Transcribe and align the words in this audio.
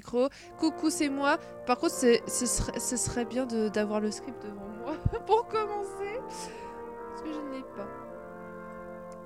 Coucou, 0.00 0.90
c'est 0.90 1.08
moi. 1.08 1.38
Par 1.66 1.78
contre, 1.78 1.94
ce 1.94 2.96
serait, 2.96 3.24
bien 3.24 3.46
d'avoir 3.46 4.00
le 4.00 4.10
script 4.10 4.42
devant 4.42 4.68
moi 4.82 4.94
pour 5.26 5.46
commencer. 5.48 6.20
Parce 6.28 7.22
que 7.22 7.32
je 7.32 7.38
ne 7.38 7.54
l'ai 7.54 7.62
pas. 7.62 7.88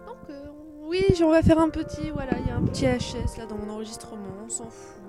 Donc, 0.06 0.30
euh, 0.30 0.46
oui, 0.82 1.04
on 1.22 1.30
va 1.30 1.42
faire 1.42 1.58
un 1.58 1.70
petit. 1.70 2.10
Voilà, 2.10 2.32
il 2.38 2.48
y 2.48 2.50
a 2.50 2.56
un 2.56 2.62
petit 2.62 2.86
HS 2.86 3.38
là 3.38 3.46
dans 3.46 3.56
mon 3.56 3.70
enregistrement, 3.70 4.44
on 4.44 4.48
s'en 4.48 4.70
fout. 4.70 5.00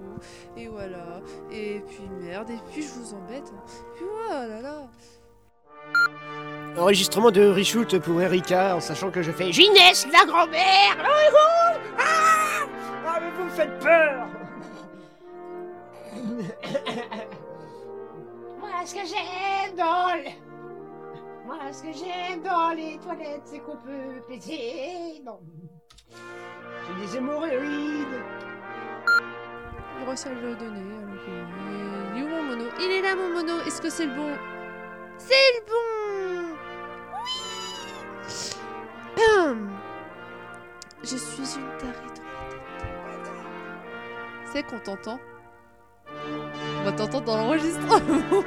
Et 0.55 0.68
voilà. 0.68 1.21
Et 1.52 1.82
puis 1.88 2.08
merde, 2.22 2.50
et 2.50 2.60
puis 2.72 2.84
je 2.84 2.90
vous 2.90 3.14
embête. 3.14 3.52
Puis 3.96 4.06
voilà 4.28 4.62
là. 4.62 4.88
Enregistrement 6.78 7.32
de 7.32 7.48
Reshoot 7.48 8.00
pour 8.00 8.22
Erika, 8.22 8.76
en 8.78 8.80
sachant 8.80 9.12
que 9.12 9.22
je 9.22 9.32
fais 9.32 9.52
Ginès, 9.52 10.08
la 10.12 10.26
grand-mère 10.26 10.98
ah 11.00 11.74
Ah, 13.06 13.20
mais 13.20 13.32
vous 13.38 13.44
me 13.44 13.50
faites 13.50 13.78
peur 13.80 14.28
Moi, 18.59 18.70
ce 18.86 18.94
que 18.95 19.05
j'aime 19.05 19.76
dans 19.76 20.16
le... 20.16 20.30
Moi, 21.45 21.58
ce 21.72 21.84
que 21.84 21.91
j'aime 21.94 22.41
dans 22.44 22.70
les 22.76 22.98
toilettes, 22.99 23.41
c'est 23.45 23.59
qu'on 23.59 23.77
peut 23.77 24.22
péter. 24.27 25.22
Non. 25.26 25.40
J'ai 26.88 27.05
des 27.05 27.18
hémorroïdes. 27.18 28.22
Il 29.99 30.05
à 30.26 30.30
le 30.30 30.41
que- 31.26 31.46
Il 32.16 32.20
est 32.20 32.23
où 32.23 32.27
mon 32.30 32.44
mono 32.44 32.66
Il 32.80 32.91
est 32.91 33.02
là 33.02 33.16
mon 33.16 33.30
mono. 33.30 33.60
Est-ce 33.66 33.82
que 33.82 33.90
c'est 33.90 34.05
le 34.05 34.16
bon 34.16 34.35
C'est 35.18 35.52
le 35.55 35.62
bon 35.68 36.55
Oui. 39.18 39.70
Je 41.04 41.18
suis 41.18 41.55
une 41.60 41.77
tarée 41.77 42.08
dans 42.08 42.13
tête. 42.13 42.21
C'est 44.52 44.63
qu'on 44.63 44.80
t'entend 44.80 45.20
On 46.80 46.84
va 46.84 46.92
t'entendre 46.92 47.26
dans 47.26 47.38
l'enregistrement. 47.38 48.00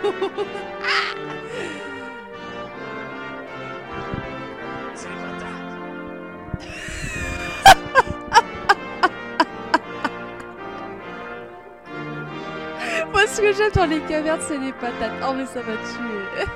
Moi, 13.13 13.27
ce 13.29 13.41
que 13.41 13.53
j'aime 13.53 13.73
dans 13.73 13.87
les 13.87 14.01
cavernes, 14.01 14.41
c'est 14.43 14.59
les 14.59 14.73
patates. 14.73 15.13
Oh, 15.23 15.33
mais 15.37 15.47
ça 15.47 15.63
m'a 15.63 15.77
tué. 15.77 16.47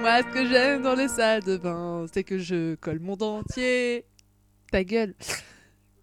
Moi, 0.00 0.18
ce 0.18 0.34
que 0.34 0.46
j'aime 0.46 0.82
dans 0.82 0.94
les 0.94 1.08
salles 1.08 1.42
de 1.42 1.56
bain, 1.56 2.06
c'est 2.12 2.24
que 2.24 2.38
je 2.38 2.74
colle 2.76 3.00
mon 3.00 3.16
dentier. 3.16 4.06
Ta 4.72 4.84
gueule. 4.84 5.14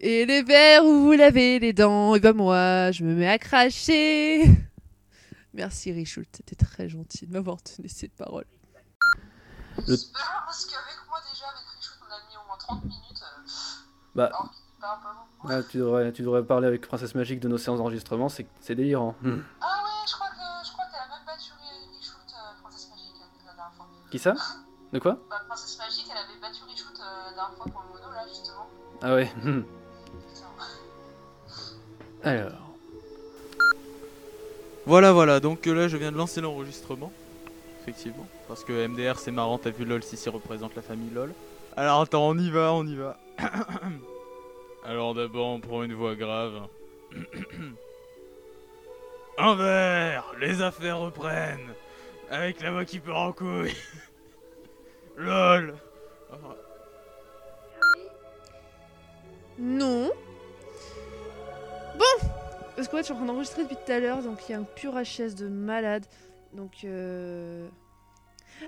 Et 0.00 0.26
les 0.26 0.42
verres 0.42 0.84
où 0.84 1.04
vous 1.04 1.12
lavez 1.12 1.58
les 1.58 1.72
dents, 1.72 2.14
et 2.14 2.20
ben 2.20 2.34
moi, 2.34 2.90
je 2.92 3.02
me 3.04 3.14
mets 3.14 3.28
à 3.28 3.38
cracher. 3.38 4.44
Merci 5.54 5.90
Richoult, 5.92 6.26
c'était 6.34 6.54
très 6.54 6.88
gentil 6.88 7.26
de 7.26 7.32
m'avoir 7.32 7.62
tenu 7.62 7.88
cette 7.88 8.12
parole. 8.14 8.44
Le- 9.86 9.96
Super, 9.96 10.42
parce 10.44 10.66
qu'avec 10.66 10.96
moi 11.08 11.18
déjà, 11.32 11.46
avec 11.46 11.64
Richout, 11.78 11.94
on 12.02 12.12
a 12.12 12.18
mis 12.28 12.36
au 12.36 12.46
moins 12.46 12.56
30 12.58 12.84
minutes. 12.84 13.22
euh, 13.22 13.50
Bah, 14.14 14.26
alors 14.26 14.54
parle 14.80 14.98
pas 15.02 15.54
ah, 15.54 15.62
tu, 15.62 15.78
devrais, 15.78 16.12
tu 16.12 16.22
devrais 16.22 16.44
parler 16.44 16.66
avec 16.66 16.86
Princesse 16.86 17.14
Magique 17.14 17.40
de 17.40 17.48
nos 17.48 17.56
séances 17.58 17.78
d'enregistrement, 17.78 18.28
c'est 18.28 18.46
c'est 18.60 18.74
délirant. 18.74 19.14
Hmm. 19.22 19.38
Ah 19.62 19.82
ouais, 19.84 20.06
je 20.08 20.12
crois 20.14 20.28
que 20.28 20.66
je 20.66 20.72
crois 20.72 20.84
qu'elle 20.86 21.00
a 21.00 21.08
même 21.16 21.24
battu 21.26 21.52
Richout, 21.98 22.16
euh, 22.18 22.60
Princesse 22.62 22.88
Magique, 22.90 23.14
euh, 23.20 23.46
la 23.46 23.54
dernière 23.54 23.72
fois. 23.76 23.86
Qui 24.10 24.18
ça? 24.18 24.34
De 24.92 24.98
quoi? 24.98 25.18
Bah, 25.30 25.40
Princesse 25.48 25.78
Magique, 25.78 26.06
elle 26.10 26.18
avait 26.18 26.38
battu 26.40 26.62
Richout 26.64 27.00
euh, 27.00 27.30
la 27.30 27.32
dernière 27.34 27.56
fois 27.56 27.66
pour 27.66 27.82
le 27.82 27.88
mono, 28.00 28.12
là, 28.12 28.26
justement. 28.28 28.68
Ah 29.02 29.14
ouais. 29.14 29.32
Alors. 32.22 32.52
Voilà, 34.84 35.12
voilà, 35.12 35.40
donc 35.40 35.66
euh, 35.66 35.74
là 35.74 35.88
je 35.88 35.96
viens 35.96 36.12
de 36.12 36.16
lancer 36.16 36.40
l'enregistrement. 36.40 37.12
Effectivement. 37.82 38.26
Parce 38.48 38.64
que 38.64 38.86
MDR 38.86 39.18
c'est 39.18 39.30
marrant, 39.30 39.58
t'as 39.58 39.70
vu 39.70 39.84
LOL 39.84 40.02
si 40.02 40.16
c'est 40.16 40.30
représente 40.30 40.74
la 40.74 40.82
famille 40.82 41.10
LOL. 41.10 41.32
Alors 41.76 42.00
attends, 42.00 42.26
on 42.26 42.38
y 42.38 42.50
va, 42.50 42.72
on 42.72 42.86
y 42.86 42.96
va. 42.96 43.16
Alors 44.84 45.14
d'abord 45.14 45.48
on 45.48 45.60
prend 45.60 45.82
une 45.82 45.94
voix 45.94 46.14
grave. 46.14 46.62
Un 49.38 49.54
verre 49.54 50.32
Les 50.40 50.62
affaires 50.62 50.98
reprennent 50.98 51.74
Avec 52.30 52.60
la 52.62 52.70
voix 52.70 52.86
qui 52.86 53.00
part 53.00 53.18
en 53.18 53.32
couille 53.32 53.74
LOL 55.16 55.74
Non. 59.58 60.10
Bon 61.98 62.28
Parce 62.74 62.88
qu'en 62.88 62.96
fait, 62.96 63.02
je 63.02 63.04
suis 63.04 63.12
en 63.12 63.16
train 63.16 63.26
d'enregistrer 63.26 63.62
depuis 63.62 63.76
tout 63.76 63.92
à 63.92 64.00
l'heure, 64.00 64.22
donc 64.22 64.38
il 64.48 64.52
y 64.52 64.54
a 64.54 64.58
un 64.58 64.64
pur 64.64 64.92
HS 64.94 65.34
de 65.34 65.48
malade. 65.48 66.04
Donc, 66.52 66.84
euh... 66.84 67.68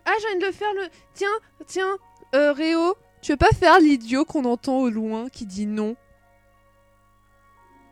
Ah, 0.04 0.12
j'ai 0.20 0.28
envie 0.28 0.40
de 0.40 0.46
le 0.46 0.52
faire 0.52 0.72
le... 0.74 0.88
Tiens, 1.14 1.28
tiens, 1.66 1.98
euh, 2.34 2.52
Réo, 2.52 2.94
tu 3.22 3.32
veux 3.32 3.38
pas 3.38 3.50
faire 3.50 3.78
l'idiot 3.80 4.24
qu'on 4.24 4.44
entend 4.44 4.78
au 4.78 4.90
loin 4.90 5.28
qui 5.28 5.46
dit 5.46 5.66
non? 5.66 5.96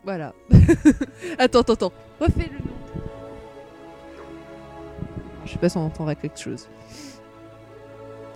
Voilà. 0.03 0.33
attends, 1.39 1.61
attends, 1.61 1.73
attends. 1.73 1.93
Refais 2.19 2.49
le 2.51 2.59
nom. 2.59 2.73
Je 5.45 5.51
sais 5.51 5.59
pas 5.59 5.69
si 5.69 5.77
on 5.77 5.85
entendra 5.85 6.15
quelque 6.15 6.39
chose. 6.39 6.69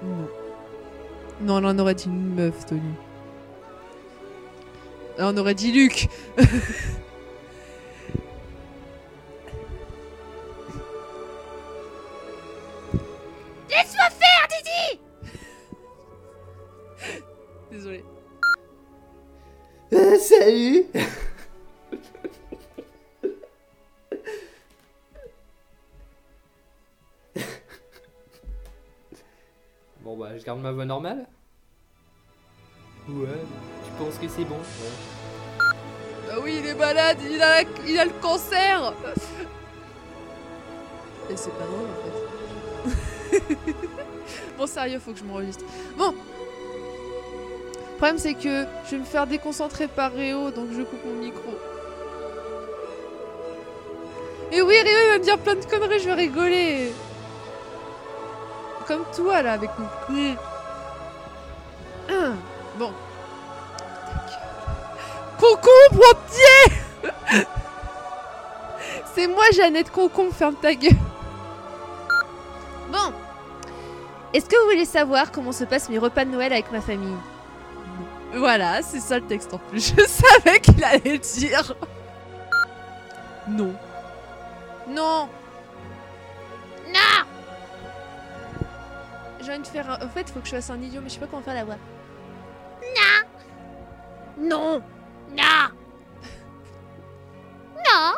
Non. 0.04 0.28
Non, 1.42 1.60
là, 1.60 1.72
on 1.74 1.80
aurait 1.80 1.96
dit 1.96 2.06
une 2.06 2.36
meuf, 2.36 2.66
Tony. 2.66 2.82
Là, 5.18 5.28
on 5.30 5.38
aurait 5.38 5.56
dit 5.56 5.72
Luc. 5.72 6.08
Laisse-moi 13.70 14.10
faire, 14.10 14.48
Didi 14.50 15.00
Désolé. 17.72 18.04
Euh, 19.94 20.18
salut 20.18 20.86
Bon 30.02 30.18
bah 30.18 30.38
je 30.38 30.44
garde 30.46 30.62
ma 30.62 30.72
voix 30.72 30.86
normale 30.86 31.28
Ouais, 33.10 33.28
tu 33.84 33.92
penses 33.98 34.18
que 34.20 34.28
c'est 34.28 34.44
bon? 34.44 34.60
Ah 36.32 36.36
oui, 36.42 36.58
il 36.60 36.68
est 36.68 36.76
malade, 36.76 37.18
il 37.28 37.42
a, 37.42 37.62
il 37.88 37.98
a 38.00 38.06
le 38.06 38.12
cancer 38.22 38.94
Et 41.30 41.36
c'est 41.36 41.52
pas 41.52 41.66
drôle 41.66 41.88
en 41.90 43.40
fait. 43.40 43.58
bon, 44.58 44.68
sérieux, 44.68 45.00
faut 45.00 45.14
que 45.14 45.20
je 45.20 45.24
m'enregistre. 45.24 45.66
Bon 45.98 46.14
Le 46.14 47.98
problème, 47.98 48.20
c'est 48.20 48.36
que 48.36 48.66
je 48.86 48.92
vais 48.92 48.98
me 49.00 49.04
faire 49.04 49.26
déconcentrer 49.26 49.88
par 49.88 50.14
Réo, 50.14 50.52
donc 50.52 50.68
je 50.72 50.84
coupe 50.84 51.04
mon 51.04 51.16
micro. 51.16 51.58
Et 54.52 54.62
oui, 54.62 54.76
Réo, 54.80 54.98
il 55.06 55.10
va 55.10 55.18
me 55.18 55.24
dire 55.24 55.40
plein 55.40 55.56
de 55.56 55.66
conneries, 55.66 56.00
je 56.00 56.06
vais 56.06 56.14
rigoler 56.14 56.92
Comme 58.88 59.06
toi, 59.16 59.42
là, 59.42 59.54
avec 59.54 59.72
mon... 59.80 59.88
Hum, 62.10 62.38
Bon. 62.78 62.92
Concombre 65.40 66.04
au 66.12 66.16
pied 66.30 67.46
C'est 69.14 69.28
moi, 69.28 69.44
Jeannette 69.54 69.92
Concombre, 69.92 70.34
ferme 70.34 70.56
ta 70.56 70.74
gueule. 70.74 70.92
Bon. 72.92 73.14
Est-ce 74.34 74.46
que 74.46 74.56
vous 74.56 74.70
voulez 74.70 74.86
savoir 74.86 75.32
comment 75.32 75.52
se 75.52 75.64
passent 75.64 75.90
mes 75.90 75.98
repas 75.98 76.26
de 76.26 76.30
Noël 76.30 76.54
avec 76.54 76.72
ma 76.72 76.82
famille? 76.82 77.18
Voilà, 78.34 78.82
c'est 78.82 79.02
ça 79.02 79.20
le 79.20 79.26
texte 79.26 79.54
en 79.54 79.58
plus. 79.58 79.94
Je 79.98 80.06
savais 80.06 80.60
qu'il 80.60 80.82
allait 80.84 81.14
le 81.14 81.18
dire. 81.18 81.76
Non. 83.48 83.74
Non. 84.88 85.28
Non 86.88 87.26
J'ai 89.42 89.52
envie 89.52 89.62
de 89.62 89.68
faire 89.68 89.90
un... 89.90 90.06
En 90.06 90.10
fait, 90.10 90.22
il 90.22 90.32
faut 90.32 90.40
que 90.40 90.46
je 90.46 90.52
fasse 90.52 90.70
un 90.70 90.82
idiot, 90.82 91.02
mais 91.04 91.10
je 91.10 91.16
sais 91.16 91.20
pas 91.20 91.28
comment 91.28 91.42
faire 91.42 91.56
la 91.56 91.66
voix. 91.66 91.78
Non. 94.42 94.82
Non. 95.30 95.70
Non. 97.78 98.14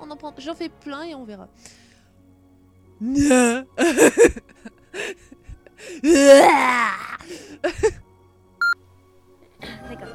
On 0.00 0.10
en 0.10 0.16
prend... 0.16 0.32
J'en 0.38 0.54
fais 0.54 0.68
plein 0.68 1.02
et 1.02 1.14
on 1.14 1.24
verra. 1.24 1.48
Non. 3.00 3.64
D'accord. 9.88 10.08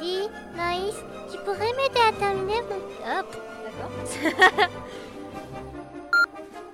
Dis, 0.00 0.28
Naïs, 0.56 0.94
tu 1.30 1.38
pourrais 1.38 1.72
m'aider 1.72 2.00
à 2.06 2.12
terminer 2.12 2.60
mon... 2.62 2.76
Hop, 3.18 3.36
d'accord. 3.64 3.90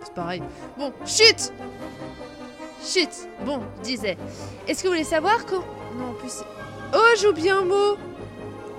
C'est 0.03 0.15
pareil. 0.15 0.43
Bon, 0.77 0.93
chut 1.07 1.53
Chut 2.83 3.29
Bon, 3.45 3.61
je 3.79 3.83
disais. 3.83 4.17
Est-ce 4.67 4.83
que 4.83 4.89
vous 4.89 4.95
voulez 4.95 5.05
savoir 5.05 5.45
quand... 5.47 5.63
Non, 5.97 6.11
en 6.11 6.15
plus 6.15 6.43
je 7.17 7.23
joue 7.23 7.33
bien 7.33 7.59
un 7.59 7.65
mot? 7.65 7.97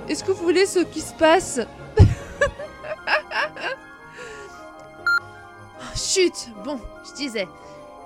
Est-ce 0.07 0.23
que 0.23 0.31
vous 0.31 0.43
voulez 0.43 0.65
ce 0.65 0.79
qui 0.79 1.01
se 1.01 1.13
passe? 1.13 1.59
Oh, 5.83 5.95
chut 5.95 6.49
Bon, 6.63 6.79
je 7.03 7.13
disais. 7.15 7.47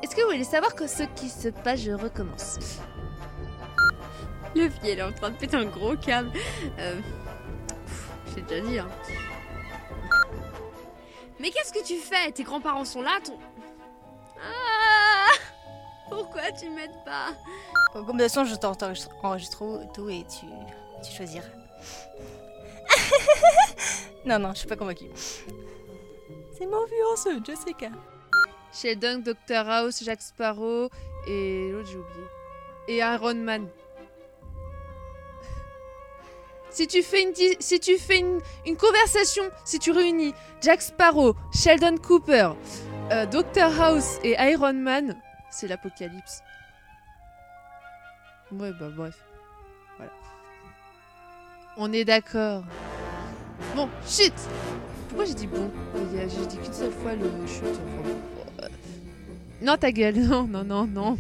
Est-ce 0.02 0.16
que 0.16 0.22
vous 0.22 0.32
voulez 0.32 0.44
savoir 0.44 0.74
que 0.76 0.88
ce 0.88 1.04
qui 1.16 1.30
se 1.30 1.50
passe 1.50 1.82
Je 1.82 1.92
recommence? 1.92 2.58
Le 4.56 4.68
vieil 4.68 4.98
est 4.98 5.02
en 5.02 5.12
train 5.12 5.30
de 5.30 5.36
péter 5.36 5.58
un 5.58 5.66
gros 5.66 5.96
câble. 5.96 6.32
Euh, 6.80 7.00
j'ai 8.34 8.42
déjà 8.42 8.62
dit. 8.66 8.80
Hein. 8.80 8.88
Mais 11.40 11.50
qu'est-ce 11.52 11.74
que 11.74 11.84
tu 11.86 11.98
fais? 11.98 12.32
Tes 12.32 12.44
grands-parents 12.44 12.86
sont 12.86 13.02
là, 13.02 13.20
ton... 13.24 13.38
Pourquoi 16.10 16.52
tu 16.52 16.70
m'aides 16.70 17.04
pas 17.04 17.34
Comme 17.94 18.06
de 18.06 18.12
toute 18.12 18.22
façon, 18.22 18.46
je 18.46 18.56
t'enregistre 18.56 19.92
tout 19.94 20.10
et 20.10 20.26
tu, 20.28 20.46
tu 21.04 21.16
choisiras. 21.16 21.48
non, 24.26 24.40
non, 24.40 24.52
je 24.54 24.60
suis 24.60 24.68
pas 24.68 24.76
convaincue. 24.76 25.10
C'est 26.58 26.66
mon 26.66 26.86
fiancé, 26.88 27.32
Jessica. 27.46 27.90
Sheldon, 28.72 29.20
Dr 29.20 29.70
House, 29.70 30.04
Jack 30.04 30.22
Sparrow 30.22 30.90
et 31.28 31.72
l'autre 31.72 31.90
j'ai 31.90 31.98
oublié. 31.98 32.26
Et 32.88 32.98
Iron 32.98 33.36
Man. 33.36 33.68
Si 36.70 36.88
tu 36.88 37.02
fais 37.04 37.24
une 37.24 37.34
si 37.60 37.80
tu 37.80 37.98
fais 37.98 38.20
une, 38.20 38.42
une 38.66 38.76
conversation, 38.76 39.44
si 39.64 39.80
tu 39.80 39.92
réunis 39.92 40.34
Jack 40.62 40.82
Sparrow, 40.82 41.34
Sheldon 41.54 41.96
Cooper, 41.98 42.52
euh, 43.12 43.26
Dr 43.28 43.82
House 43.82 44.20
et 44.24 44.36
Iron 44.52 44.74
Man, 44.74 45.22
c'est 45.56 45.68
l'apocalypse. 45.68 46.44
Ouais 48.52 48.72
bah 48.80 48.90
bref. 48.96 49.16
Voilà. 49.98 50.12
On 51.78 51.92
est 51.94 52.06
d'accord. 52.06 52.64
Bon, 53.76 53.90
chut 54.08 54.34
Pourquoi 55.08 55.26
j'ai 55.26 55.34
dit 55.34 55.48
bon? 55.48 55.72
J'ai 56.14 56.46
dit 56.46 56.58
qu'une 56.58 56.74
seule 56.74 56.92
fois 56.92 57.14
le 57.16 57.30
chut. 57.48 57.64
enfin, 57.64 58.04
bon, 58.04 58.64
euh, 58.64 58.68
Non 59.62 59.78
ta 59.78 59.92
gueule, 59.92 60.16
non, 60.20 60.44
non, 60.44 60.64
non, 60.64 60.86
non. 60.86 61.18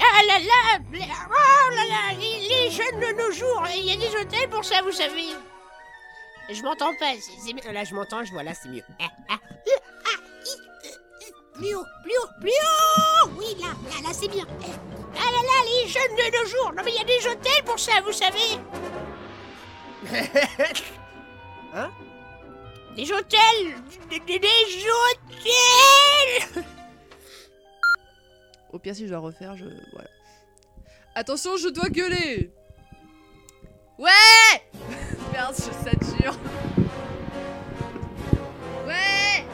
Ah 0.00 0.22
là 0.26 0.38
là 0.38 0.84
les- 0.92 1.00
Oh 1.00 1.70
là 1.74 1.84
là 1.88 2.18
les, 2.18 2.48
les 2.48 2.70
jeunes 2.70 3.00
de 3.00 3.16
nos 3.22 3.32
jours, 3.32 3.62
il 3.76 3.84
y 3.84 3.92
a 3.92 3.96
des 3.96 4.14
hôtels 4.16 4.48
pour 4.48 4.64
ça, 4.64 4.80
vous 4.82 4.92
savez. 4.92 5.26
Je 6.50 6.62
m'entends 6.62 6.94
pas, 6.98 7.12
c'est- 7.20 7.32
c'est 7.44 7.52
mieux. 7.52 7.72
Là, 7.72 7.84
je 7.84 7.94
m'entends, 7.94 8.24
je 8.24 8.32
vois, 8.32 8.42
là, 8.42 8.54
c'est 8.54 8.68
mieux. 8.70 8.82
Ah, 9.00 9.08
ah, 9.28 9.38
plus 11.58 11.74
haut, 11.74 11.84
plus 12.02 12.12
haut, 12.22 12.30
plus 12.40 12.50
haut 12.50 13.30
Oui, 13.38 13.56
là, 13.60 13.68
là, 13.90 14.08
là, 14.08 14.12
c'est 14.12 14.28
bien. 14.28 14.46
Ah 15.14 15.30
là 15.30 15.42
là, 15.42 15.62
les 15.82 15.88
jeunes 15.88 16.14
de 16.16 16.26
nos 16.38 16.46
jours 16.48 16.72
Non 16.76 16.82
mais 16.84 16.92
il 16.92 16.96
y 16.96 17.00
a 17.00 17.04
des 17.04 17.26
hôtels 17.26 17.64
pour 17.64 17.78
ça, 17.78 17.92
vous 18.04 18.12
savez 18.12 18.58
Hein? 21.74 21.90
Des 22.96 23.10
hôtels 23.12 23.74
Des, 24.10 24.20
des- 24.20 24.38
des 24.38 24.48
hôtels 26.48 26.64
Au 28.72 28.78
pire 28.78 28.94
si 28.94 29.04
je 29.06 29.10
dois 29.10 29.18
refaire, 29.20 29.56
je 29.56 29.64
voilà. 29.92 30.08
Attention, 31.14 31.56
je 31.56 31.68
dois 31.68 31.88
gueuler. 31.88 32.52
Ouais 33.98 34.10
Merde, 35.32 35.54
je 35.56 35.62
sature. 35.90 36.36
Ouais 38.86 39.44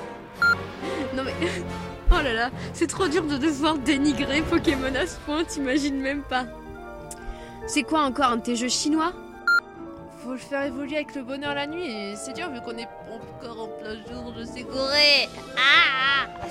Non 1.15 1.23
mais... 1.25 1.33
Oh 2.16 2.22
là 2.22 2.32
là, 2.32 2.50
c'est 2.72 2.87
trop 2.87 3.08
dur 3.08 3.25
de 3.25 3.37
devoir 3.37 3.76
dénigrer 3.76 4.40
Pokémon 4.43 4.94
à 4.94 5.06
ce 5.06 5.19
point, 5.20 5.43
t'imagines 5.43 6.00
même 6.00 6.22
pas. 6.22 6.44
C'est 7.66 7.82
quoi 7.82 8.02
encore 8.02 8.26
un 8.26 8.37
de 8.37 8.43
tes 8.43 8.56
jeux 8.56 8.69
chinois? 8.69 9.12
Faut 10.22 10.32
le 10.32 10.38
faire 10.38 10.62
évoluer 10.62 10.96
avec 10.96 11.14
le 11.16 11.22
bonheur 11.22 11.55
la 11.55 11.66
nuit 11.66 11.84
et 11.84 12.14
c'est 12.16 12.32
dur 12.32 12.50
vu 12.50 12.61
qu'on 12.61 12.78
est 12.78 12.88
encore 13.43 13.64
en 13.64 13.66
plein 13.66 13.94
jour 13.94 14.32
de 14.32 14.44
Ségoré. 14.44 15.28
Ah 15.56 16.46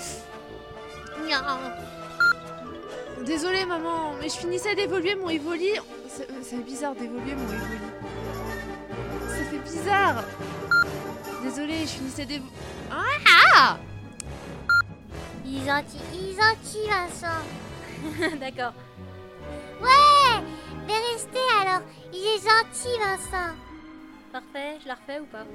Désolée 3.26 3.66
maman, 3.66 4.16
mais 4.20 4.28
je 4.28 4.36
finissais 4.36 4.76
d'évoluer 4.76 5.16
mon 5.16 5.30
Evoli. 5.30 5.70
C'est 6.10 6.28
c'est 6.44 6.64
bizarre 6.64 6.94
d'évoluer 6.94 7.36
mon 7.36 7.46
Evoli. 7.46 7.80
Ça 9.30 9.44
fait 9.50 9.60
bizarre. 9.60 10.24
Désolée, 11.42 11.82
je 11.82 11.88
finissais 11.88 12.26
d'évoluer. 12.26 12.52
Ah 12.92 13.78
Il 15.46 15.58
est 15.58 15.66
gentil, 15.66 16.00
il 16.14 16.30
est 16.30 16.36
gentil, 16.42 16.88
Vincent. 16.90 18.38
D'accord. 18.40 18.74
Ouais 19.82 20.44
Mais 20.88 20.94
restez 21.12 21.38
alors, 21.62 21.82
il 22.14 22.20
est 22.20 22.38
gentil, 22.38 22.98
Vincent. 23.00 23.54
Parfait, 24.32 24.80
je 24.82 24.88
la 24.88 24.96
refais 24.96 25.20
ou 25.20 25.26
pas? 25.26 25.46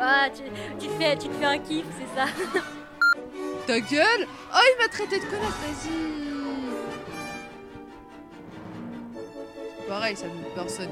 Ah, 0.00 0.28
tu, 0.30 0.42
tu 0.78 0.86
te 0.88 0.92
fais, 0.94 1.16
tu 1.16 1.28
te 1.28 1.34
fais 1.34 1.44
un 1.44 1.58
kiff, 1.58 1.86
c'est 1.98 2.18
ça? 2.18 2.26
Ta 3.66 3.80
gueule 3.80 4.26
Oh, 4.54 4.60
il 4.60 4.82
m'a 4.82 4.88
traité 4.88 5.18
de 5.18 5.24
connasse, 5.24 5.58
vas-y 5.64 6.22
Pareil, 9.88 10.16
ça 10.16 10.26
ne 10.26 10.54
personne. 10.54 10.90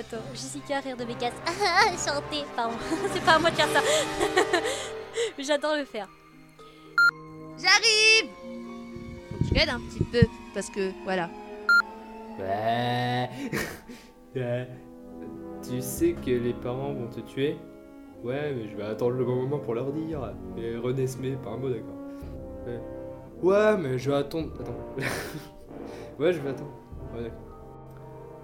Attends, 0.00 0.24
Jessica, 0.32 0.80
rire 0.80 0.96
de 0.96 1.04
mes 1.04 1.14
casses. 1.14 1.34
Ah, 1.46 1.90
chanter, 1.90 2.46
pardon. 2.56 2.74
c'est 3.12 3.22
pas 3.22 3.32
à 3.32 3.38
moi 3.38 3.50
de 3.50 3.56
faire 3.56 3.68
ça. 3.68 3.80
Mais 5.36 5.44
J'adore 5.44 5.76
le 5.76 5.84
faire. 5.84 6.08
J'arrive 7.58 8.30
Faut 9.30 9.38
que 9.38 9.44
je 9.44 9.54
l'aide 9.54 9.68
un 9.68 9.80
petit 9.80 10.04
peu, 10.04 10.26
parce 10.54 10.70
que, 10.70 10.90
voilà. 11.04 11.28
Ouais. 12.38 13.28
Ouais. 14.34 14.68
Tu 15.68 15.82
sais 15.82 16.14
que 16.14 16.30
les 16.30 16.54
parents 16.54 16.94
vont 16.94 17.08
te 17.08 17.20
tuer? 17.20 17.58
Ouais, 18.24 18.54
mais 18.54 18.70
je 18.70 18.76
vais 18.76 18.84
attendre 18.84 19.16
le 19.16 19.24
bon 19.26 19.36
moment 19.36 19.58
pour 19.58 19.74
leur 19.74 19.92
dire. 19.92 20.32
Mais 20.56 20.78
René 20.78 21.06
Smé, 21.06 21.36
pas 21.42 21.50
un 21.50 21.58
mot, 21.58 21.68
d'accord. 21.68 21.98
Ouais. 22.66 22.80
Ouais, 23.42 23.76
mais 23.76 23.98
je 23.98 24.10
vais 24.10 24.16
attendre. 24.16 24.50
Attends. 24.58 24.76
ouais, 26.18 26.32
je 26.32 26.40
vais 26.40 26.50
attendre. 26.50 26.72
Ouais, 27.14 27.24
d'accord. 27.24 27.49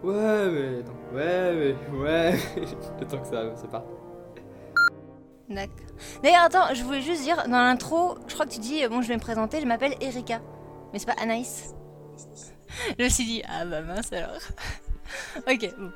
Ouais, 0.02 0.50
mais 0.50 0.81
attends. 0.81 0.93
Ouais, 1.14 1.52
mais. 1.54 1.98
Ouais. 1.98 2.34
Attends 3.00 3.19
que 3.19 3.26
ça, 3.26 3.56
ça 3.56 3.66
parte. 3.69 3.87
D'accord. 5.48 5.75
D'ailleurs, 6.22 6.43
attends, 6.43 6.75
je 6.75 6.82
voulais 6.82 7.00
juste 7.02 7.22
dire, 7.22 7.37
dans 7.44 7.62
l'intro, 7.62 8.16
je 8.26 8.34
crois 8.34 8.46
que 8.46 8.50
tu 8.52 8.58
dis, 8.60 8.84
euh, 8.84 8.88
bon, 8.88 9.00
je 9.00 9.08
vais 9.08 9.14
me 9.14 9.20
présenter, 9.20 9.60
je 9.60 9.66
m'appelle 9.66 9.94
Erika. 10.00 10.40
Mais 10.93 10.98
c'est 10.98 11.06
pas 11.06 11.20
Anaïs. 11.20 11.75
Je 12.98 13.04
me 13.04 13.08
suis 13.08 13.25
dit, 13.25 13.43
ah 13.48 13.64
bah 13.64 13.81
mince 13.81 14.12
alors. 14.12 14.37
ok, 15.49 15.75
bon. 15.78 15.90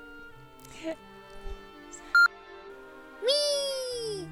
Oui 3.23 4.27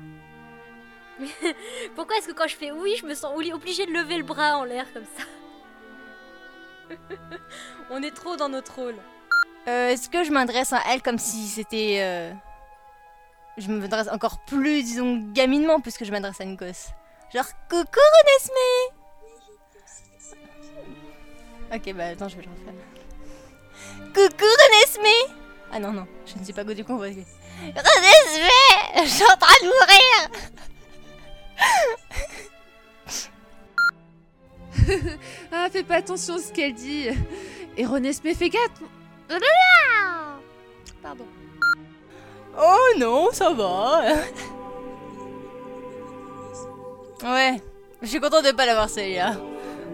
Pourquoi 1.94 2.16
est-ce 2.16 2.28
que 2.28 2.32
quand 2.32 2.46
je 2.48 2.56
fais 2.56 2.70
oui, 2.70 2.94
je 2.98 3.04
me 3.06 3.14
sens 3.14 3.36
obli- 3.36 3.52
obligée 3.52 3.84
de 3.86 3.92
lever 3.92 4.16
le 4.16 4.22
bras 4.24 4.56
en 4.56 4.64
l'air 4.64 4.86
comme 4.94 5.04
ça? 5.16 6.96
On 7.90 8.02
est 8.02 8.14
trop 8.14 8.36
dans 8.36 8.48
notre 8.48 8.76
rôle. 8.76 8.94
Euh, 9.68 9.90
Est-ce 9.90 10.08
que 10.08 10.24
je 10.24 10.30
m'adresse 10.30 10.72
à 10.72 10.80
elle 10.90 11.02
comme 11.02 11.18
si 11.18 11.46
c'était. 11.46 11.98
euh, 12.00 12.32
Je 13.58 13.70
m'adresse 13.70 14.08
encore 14.08 14.38
plus, 14.46 14.82
disons, 14.82 15.16
gaminement, 15.32 15.80
puisque 15.80 16.04
je 16.04 16.10
m'adresse 16.10 16.40
à 16.40 16.44
une 16.44 16.56
gosse. 16.56 16.88
Genre, 17.34 17.44
coucou 17.68 18.00
Renesmé 18.24 18.94
Ok, 21.74 21.92
bah 21.94 22.06
attends, 22.06 22.28
je 22.28 22.36
vais 22.36 22.42
le 22.42 22.48
refaire. 22.48 22.72
Coucou 24.14 24.46
Renesmé 24.46 25.14
Ah 25.72 25.78
non, 25.78 25.92
non, 25.92 26.06
je 26.26 26.38
ne 26.38 26.44
suis 26.44 26.54
pas 26.54 26.64
go 26.64 26.72
du 26.72 26.84
con. 26.84 26.96
Renesmé 26.96 27.26
Je 28.96 29.08
suis 29.08 29.24
en 29.24 29.36
train 29.36 29.58
de 29.62 29.66
mourir 29.66 30.30
Ah, 35.52 35.66
fais 35.70 35.82
pas 35.82 35.96
attention 35.96 36.36
à 36.36 36.38
ce 36.38 36.52
qu'elle 36.52 36.72
dit. 36.74 37.08
Et 37.76 37.84
René 37.84 38.12
Smé 38.14 38.34
fait 38.34 38.48
gaffe. 38.48 38.80
Pardon. 41.02 41.26
Oh 42.60 42.88
non, 42.98 43.28
ça 43.32 43.50
va 43.52 44.02
Ouais, 47.22 47.60
je 48.02 48.06
suis 48.06 48.20
contente 48.20 48.44
de 48.44 48.52
pas 48.52 48.66
l'avoir 48.66 48.88
celle-là. 48.88 49.30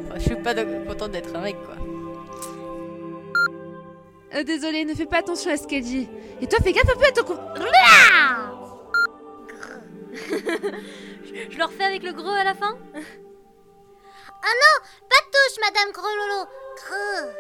Enfin, 0.07 0.15
je 0.17 0.21
suis 0.21 0.37
pas 0.37 0.55
contente 0.55 1.11
d'être 1.13 1.35
un 1.35 1.41
mec, 1.41 1.57
quoi. 1.65 1.75
Euh, 4.35 4.43
désolée, 4.45 4.85
ne 4.85 4.95
fais 4.95 5.07
pas 5.07 5.19
attention 5.19 5.51
à 5.53 5.57
ce 5.57 5.67
qu'elle 5.67 5.83
dit. 5.85 6.09
Et 6.41 6.47
toi, 6.47 6.59
fais 6.63 6.73
gaffe 6.73 6.89
un 6.91 6.99
peu 6.99 7.05
à 7.07 7.13
ton 7.13 7.25
cou- 7.25 7.39
Je, 10.13 11.51
je 11.51 11.59
le 11.59 11.65
refais 11.65 11.85
avec 11.85 12.03
le 12.03 12.13
greu 12.13 12.33
à 12.33 12.45
la 12.45 12.55
fin 12.55 12.77
Ah 12.95 14.55
non, 14.55 14.77
pas 15.09 15.21
de 15.21 15.31
touche, 15.31 15.59
Madame 15.61 15.93
Grelolo. 15.93 16.47
Creux. 16.77 17.33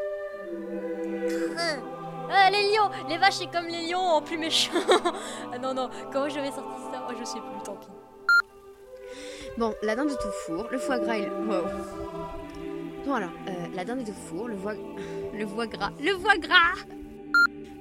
Ah, 2.31 2.51
les 2.51 2.73
lions 2.73 2.91
Les 3.09 3.19
vaches, 3.19 3.35
c'est 3.35 3.51
comme 3.51 3.67
les 3.67 3.89
lions 3.89 3.99
en 3.99 4.23
plus 4.23 4.39
méchant 4.39 4.73
Ah 5.53 5.59
non, 5.59 5.75
non, 5.75 5.91
comment 6.13 6.29
j'avais 6.29 6.51
sorti 6.51 6.83
ça 6.93 7.07
Oh, 7.09 7.13
je 7.19 7.25
sais 7.25 7.39
plus, 7.39 7.63
tant 7.65 7.77
pis. 7.77 7.89
Bon, 9.59 9.75
la 9.83 9.95
dinde 9.95 10.11
est 10.11 10.27
au 10.27 10.31
four, 10.47 10.67
le 10.71 10.79
foie 10.79 10.99
gras 10.99 11.17
et 11.17 11.27
le... 11.27 11.33
Wow. 11.33 11.65
Bon 13.07 13.15
alors, 13.15 13.31
euh, 13.49 13.53
la 13.75 13.85
dinde 13.85 14.01
est 14.01 14.11
au 14.11 14.15
four, 14.15 14.49
le 14.49 14.57
foie... 14.57 14.75
Le 15.35 15.47
foie 15.47 15.67
gras... 15.67 15.91
Le 16.01 16.17
foie 16.17 16.37
gras 16.39 16.75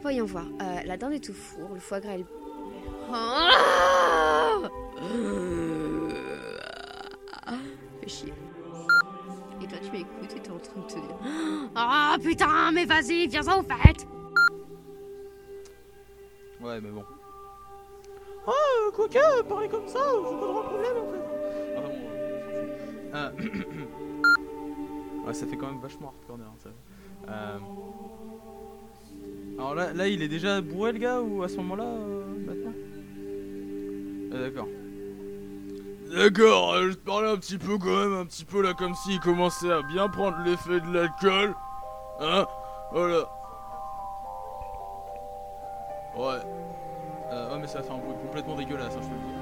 Voyons 0.02 0.26
voir. 0.26 0.46
Euh, 0.62 0.82
la 0.86 0.98
dinde 0.98 1.14
est 1.14 1.30
au 1.30 1.34
four, 1.34 1.70
le 1.74 1.80
foie 1.80 2.00
gras 2.00 2.18
est... 2.18 2.26
Ah 3.12 3.50
Fais 8.02 8.10
chier. 8.10 8.34
Et 9.62 9.68
toi, 9.68 9.78
tu 9.82 9.92
m'écoutes 9.92 10.23
et 10.23 10.23
train 10.64 10.82
de 10.82 10.88
te 10.88 10.94
dire... 10.94 11.18
Ah 11.76 12.18
putain, 12.22 12.72
mais 12.72 12.86
vas-y, 12.86 13.28
viens-en 13.28 13.60
au 13.60 13.64
fait 13.64 14.08
Ouais, 16.62 16.80
mais 16.82 16.90
bon. 16.90 17.04
Ah, 18.48 18.52
euh, 18.52 18.92
Quoique, 18.92 19.44
parler 19.44 19.70
comme 19.70 19.88
ça, 19.88 20.00
c'est 20.00 20.40
pas 20.40 20.46
un 20.46 20.64
problème 20.64 20.98
en 20.98 21.12
fait. 21.12 21.24
Ah, 21.76 21.82
bon, 21.82 21.94
euh. 23.14 23.30
Euh, 23.46 25.26
ouais, 25.28 25.34
ça 25.34 25.46
fait 25.46 25.58
quand 25.58 25.68
même 25.68 25.82
vachement 25.82 26.14
hardcore 26.16 26.38
hein, 26.42 26.56
ça. 26.60 26.70
Euh... 27.30 27.58
Alors 29.58 29.76
là, 29.76 29.94
là, 29.94 30.08
il 30.08 30.22
est 30.22 30.28
déjà 30.28 30.62
bourré 30.62 30.94
le 30.94 31.00
gars 31.00 31.22
ou 31.22 31.44
à 31.44 31.48
ce 31.48 31.58
moment-là 31.58 31.84
euh, 31.84 32.24
maintenant? 32.46 32.74
Ah, 34.34 34.40
D'accord. 34.40 34.68
D'accord, 36.14 36.74
euh, 36.74 36.92
je 36.92 36.98
parlais 36.98 37.28
un 37.28 37.38
petit 37.38 37.58
peu 37.58 37.80
quand 37.80 37.98
même, 37.98 38.14
un 38.14 38.26
petit 38.26 38.46
peu 38.46 38.62
là 38.62 38.76
comme 38.76 38.94
s'il 38.94 39.20
commençait 39.20 39.72
à 39.72 39.82
bien 39.82 40.08
prendre 40.08 40.38
l'effet 40.46 40.80
de 40.80 40.94
l'alcool. 40.94 41.56
Hein 42.20 42.46
Voilà. 42.92 43.18
Ouais. 46.16 46.40
Euh, 47.32 47.54
ouais 47.54 47.60
mais 47.60 47.68
ça 47.68 47.82
fait 47.82 47.92
un 47.92 47.98
bruit 47.98 48.14
complètement 48.22 48.56
dégueulasse, 48.56 48.94
hein, 48.96 49.00
je 49.02 49.08
te 49.08 49.14
le 49.14 49.20
dis. 49.20 49.34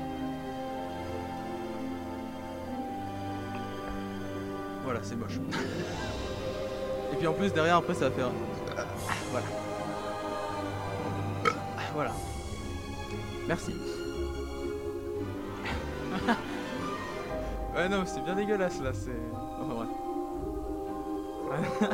Voilà, 4.86 5.00
c'est 5.04 5.16
moche. 5.18 5.40
Et 7.12 7.16
puis 7.18 7.28
en 7.28 7.34
plus 7.34 7.52
derrière 7.52 7.76
après 7.78 7.96
ça 7.96 8.08
va 8.08 8.16
faire... 8.16 8.30
Voilà. 9.32 9.46
Voilà. 11.94 12.12
Merci. 13.46 13.74
Ouais 17.76 17.90
non 17.90 18.04
c'est 18.06 18.22
bien 18.22 18.36
dégueulasse 18.36 18.82
là, 18.82 18.92
c'est... 18.94 19.12
Enfin 19.62 19.74
bref. 19.76 19.90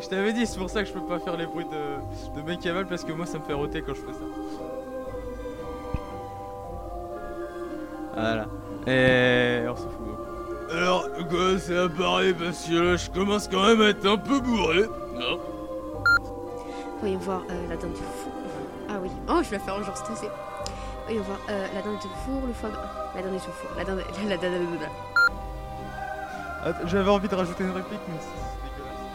je 0.00 0.08
t'avais 0.08 0.32
dit, 0.32 0.46
c'est 0.46 0.58
pour 0.58 0.70
ça 0.70 0.82
que 0.82 0.88
je 0.88 0.92
peux 0.92 1.00
pas 1.00 1.18
faire 1.18 1.36
les 1.36 1.46
bruits 1.46 1.66
de, 1.66 2.40
de 2.40 2.46
mec 2.46 2.60
qui 2.60 2.68
avale 2.68 2.86
parce 2.86 3.04
que 3.04 3.12
moi 3.12 3.26
ça 3.26 3.38
me 3.38 3.44
fait 3.44 3.54
roter 3.54 3.82
quand 3.82 3.94
je 3.94 4.00
fais 4.00 4.12
ça. 4.12 4.24
Voilà. 8.14 8.46
Et 8.86 9.68
on 9.68 9.76
s'en 9.76 9.90
fout. 9.90 10.16
Alors, 10.72 11.08
quoi, 11.28 11.58
c'est 11.58 11.76
appareil 11.76 12.34
parce 12.34 12.66
que 12.66 12.74
là, 12.74 12.96
je 12.96 13.10
commence 13.10 13.46
quand 13.46 13.62
même 13.62 13.80
à 13.82 13.88
être 13.90 14.06
un 14.06 14.16
peu 14.16 14.40
bourré. 14.40 14.86
Non 15.14 15.38
Voyons 17.00 17.18
voir 17.18 17.42
euh, 17.50 17.68
la 17.68 17.76
dinde 17.76 17.92
du 17.92 17.98
four. 17.98 18.32
Ah 18.88 18.94
oui. 19.02 19.10
Oh, 19.28 19.40
je 19.42 19.50
vais 19.50 19.58
la 19.58 19.62
faire 19.62 19.76
en 19.76 19.82
genre 19.82 19.96
stressé. 19.96 20.28
Voyons 21.06 21.22
voir 21.22 21.38
euh, 21.48 21.68
la 21.72 21.82
dinde 21.82 21.98
est 22.02 22.06
au 22.06 22.08
four, 22.24 22.46
le 22.48 22.52
foie 22.52 22.70
gras. 22.70 23.12
La 23.14 23.22
dinde 23.22 23.34
est 23.34 23.36
au 23.36 23.52
four. 23.52 23.70
La 23.76 23.84
dinde. 23.84 24.04
La. 24.28 24.34
Attends, 26.68 26.86
J'avais 26.88 27.10
envie 27.10 27.28
de 27.28 27.34
rajouter 27.36 27.62
une 27.62 27.70
réplique, 27.70 28.00
mais 28.08 28.18
c'est 28.18 28.34
dégueulasse. 28.74 29.06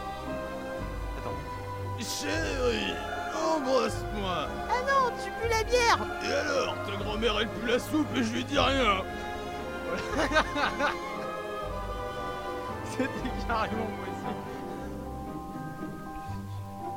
Attends. 1.18 1.36
Chérie, 1.98 2.94
embrasse-moi. 3.36 4.48
Ah 4.70 4.80
non, 4.88 5.12
tu 5.22 5.30
pues 5.38 5.50
la 5.50 5.62
bière 5.64 5.98
Et 6.24 6.32
alors, 6.32 6.76
ta 6.86 6.96
grand-mère 7.04 7.34
elle 7.40 7.48
pue 7.48 7.66
la 7.66 7.78
soupe 7.78 8.08
et 8.16 8.22
je 8.22 8.32
lui 8.32 8.44
dis 8.44 8.58
rien. 8.58 9.02
C'était 12.90 13.10
carrément. 13.46 13.90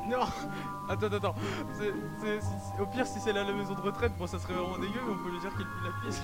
Non. 0.08 0.26
Attends, 0.88 1.06
attends, 1.06 1.34
c'est- 1.78 2.80
au 2.80 2.86
pire 2.86 3.06
si 3.06 3.18
c'est 3.18 3.32
là 3.32 3.42
la 3.42 3.52
maison 3.52 3.74
de 3.74 3.80
retraite, 3.80 4.12
bon 4.16 4.26
ça 4.26 4.38
serait 4.38 4.54
vraiment 4.54 4.78
dégueu, 4.78 5.00
mais 5.04 5.12
on 5.14 5.24
peut 5.24 5.30
lui 5.30 5.40
dire 5.40 5.50
qu'il 5.56 5.66
pue 5.66 5.84
la 5.84 5.90
pisse. 6.08 6.22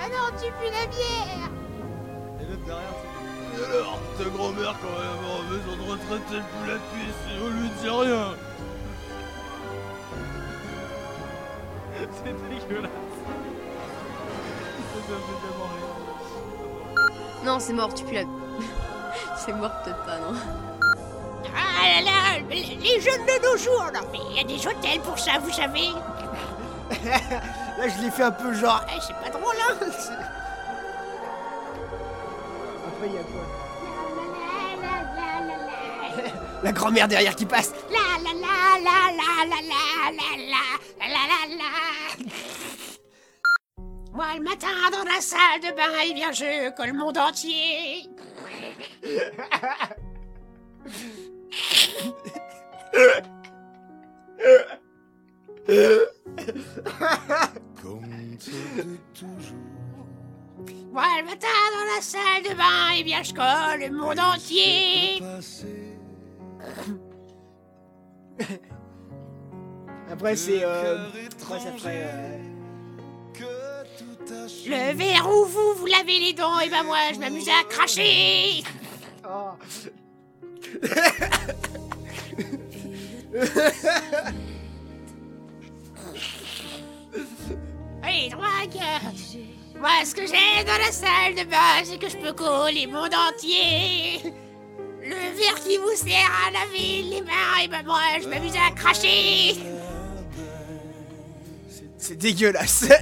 Ah 0.00 0.08
non, 0.08 0.36
tu 0.40 0.50
pues 0.58 0.70
la 0.70 0.86
bière. 0.86 1.50
Et 2.40 2.44
l'autre 2.44 2.64
derrière 2.64 2.94
c'est... 3.00 3.64
Alors, 3.76 3.98
ta 4.16 4.24
grand-mère 4.24 4.74
quand 4.80 4.94
même 4.98 5.22
en 5.26 5.42
maison 5.50 5.76
de 5.84 5.90
retraite 5.90 6.22
elle 6.30 6.42
pue 6.42 6.68
la 6.68 6.78
pisse 6.78 7.22
et 7.28 7.42
on 7.42 7.48
lui 7.60 7.68
dit 7.68 7.88
rien 7.88 8.34
C'est 12.12 12.34
dégueulasse. 12.48 12.90
Non, 17.44 17.58
c'est 17.60 17.72
mort, 17.72 17.94
tu 17.94 18.04
pues 18.04 18.14
la. 18.14 18.22
c'est 19.36 19.52
mort, 19.52 19.70
peut-être 19.84 20.04
pas, 20.04 20.18
non. 20.18 20.34
Ah 21.56 22.00
là 22.02 22.10
là, 22.10 22.40
les 22.50 22.62
les 22.76 23.00
jeunes 23.00 23.24
de 23.24 23.42
nos 23.44 23.56
jours, 23.56 23.86
non 23.94 24.00
mais 24.12 24.18
il 24.30 24.36
y 24.36 24.40
a 24.40 24.44
des 24.44 24.66
hôtels 24.66 25.00
pour 25.00 25.18
ça, 25.18 25.38
vous 25.40 25.52
savez 25.52 25.88
Là, 26.90 27.88
je 27.88 28.02
l'ai 28.02 28.10
fait 28.10 28.24
un 28.24 28.30
peu 28.32 28.52
genre. 28.52 28.80
Eh, 28.94 29.00
C'est 29.00 29.14
pas 29.14 29.30
drôle, 29.30 29.54
hein 29.56 29.76
Après, 32.88 33.06
il 33.06 33.12
y 33.14 33.18
a 33.18 33.22
quoi 33.22 33.44
La 36.62 36.72
grand-mère 36.72 37.06
derrière 37.06 37.36
qui 37.36 37.46
passe. 37.46 37.72
La 37.90 38.18
la 38.22 38.32
la 38.34 38.78
la 38.82 38.96
la 39.16 39.44
la 39.46 39.60
la 39.62 39.80
la 40.10 40.28
la 40.36 40.62
la 40.98 41.06
la 41.06 41.22
la 41.28 41.56
la 41.56 41.70
Moi 44.12 44.26
le 44.36 44.42
matin 44.42 44.90
dans 44.90 45.04
la 45.04 45.20
salle 45.20 45.60
de 45.62 45.76
bain, 45.76 45.92
eh 46.04 46.14
bien 46.14 46.32
je 46.32 46.70
colle 46.76 46.88
le 46.88 46.92
monde 46.94 47.18
entier. 47.18 48.08
Moi 60.90 61.04
le 61.18 61.24
matin 61.24 61.46
dans 61.74 61.84
la 61.94 62.00
salle 62.00 62.42
de 62.42 62.54
bain, 62.56 62.90
eh 62.96 63.04
bien 63.04 63.22
je 63.22 63.32
colle 63.32 63.80
le 63.80 63.90
monde 63.90 64.18
entier. 64.18 65.22
Après, 70.10 70.36
c'est. 70.36 70.64
Euh... 70.64 71.06
Après, 71.42 71.58
euh, 71.96 72.38
Le 74.66 74.94
verre 74.96 75.28
où 75.28 75.44
vous 75.44 75.74
vous 75.74 75.86
lavez 75.86 76.18
les 76.18 76.32
dents, 76.32 76.58
et 76.60 76.68
ben 76.68 76.82
moi 76.84 76.98
je 77.14 77.18
m'amuse 77.18 77.48
à 77.48 77.64
cracher. 77.68 78.62
Oh. 79.28 79.52
Allez, 88.02 88.28
drogue 88.30 88.80
Moi, 89.78 89.90
ce 90.04 90.14
que 90.14 90.26
j'ai 90.26 90.64
dans 90.64 90.78
la 90.78 90.92
salle 90.92 91.34
de 91.36 91.44
bain, 91.48 91.84
c'est 91.84 91.98
que 91.98 92.08
je 92.08 92.16
peux 92.16 92.32
coller 92.32 92.86
le 92.86 92.92
monde 92.92 93.14
entier. 93.14 94.32
Le 95.02 95.36
verre 95.36 95.60
qui 95.66 95.76
vous 95.78 95.94
sert 95.94 96.30
à 96.46 96.50
laver 96.50 97.02
les 97.02 97.22
mains, 97.22 97.58
et 97.62 97.68
ben 97.68 97.82
moi, 97.84 98.00
je 98.22 98.28
m'amuse 98.28 98.56
à 98.56 98.70
cracher. 98.74 99.56
C'est 101.98 102.16
dégueulasse. 102.16 102.86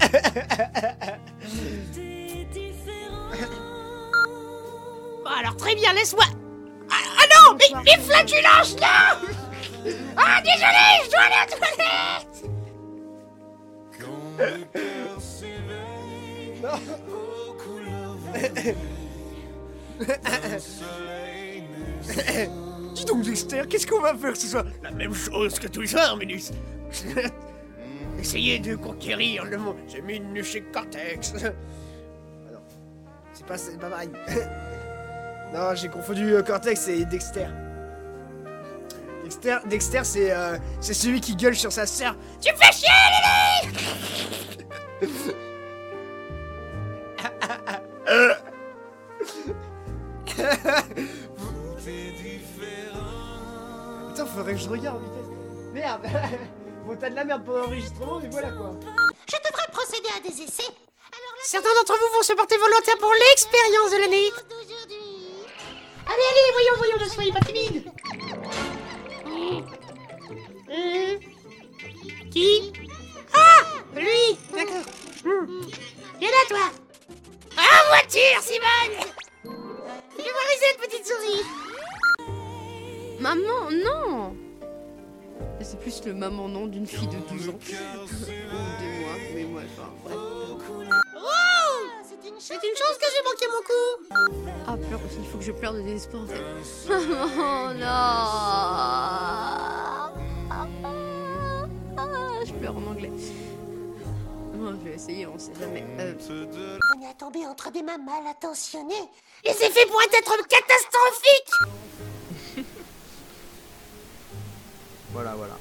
Bon, 5.25 5.33
alors 5.41 5.57
très 5.57 5.75
bien, 5.75 5.93
laisse-moi. 5.93 6.25
Ah, 6.89 6.95
ah 7.19 7.25
non, 7.35 7.59
mais 7.59 7.67
les 7.85 8.01
flatulences, 8.01 8.77
non 8.77 9.17
Ah, 10.17 10.41
désolé, 10.41 11.03
je 11.05 11.11
dois 11.11 11.21
aller 11.21 11.41
aux 11.43 11.51
toilettes 11.57 12.45
Dis 22.95 23.05
donc, 23.05 23.23
Dexter, 23.23 23.63
qu'est-ce 23.69 23.87
qu'on 23.87 24.01
va 24.01 24.15
faire 24.15 24.37
ce 24.37 24.47
soir? 24.47 24.65
La 24.83 24.91
même 24.93 25.15
chose 25.15 25.59
que 25.59 25.67
tous 25.67 25.81
les 25.81 25.89
soirs, 25.89 26.17
Minus. 26.17 26.53
Essayez 28.19 28.59
de 28.59 28.77
conquérir 28.77 29.45
le 29.45 29.59
monde. 29.59 29.77
J'ai 29.89 30.01
mis 30.03 30.17
une 30.17 30.43
chez 30.43 30.63
Cortex. 30.63 31.35
Ah 32.49 32.53
non, 32.53 32.61
c'est 33.33 33.47
pas, 33.47 33.59
c'est 33.59 33.79
pas 33.79 33.91
pareil. 33.91 34.11
non, 35.55 35.75
j'ai 35.75 35.89
confondu 35.89 36.35
euh, 36.35 36.43
Cortex 36.43 36.89
et 36.89 37.05
Dexter. 37.05 37.49
Dexter, 39.25 39.59
Dexter 39.67 40.05
c'est 40.05 40.31
euh, 40.31 40.57
c'est 40.81 40.95
celui 40.95 41.21
qui 41.21 41.35
gueule 41.35 41.57
sur 41.57 41.73
sa 41.73 41.87
sœur. 41.87 42.17
Tu 42.41 42.53
me 42.53 42.57
fais 42.57 42.73
chier, 42.73 42.89
Lily 45.01 45.15
Putain, 54.09 54.27
faudrait 54.27 54.55
que 54.55 54.61
je 54.61 54.69
regarde, 54.69 55.03
vitesse. 55.03 55.27
Merde 55.75 56.07
Bon, 56.87 56.97
t'as 56.97 57.11
de 57.11 57.17
la 57.17 57.25
merde 57.25 57.45
pour 57.45 57.57
l'enregistrement, 57.57 58.21
mais 58.23 58.29
voilà 58.29 58.51
quoi. 58.51 58.71
Je 59.27 59.37
devrais 59.37 59.67
procéder 59.73 60.09
à 60.17 60.21
des 60.21 60.41
essais. 60.41 60.73
Certains 61.43 61.75
d'entre 61.75 61.99
vous 61.99 62.17
vont 62.17 62.23
se 62.23 62.33
porter 62.35 62.57
volontaire 62.59 62.97
pour 62.99 63.13
l'expérience 63.13 63.91
de 63.91 63.97
l'année. 63.97 64.31
Allez, 66.07 66.27
allez, 66.31 66.53
voyons, 66.53 66.77
voyons, 66.77 66.97
ne 67.01 67.09
soyez 67.11 67.33
pas 67.33 67.41
timide. 67.41 67.91
Hum. 70.69 71.19
Qui 72.31 72.73
Ah 73.35 73.63
Lui 73.97 74.39
D'accord. 74.53 74.87
Hum. 75.25 75.67
Viens 76.21 76.31
là, 76.31 76.47
toi 76.49 76.71
Ah, 77.57 77.83
voiture, 77.89 78.41
Simone 78.43 79.07
Je 80.19 80.23
cette 80.61 80.79
petite 80.79 81.05
souris. 81.05 81.43
Maman, 83.19 83.71
non 83.73 84.46
C'est 85.63 85.79
plus 85.81 86.05
le 86.05 86.15
maman 86.15 86.49
non 86.49 86.67
d'une 86.67 86.87
fille 86.87 87.09
de 87.09 87.19
12 87.29 87.49
ans. 87.49 87.53
Ou 87.53 87.57
de 87.57 89.01
moi, 89.01 89.15
mais 89.35 89.45
moi, 89.45 89.63
enfin, 89.77 89.91
bref. 90.05 90.17
C'est 92.39 92.55
une 92.55 92.77
chance 92.77 92.97
que 93.01 93.07
j'ai 93.11 93.23
manqué 93.25 93.47
mon 93.51 93.63
coup. 93.63 93.97
Ah, 94.69 94.77
pleure, 94.77 95.01
il 95.19 95.27
faut 95.27 95.39
que 95.39 95.45
je 95.45 95.53
pleure 95.53 95.73
de 95.73 95.81
désespoir 95.81 96.23
en 96.23 96.27
fait. 96.27 96.43
Oh 96.89 97.73
non 97.75 97.97
Je 102.47 102.53
pleure 102.53 102.77
en 102.77 102.87
anglais. 102.91 103.11
Oh, 104.55 104.71
je 104.81 104.89
vais 104.89 104.95
essayer, 104.95 105.27
on 105.27 105.39
sait 105.39 105.53
jamais. 105.59 105.85
Euh, 105.99 106.15
Venez 106.95 107.09
à 107.09 107.15
tomber 107.15 107.45
entre 107.47 107.71
des 107.73 107.83
mains 107.83 107.99
mal 107.99 108.27
intentionnées. 108.29 108.95
Les 109.45 109.51
effets 109.51 109.87
pourraient 109.87 110.05
être 110.13 110.37
catastrophiques. 110.47 111.53
Voilà, 115.17 115.35
voilà. 115.35 115.57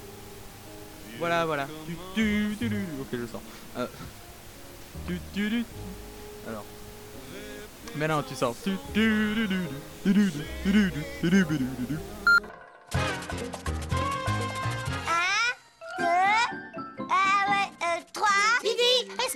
Voilà, 1.17 1.45
voilà. 1.45 1.63
Ok, 1.63 2.17
je 3.13 3.25
sors. 3.25 3.41
Euh. 3.77 3.87
Alors. 6.45 6.65
Maintenant, 7.95 8.21
tu 8.23 8.35
sors. 8.35 8.53
Est-ce 8.53 8.71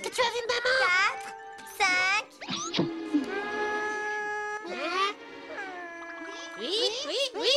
que 0.02 0.08
tu 0.10 0.20
as 0.20 0.30
vu 0.34 0.42
maman 0.50 0.76
4, 1.78 2.76
5. 2.76 2.84
Oui, 6.58 6.76
oui, 7.08 7.20
oui. 7.36 7.56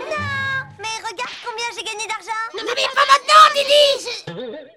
Non 0.00 0.45
mais 0.86 0.96
regarde 1.02 1.36
combien 1.44 1.66
j'ai 1.74 1.82
gagné 1.82 2.06
d'argent 2.06 2.42
Non, 2.56 2.62
non, 2.64 2.74
mais 2.76 2.86
pas 2.94 3.06
maintenant, 3.10 3.44
Didi 3.54 3.86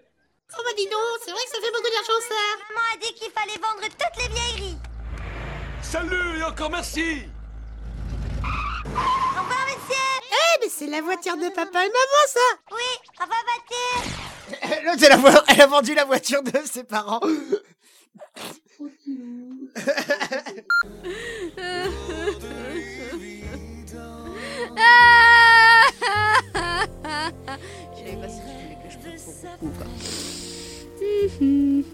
Oh 0.57 0.61
bah 0.65 0.73
dis 0.75 0.85
donc, 0.89 1.17
c'est 1.23 1.31
vrai 1.31 1.41
que 1.45 1.49
ça 1.51 1.61
fait 1.61 1.71
beaucoup 1.71 1.91
d'argent 1.93 2.19
ça. 2.27 2.41
Maman 2.67 2.85
a 2.93 2.97
dit 2.97 3.13
qu'il 3.13 3.31
fallait 3.31 3.59
vendre 3.61 3.85
toutes 3.87 4.17
les 4.17 4.29
vieilleries. 4.33 4.77
Salut 5.83 6.39
et 6.39 6.43
encore 6.43 6.71
merci 6.71 7.23
Au 8.43 9.41
revoir, 9.41 9.65
monsieur 9.67 10.07
Eh, 10.31 10.57
mais 10.61 10.69
c'est 10.69 10.87
la 10.87 11.01
voiture 11.01 11.37
de 11.37 11.49
papa 11.49 11.85
et 11.85 11.89
maman 11.89 12.25
ça 12.27 12.47
Oui, 12.71 12.91
au 13.19 13.23
revoir, 13.23 13.43
voiture 13.45 14.01
L'autre, 14.83 15.03
elle, 15.03 15.19
vo- 15.19 15.43
elle 15.47 15.61
a 15.61 15.67
vendu 15.67 15.93
la 15.93 16.05
voiture 16.05 16.41
de 16.41 16.51
ses 16.65 16.83
parents. 16.83 17.21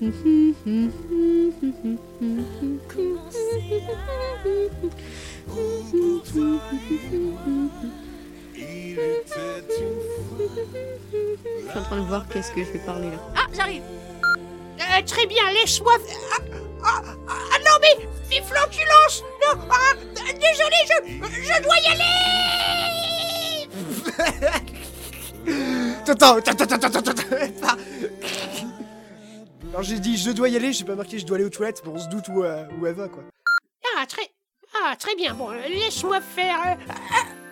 Je 0.06 0.12
suis 11.70 11.80
en 11.80 11.82
train 11.84 11.98
de 11.98 12.02
voir 12.08 12.28
qu'est-ce 12.28 12.52
que 12.52 12.64
je 12.64 12.72
vais 12.72 12.80
parler 12.80 13.08
là. 13.10 13.18
Ah, 13.36 13.48
j'arrive 13.54 13.82
Euh, 14.80 15.02
Très 15.06 15.26
bien, 15.26 15.44
laisse-moi... 15.54 15.94
Ah, 16.34 16.42
ah, 16.84 17.02
ah, 17.28 17.58
non, 17.60 17.80
mais... 17.82 17.96
Flanculence 18.44 19.24
Non 19.42 19.62
ah, 19.72 19.94
Désolé, 20.14 20.80
je... 20.86 20.96
Je 21.42 21.62
dois 21.64 21.78
y 21.80 21.88
aller 21.88 22.14
Attends, 26.08 26.36
attends, 26.38 26.52
attends, 26.52 26.76
attends, 26.76 26.88
attends, 26.88 27.00
attends. 27.00 27.14
pas- 27.14 27.25
Alors 27.25 27.25
j'ai 29.86 30.00
dit 30.00 30.18
je 30.18 30.32
dois 30.32 30.50
y 30.50 30.56
aller, 30.56 30.74
j'ai 30.74 30.84
pas 30.86 30.96
marqué 30.96 31.20
je 31.20 31.26
dois 31.26 31.38
aller 31.38 31.46
aux 31.46 31.50
toilettes, 31.50 31.82
bon 31.86 31.94
on 31.96 32.00
se 32.00 32.08
doute 32.10 32.28
où, 32.30 32.44
euh, 32.44 32.66
où 32.80 32.86
elle 32.86 32.96
va 32.96 33.08
quoi. 33.08 33.24
Ah, 33.98 34.06
très... 34.06 34.30
Ah, 34.84 34.94
très 34.98 35.16
bien, 35.16 35.34
bon, 35.34 35.50
euh, 35.52 35.68
laisse-moi 35.70 36.20
faire... 36.22 36.58
euh, 36.68 36.76
Ah, 36.90 36.94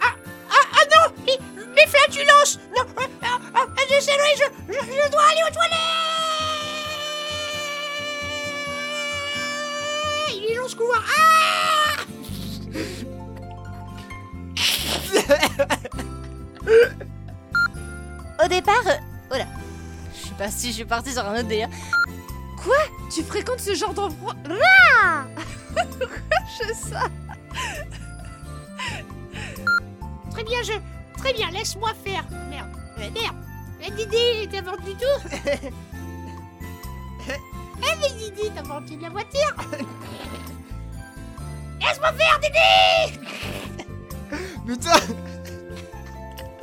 ah, 0.02 0.16
ah, 0.52 0.56
ah, 0.74 0.86
non 1.08 1.14
Mais, 1.26 1.38
mais 1.76 1.88
flatulences 1.88 2.60
Non 2.76 2.84
ah, 2.98 3.08
ah, 3.24 3.40
ah, 3.56 3.66
Désolé, 3.88 4.36
je, 4.36 4.44
je, 4.74 4.80
je 4.80 5.10
dois 5.12 5.24
aller 5.24 5.44
aux 5.50 5.54
toilettes 5.54 5.80
Il 10.36 10.44
est 10.52 10.56
long 10.56 10.68
ce 10.68 10.76
couloir 10.76 11.04
Ah 11.18 12.04
Au 18.44 18.48
départ, 18.48 18.82
euh, 18.88 18.92
oh 19.32 19.36
là, 19.38 19.46
je 20.14 20.28
sais 20.28 20.34
pas 20.38 20.50
si 20.50 20.68
je 20.70 20.74
suis 20.74 20.86
partie 20.86 21.12
sur 21.14 21.24
un 21.26 21.40
autre 21.40 21.48
délire. 21.48 21.70
Tu 23.14 23.22
fréquentes 23.24 23.60
ce 23.60 23.74
genre 23.76 23.94
d'endroit? 23.94 24.34
Ah 25.04 25.26
Pourquoi 25.76 26.18
je 26.48 26.74
ça 26.74 27.02
Très 30.32 30.44
bien, 30.44 30.64
je... 30.64 30.74
Très 31.20 31.34
bien, 31.34 31.52
laisse-moi 31.52 31.92
faire. 32.04 32.26
Merde, 32.50 32.70
euh, 32.98 33.10
merde. 33.14 33.36
Eh, 33.86 33.92
Didi, 33.92 34.48
t'as 34.52 34.62
vendu 34.62 34.96
tout. 34.96 35.30
Eh, 37.86 37.96
mais 38.00 38.12
Didi, 38.18 38.50
t'as 38.56 38.62
vendu 38.62 38.96
de 38.96 39.02
la 39.02 39.10
voiture. 39.10 39.54
Laisse-moi 41.82 42.14
faire, 42.14 42.40
Didi! 42.40 43.20
Putain 44.66 45.00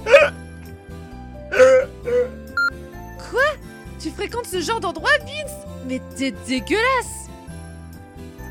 Quoi? 3.30 3.50
Tu 3.98 4.10
fréquentes 4.10 4.46
ce 4.46 4.60
genre 4.60 4.80
d'endroit, 4.80 5.10
Vince? 5.20 5.66
Mais 5.86 6.00
t'es 6.16 6.30
dégueulasse 6.30 7.28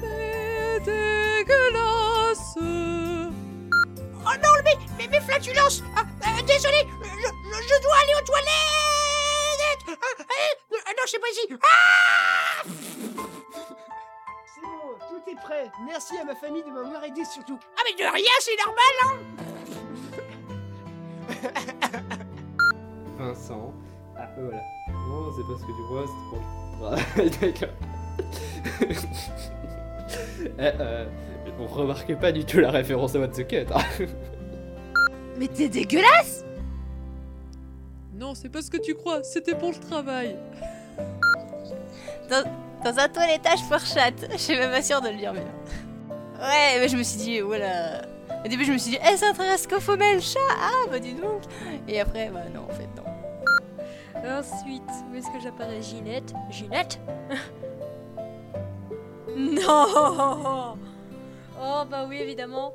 T'es 0.02 0.80
dégueulasse 0.80 2.56
Oh 2.58 4.36
non, 4.44 4.54
mais, 4.64 4.76
mais, 4.98 5.08
mais 5.10 5.22
flatulences 5.22 5.84
ah, 5.96 6.02
euh, 6.02 6.42
Désolé, 6.46 6.86
je, 7.02 7.08
je, 7.08 7.64
je 7.64 7.82
dois 7.82 7.96
aller 8.04 8.14
aux 8.22 8.26
toilettes 8.26 8.50
ah, 9.88 9.92
euh, 9.92 10.74
euh, 10.74 10.92
Non, 10.98 11.06
c'est 11.06 11.20
pas 11.20 11.30
ici 11.32 11.48
Ah 11.64 12.64
C'est 14.54 14.62
bon, 14.62 14.98
tout 15.10 15.32
est 15.32 15.40
prêt. 15.42 15.72
Merci 15.86 16.18
à 16.18 16.26
ma 16.26 16.36
famille 16.36 16.64
de 16.64 16.70
m'avoir 16.70 17.04
aidé 17.04 17.24
surtout. 17.26 17.60
Ah, 17.78 17.82
mais 17.86 17.94
de 18.04 18.10
rien, 18.12 18.36
c'est 18.40 18.58
normal, 18.66 18.94
hein 19.04 19.18
Vincent. 23.18 23.74
Ah, 24.18 24.28
voilà. 24.38 24.62
Non, 24.90 25.32
c'est 25.36 25.44
pas 25.44 25.60
ce 25.60 25.66
que 25.66 25.72
tu 25.72 25.84
crois, 25.88 26.06
c'était 26.06 26.30
pour 26.30 26.69
d'accord. 27.42 27.70
Eh, 30.58 30.72
euh, 30.80 31.06
on 31.60 31.66
remarquait 31.68 32.16
pas 32.16 32.32
du 32.32 32.46
tout 32.46 32.60
la 32.60 32.72
référence 32.72 33.14
à 33.16 33.20
What 33.20 33.28
the 33.30 33.46
Cut. 33.48 33.66
hein. 33.76 33.84
Mais 35.38 35.48
t'es 35.48 35.68
dégueulasse 35.68 36.46
Non, 38.16 38.34
c'est 38.36 38.50
pas 38.50 38.62
ce 38.62 38.72
que 38.72 38.78
tu 38.78 38.96
crois, 38.96 39.22
c'était 39.24 39.56
pour 39.56 39.70
le 39.72 39.76
travail. 39.76 40.38
Dans, 42.30 42.44
dans 42.84 43.00
un 43.00 43.08
toilettage 43.10 43.60
pour 43.70 43.80
chat, 43.80 44.14
je 44.32 44.38
suis 44.38 44.58
même 44.58 44.72
pas 44.72 44.82
sûre 44.82 45.02
de 45.02 45.10
le 45.10 45.16
dire 45.18 45.34
bien. 45.34 45.44
Ouais, 46.40 46.80
mais 46.80 46.88
je 46.88 46.96
me 46.96 47.04
suis 47.04 47.18
dit, 47.18 47.40
voilà. 47.42 48.02
Au 48.46 48.48
début, 48.48 48.64
je 48.64 48.72
me 48.72 48.78
suis 48.78 48.92
dit, 48.92 49.00
eh, 49.02 49.18
c'est 49.18 49.26
un 49.26 49.34
rascofomel 49.34 50.22
chat 50.22 50.40
Ah, 50.62 50.88
bah 50.90 51.00
dis 51.00 51.14
donc 51.14 51.42
Et 51.88 52.00
après, 52.00 52.30
bah 52.34 52.44
non, 52.54 52.62
en 52.70 52.74
fait, 52.74 52.88
non. 52.96 53.09
Ensuite, 54.26 54.84
où 55.12 55.16
est-ce 55.16 55.28
que 55.32 55.40
j'apparais? 55.42 55.82
Ginette 55.82 56.34
Ginette? 56.50 57.00
Non 59.38 60.76
Oh 61.62 61.84
bah 61.90 62.06
oui, 62.08 62.18
évidemment. 62.18 62.74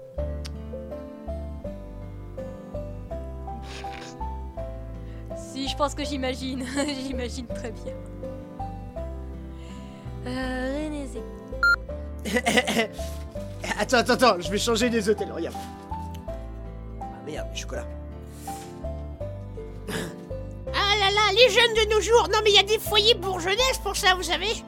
Si, 5.37 5.69
je 5.69 5.77
pense 5.77 5.95
que 5.95 6.05
j'imagine. 6.05 6.65
j'imagine 7.07 7.47
très 7.47 7.71
bien. 7.71 7.95
Euh, 10.27 10.85
René 10.85 11.07
Zé. 11.07 11.23
attends, 13.79 13.99
attends, 13.99 14.13
attends, 14.15 14.41
je 14.41 14.51
vais 14.51 14.59
changer 14.59 14.89
des 14.89 15.09
hôtels, 15.09 15.33
regarde. 15.33 15.57
Ah 17.01 17.05
merde, 17.27 17.49
chocolat. 17.55 17.87
Ah 20.75 20.97
là 20.99 21.11
là, 21.11 21.33
les 21.33 21.49
jeunes 21.51 21.75
de 21.75 21.95
nos 21.95 22.01
jours. 22.01 22.29
Non, 22.33 22.39
mais 22.43 22.51
il 22.51 22.57
y 22.57 22.59
a 22.59 22.63
des 22.63 22.79
foyers 22.79 23.15
pour 23.15 23.41
jeunesse 23.41 23.79
pour 23.83 23.97
ça, 23.97 24.15
vous 24.15 24.23
savez. 24.23 24.65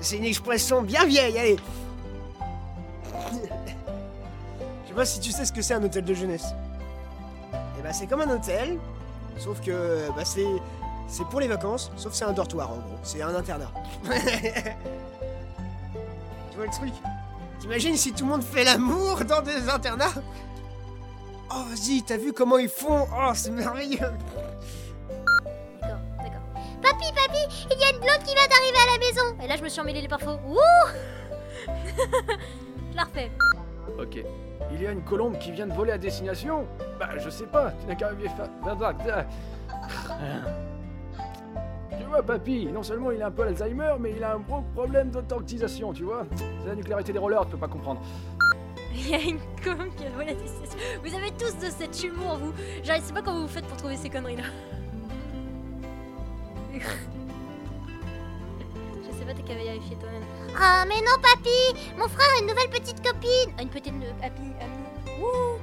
C'est 0.00 0.16
une 0.16 0.24
expression 0.24 0.82
bien 0.82 1.04
vieille, 1.04 1.38
allez. 1.38 1.56
Je 4.84 4.88
sais 4.88 4.94
pas 4.94 5.04
si 5.04 5.20
tu 5.20 5.30
sais 5.30 5.44
ce 5.44 5.52
que 5.52 5.62
c'est 5.62 5.74
un 5.74 5.82
hôtel 5.82 6.04
de 6.04 6.14
jeunesse. 6.14 6.46
Et 7.78 7.82
bah 7.82 7.92
c'est 7.92 8.06
comme 8.06 8.20
un 8.20 8.30
hôtel, 8.30 8.78
sauf 9.38 9.60
que 9.60 10.08
bah 10.16 10.24
c'est 10.24 10.46
c'est 11.08 11.24
pour 11.26 11.40
les 11.40 11.48
vacances, 11.48 11.90
sauf 11.96 12.12
c'est 12.12 12.24
un 12.24 12.32
dortoir 12.32 12.70
en 12.70 12.76
gros, 12.76 12.98
c'est 13.02 13.22
un 13.22 13.34
internat. 13.34 13.72
tu 14.04 14.10
vois 16.56 16.66
le 16.66 16.72
truc? 16.72 16.92
T'imagines 17.60 17.96
si 17.96 18.12
tout 18.12 18.24
le 18.24 18.30
monde 18.30 18.42
fait 18.42 18.64
l'amour 18.64 19.24
dans 19.24 19.42
des 19.42 19.68
internats? 19.68 20.14
Oh 21.52 21.64
vas-y, 21.68 22.02
t'as 22.02 22.16
vu 22.16 22.32
comment 22.32 22.58
ils 22.58 22.68
font? 22.68 23.06
Oh 23.12 23.32
c'est 23.34 23.50
merveilleux 23.50 23.98
D'accord, 25.80 25.98
d'accord. 26.18 26.42
Papy, 26.82 27.12
papy, 27.14 27.66
il 27.72 27.78
y 27.80 27.84
a 27.84 27.90
une 27.90 27.98
blonde 27.98 28.22
qui 28.24 28.34
vient 28.34 28.48
d'arriver 28.48 28.78
à 28.78 28.86
la 28.92 28.98
maison. 28.98 29.36
Et 29.42 29.48
là, 29.48 29.56
je 29.56 29.62
me 29.62 29.68
suis 29.68 29.80
emmêlé 29.80 30.00
les 30.02 30.08
parfums. 30.08 30.38
Ouh 30.48 30.58
Je 32.92 32.96
la 32.96 33.04
refais. 33.04 33.30
Ok. 33.98 34.22
Il 34.72 34.82
y 34.82 34.86
a 34.86 34.92
une 34.92 35.02
colombe 35.02 35.36
qui 35.38 35.50
vient 35.50 35.66
de 35.66 35.72
voler 35.72 35.90
à 35.92 35.98
destination 35.98 36.64
Bah, 36.98 37.08
je 37.18 37.28
sais 37.28 37.46
pas, 37.46 37.72
tu 37.80 37.86
n'as 37.86 37.96
qu'à 37.96 38.12
vivre 38.12 38.32
fa- 38.36 38.48
Tu 41.98 42.04
vois, 42.04 42.22
papy, 42.22 42.66
non 42.66 42.82
seulement 42.84 43.10
il 43.10 43.20
a 43.22 43.26
un 43.26 43.30
peu 43.30 43.44
l'Alzheimer, 43.44 43.94
mais 43.98 44.12
il 44.16 44.22
a 44.22 44.34
un 44.34 44.38
gros 44.38 44.62
problème 44.74 45.10
d'authentisation, 45.10 45.92
tu 45.92 46.04
vois 46.04 46.24
C'est 46.36 46.68
la 46.68 46.74
nucléarité 46.76 47.12
des 47.12 47.18
rollers, 47.18 47.44
tu 47.44 47.50
peux 47.52 47.56
pas 47.58 47.68
comprendre. 47.68 48.00
Il 49.00 49.08
y 49.10 49.14
a 49.14 49.20
une 49.20 49.38
colombe 49.62 49.94
qui 49.96 50.04
a 50.04 50.10
volé 50.10 50.26
la 50.26 50.34
destination. 50.34 50.78
Vous 51.02 51.14
avez 51.14 51.30
tous 51.32 51.56
de 51.58 51.70
cet 51.70 52.02
humour, 52.02 52.36
vous. 52.36 52.52
Genre, 52.84 52.96
je 52.96 53.02
sais 53.02 53.12
pas 53.12 53.22
comment 53.22 53.40
vous 53.40 53.48
faites 53.48 53.66
pour 53.66 53.76
trouver 53.78 53.96
ces 53.96 54.10
conneries-là. 54.10 54.42
je 56.74 56.80
sais 59.18 59.24
pas, 59.24 59.32
t'as 59.34 59.42
qu'à 59.42 59.54
vérifier 59.54 59.96
toi-même. 59.96 60.22
Ah, 60.58 60.84
mais 60.86 60.96
non, 60.96 61.16
papy 61.22 61.74
Mon 61.96 62.08
frère 62.08 62.28
a 62.36 62.40
une 62.40 62.46
nouvelle 62.48 62.68
petite 62.68 63.00
copine 63.02 63.54
Ah, 63.58 63.62
une 63.62 63.68
petite 63.68 63.94
euh, 63.94 64.12
amie, 64.22 64.52
amie. 64.60 64.84
Ouh 65.22 65.56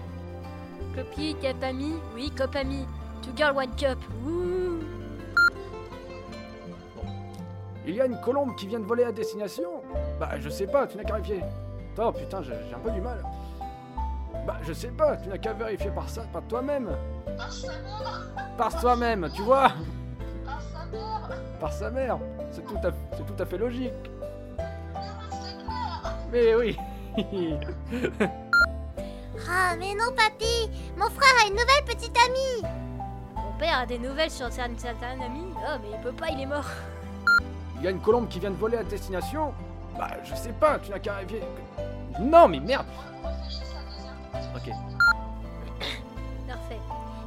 Copine, 0.96 1.38
cap 1.38 1.62
ami 1.64 1.94
Oui, 2.16 2.32
cop 2.36 2.56
ami. 2.56 2.88
Two 3.22 3.32
girl, 3.36 3.56
one 3.56 3.76
cup. 3.76 4.00
Ouh 4.26 4.80
Il 7.86 7.94
y 7.96 8.02
a 8.02 8.06
une 8.06 8.20
colombe 8.22 8.56
qui 8.56 8.66
vient 8.68 8.80
de 8.80 8.86
voler 8.86 9.04
à 9.04 9.12
destination 9.12 9.84
Bah, 10.20 10.40
je 10.40 10.50
sais 10.50 10.66
pas, 10.68 10.88
tu 10.88 10.98
n'as 10.98 11.04
qu'à 11.04 11.20
vérifier. 11.20 11.44
Oh 12.00 12.12
putain, 12.12 12.42
j'ai 12.44 12.54
un 12.74 12.80
peu 12.80 12.92
du 12.92 13.02
mal. 13.02 13.24
Bah, 14.46 14.58
je 14.62 14.72
sais 14.74 14.90
pas, 14.90 15.18
tu 15.18 15.30
n'as 15.30 15.38
qu'à 15.38 15.54
vérifier 15.54 15.90
par 15.92 16.08
ça, 16.10 16.22
par 16.32 16.44
toi-même. 16.44 16.90
Par 17.38 17.52
sa 17.52 17.68
mère 17.68 18.28
Par 18.58 18.80
toi-même, 18.80 19.30
tu 19.34 19.42
vois 19.42 19.72
Par 20.46 20.62
sa 20.62 20.86
mère 20.86 21.30
Par 21.60 21.74
sa 21.74 21.90
mère. 21.92 22.18
C'est 22.52 22.66
tout, 22.66 22.78
à- 22.78 22.92
c'est 23.16 23.26
tout 23.26 23.42
à 23.44 23.46
fait 23.46 23.58
logique. 23.58 23.92
Mais 26.32 26.56
oui 26.56 26.78
Ah, 29.50 29.76
mais 29.78 29.94
non, 29.96 30.12
papy 30.16 30.70
Mon 30.98 31.10
frère 31.10 31.34
a 31.44 31.48
une 31.48 31.54
nouvelle 31.54 31.86
petite 31.86 32.16
amie 32.18 32.62
Mon 33.36 33.58
père 33.58 33.80
a 33.80 33.86
des 33.86 33.98
nouvelles 33.98 34.30
sur 34.32 34.52
certaines 34.52 34.78
certaines 34.78 35.22
amies. 35.22 35.54
Oh, 35.58 35.78
mais 35.82 35.90
il 35.96 36.02
peut 36.02 36.12
pas, 36.12 36.30
il 36.30 36.42
est 36.42 36.46
mort. 36.46 36.66
Il 37.78 37.84
y 37.84 37.88
a 37.88 37.92
une 37.92 38.02
colombe 38.02 38.28
qui 38.28 38.40
vient 38.40 38.52
de 38.52 38.56
voler 38.56 38.78
à 38.78 38.84
destination 38.84 39.54
Bah, 39.98 40.10
je 40.24 40.36
sais 40.36 40.54
pas, 40.54 40.78
tu 40.80 40.92
n'as 40.92 41.00
qu'à 41.00 41.14
vérifier. 41.14 41.44
Non, 42.20 42.48
mais 42.48 42.60
merde 42.60 42.86
Ok. 44.56 44.70
Parfait. 46.48 46.80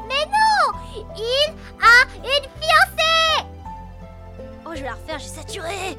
Mais 0.08 0.24
non 0.26 0.72
Il 1.16 1.54
a 1.82 2.06
une 2.16 2.48
fiancée 2.60 3.44
Oh, 4.64 4.70
je 4.74 4.80
vais 4.80 4.86
la 4.88 4.92
refaire, 4.92 5.18
j'ai 5.18 5.28
saturé 5.28 5.96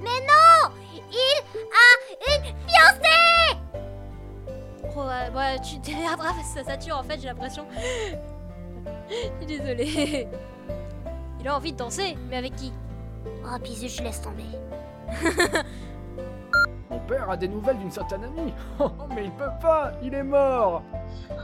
Mais 0.00 0.20
non 0.20 0.70
Il 1.10 1.42
a 1.72 1.88
une 2.36 2.44
fiancée 2.68 3.58
Oh, 4.96 5.00
ouais, 5.00 5.28
ouais, 5.34 5.60
tu 5.60 5.80
t'énerveras 5.80 6.32
parce 6.34 6.52
que 6.54 6.60
ça 6.60 6.64
sature 6.64 6.96
en 6.98 7.02
fait, 7.02 7.18
j'ai 7.20 7.28
l'impression. 7.28 7.66
Je 9.10 9.14
suis 9.38 9.46
désolée. 9.58 10.28
Il 11.44 11.48
a 11.48 11.56
envie 11.56 11.72
de 11.72 11.76
danser, 11.76 12.16
mais 12.30 12.38
avec 12.38 12.56
qui? 12.56 12.72
Oh, 13.44 13.58
bisous, 13.62 13.88
je 13.88 14.02
laisse 14.02 14.22
tomber. 14.22 14.44
Mon 16.90 16.98
père 17.00 17.28
a 17.28 17.36
des 17.36 17.48
nouvelles 17.48 17.76
d'une 17.76 17.90
certaine 17.90 18.24
amie. 18.24 18.54
Oh, 18.80 18.90
mais 19.14 19.26
il 19.26 19.30
peut 19.32 19.50
pas, 19.60 19.92
il 20.02 20.14
est 20.14 20.22
mort. 20.22 20.82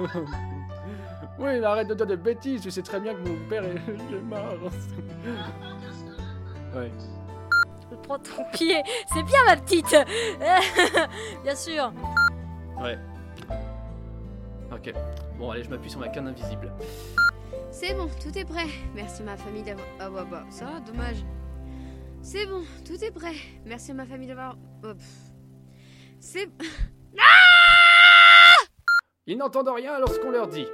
oui, 0.00 0.06
mais 1.38 1.62
arrête 1.62 1.88
de 1.88 1.94
dire 1.94 2.06
des 2.06 2.16
bêtises, 2.16 2.62
tu 2.62 2.70
sais 2.70 2.80
très 2.80 3.00
bien 3.00 3.12
que 3.12 3.28
mon 3.28 3.36
père 3.46 3.64
est, 3.64 3.76
il 4.08 4.14
est 4.14 4.22
mort. 4.22 4.54
ouais. 6.74 6.90
Je 7.90 7.96
prends 7.96 8.18
ton 8.18 8.44
pied, 8.50 8.82
c'est 9.12 9.22
bien 9.24 9.44
ma 9.46 9.56
petite 9.56 9.94
Bien 11.44 11.54
sûr 11.54 11.92
Ouais. 12.80 12.98
Ok. 14.72 14.92
Bon, 15.38 15.50
allez, 15.50 15.62
je 15.64 15.70
m'appuie 15.70 15.90
sur 15.90 16.00
ma 16.00 16.08
canne 16.08 16.28
invisible. 16.28 16.72
C'est 17.70 17.94
bon, 17.94 18.08
tout 18.22 18.36
est 18.36 18.44
prêt. 18.44 18.66
Merci 18.94 19.22
ma 19.22 19.36
famille 19.36 19.62
d'avoir. 19.62 19.86
Ah 20.00 20.10
bah 20.10 20.26
bah, 20.30 20.44
ça, 20.50 20.80
dommage. 20.86 21.24
C'est 22.22 22.46
bon, 22.46 22.62
tout 22.84 23.02
est 23.02 23.10
prêt. 23.10 23.34
Merci 23.64 23.92
à 23.92 23.94
ma 23.94 24.04
famille 24.06 24.28
d'avoir. 24.28 24.56
Oh. 24.84 24.92
C'est. 26.20 26.48
Ils 29.26 29.36
n'entendent 29.36 29.68
rien 29.68 29.98
lorsqu'on 29.98 30.30
leur 30.30 30.48
dit. 30.48 30.66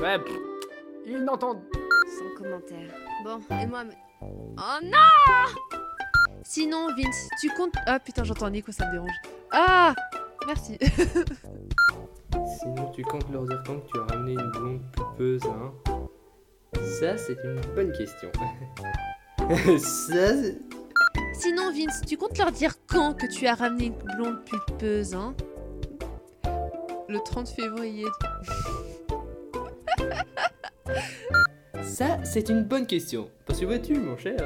Ouais, 0.00 0.18
pff, 0.18 0.36
ils 1.06 1.18
n'entendent. 1.24 1.62
Sans 2.18 2.40
commentaire. 2.40 2.94
Bon, 3.24 3.40
et 3.60 3.66
moi. 3.66 3.82
mais- 3.84 3.96
Oh 4.20 4.78
non 4.84 4.98
Sinon, 6.44 6.86
Vince, 6.96 7.28
tu 7.40 7.48
comptes. 7.50 7.74
Ah 7.86 7.98
putain, 7.98 8.22
j'entends 8.22 8.48
Nico, 8.50 8.70
ça 8.70 8.86
me 8.86 8.92
dérange. 8.92 9.10
Ah 9.50 9.92
Merci. 10.46 10.78
Sinon, 12.60 12.90
tu 12.94 13.02
comptes 13.02 13.30
leur 13.30 13.44
dire 13.44 13.62
quand 13.66 13.78
que 13.80 13.88
tu 13.92 13.98
as 13.98 14.04
ramené 14.14 14.32
une 14.32 14.50
blonde 14.50 14.80
pulpeuse, 14.92 15.42
hein 15.46 15.72
Ça, 17.00 17.16
c'est 17.18 17.36
une 17.44 17.60
bonne 17.74 17.92
question. 17.92 18.30
Ça, 19.78 20.34
c'est... 20.36 20.56
Sinon, 21.34 21.72
Vince, 21.72 22.02
tu 22.06 22.16
comptes 22.16 22.38
leur 22.38 22.52
dire 22.52 22.74
quand 22.86 23.14
que 23.14 23.26
tu 23.26 23.46
as 23.46 23.54
ramené 23.54 23.86
une 23.86 24.16
blonde 24.16 24.38
pulpeuse, 24.44 25.14
hein? 25.14 25.34
Le 27.08 27.18
30 27.18 27.48
février. 27.48 28.06
Ça, 31.82 32.18
c'est 32.24 32.48
une 32.48 32.64
bonne 32.64 32.86
question. 32.86 33.28
Parce 33.46 33.60
que 33.60 33.64
vois-tu, 33.66 33.94
mon 33.98 34.16
cher? 34.16 34.36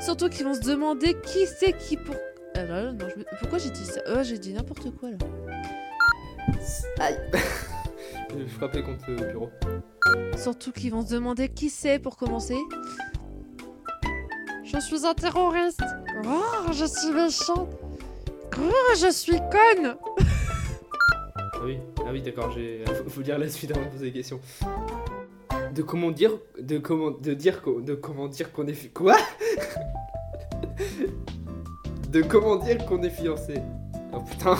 Surtout 0.00 0.28
qu'ils 0.28 0.44
vont 0.44 0.54
se 0.54 0.60
demander 0.60 1.14
qui 1.20 1.46
c'est 1.46 1.72
qui 1.76 1.96
pour. 1.96 2.14
Ah 2.54 2.64
là, 2.64 2.92
non, 2.92 3.06
je 3.08 3.18
me- 3.18 3.24
Pourquoi 3.40 3.58
j'ai 3.58 3.70
dit 3.70 3.84
ça? 3.84 4.00
Oh, 4.08 4.22
j'ai 4.22 4.38
dit 4.38 4.54
n'importe 4.54 4.90
quoi 4.96 5.10
là. 5.10 5.16
Aïe 7.00 7.18
Je 8.38 8.44
frappais 8.46 8.82
contre 8.82 9.10
le 9.10 9.16
bureau. 9.32 9.50
Surtout 10.36 10.72
qu'ils 10.72 10.90
vont 10.90 11.04
se 11.04 11.14
demander 11.14 11.48
qui 11.48 11.70
c'est 11.70 11.98
pour 11.98 12.16
commencer. 12.16 12.58
Je 14.64 14.78
suis 14.80 15.06
un 15.06 15.14
terroriste. 15.14 15.82
Oh, 16.24 16.72
je 16.72 16.84
suis 16.84 17.12
méchante. 17.12 17.68
Oh, 18.58 18.94
je 18.98 19.10
suis 19.10 19.38
conne. 19.38 19.96
Ah 21.38 21.60
oui, 21.64 21.78
ah 22.00 22.10
oui 22.12 22.20
d'accord, 22.22 22.50
j'ai... 22.52 22.84
Faut, 23.08 23.22
dire 23.22 23.38
la 23.38 23.48
suite 23.48 23.70
avant 23.70 23.84
de 23.84 23.88
poser 23.90 24.06
des 24.06 24.12
questions. 24.12 24.40
De 25.74 25.82
comment 25.82 26.10
dire... 26.10 26.32
De 26.58 26.78
comment... 26.78 27.10
De 27.10 27.34
dire... 27.34 27.62
De 27.64 27.94
comment 27.94 28.28
dire 28.28 28.52
qu'on 28.52 28.66
est... 28.66 28.92
Quoi? 28.92 29.16
De 32.10 32.22
comment 32.22 32.56
dire 32.56 32.84
qu'on 32.86 33.02
est 33.02 33.10
fiancé. 33.10 33.54
Oh 34.12 34.20
putain. 34.20 34.56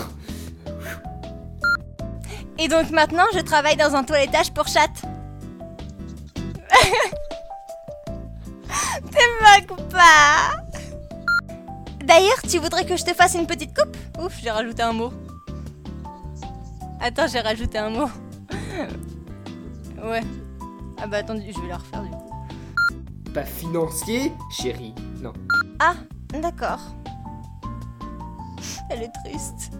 Et 2.58 2.68
donc 2.68 2.90
maintenant, 2.90 3.24
je 3.34 3.40
travaille 3.40 3.76
dans 3.76 3.94
un 3.94 4.04
toilettage 4.04 4.52
pour 4.52 4.66
chatte. 4.66 5.02
Te 9.12 9.20
moques 9.42 9.76
pas? 9.90 10.62
D'ailleurs, 12.04 12.40
tu 12.48 12.58
voudrais 12.58 12.86
que 12.86 12.96
je 12.96 13.04
te 13.04 13.12
fasse 13.12 13.34
une 13.34 13.46
petite 13.46 13.76
coupe? 13.76 13.96
Ouf, 14.20 14.38
j'ai 14.40 14.50
rajouté 14.50 14.82
un 14.82 14.92
mot. 14.92 15.12
Attends, 17.00 17.26
j'ai 17.26 17.40
rajouté 17.40 17.78
un 17.78 17.90
mot. 17.90 18.08
ouais. 20.02 20.22
Ah 21.02 21.06
bah 21.06 21.18
attends, 21.18 21.36
je 21.36 21.60
vais 21.60 21.68
la 21.68 21.76
refaire 21.76 22.02
du 22.02 22.10
coup. 22.10 22.32
Pas 23.34 23.44
financier, 23.44 24.32
chérie. 24.50 24.94
Non. 25.20 25.34
Ah, 25.78 25.94
d'accord. 26.32 26.80
Elle 28.88 29.02
est 29.02 29.12
triste. 29.24 29.72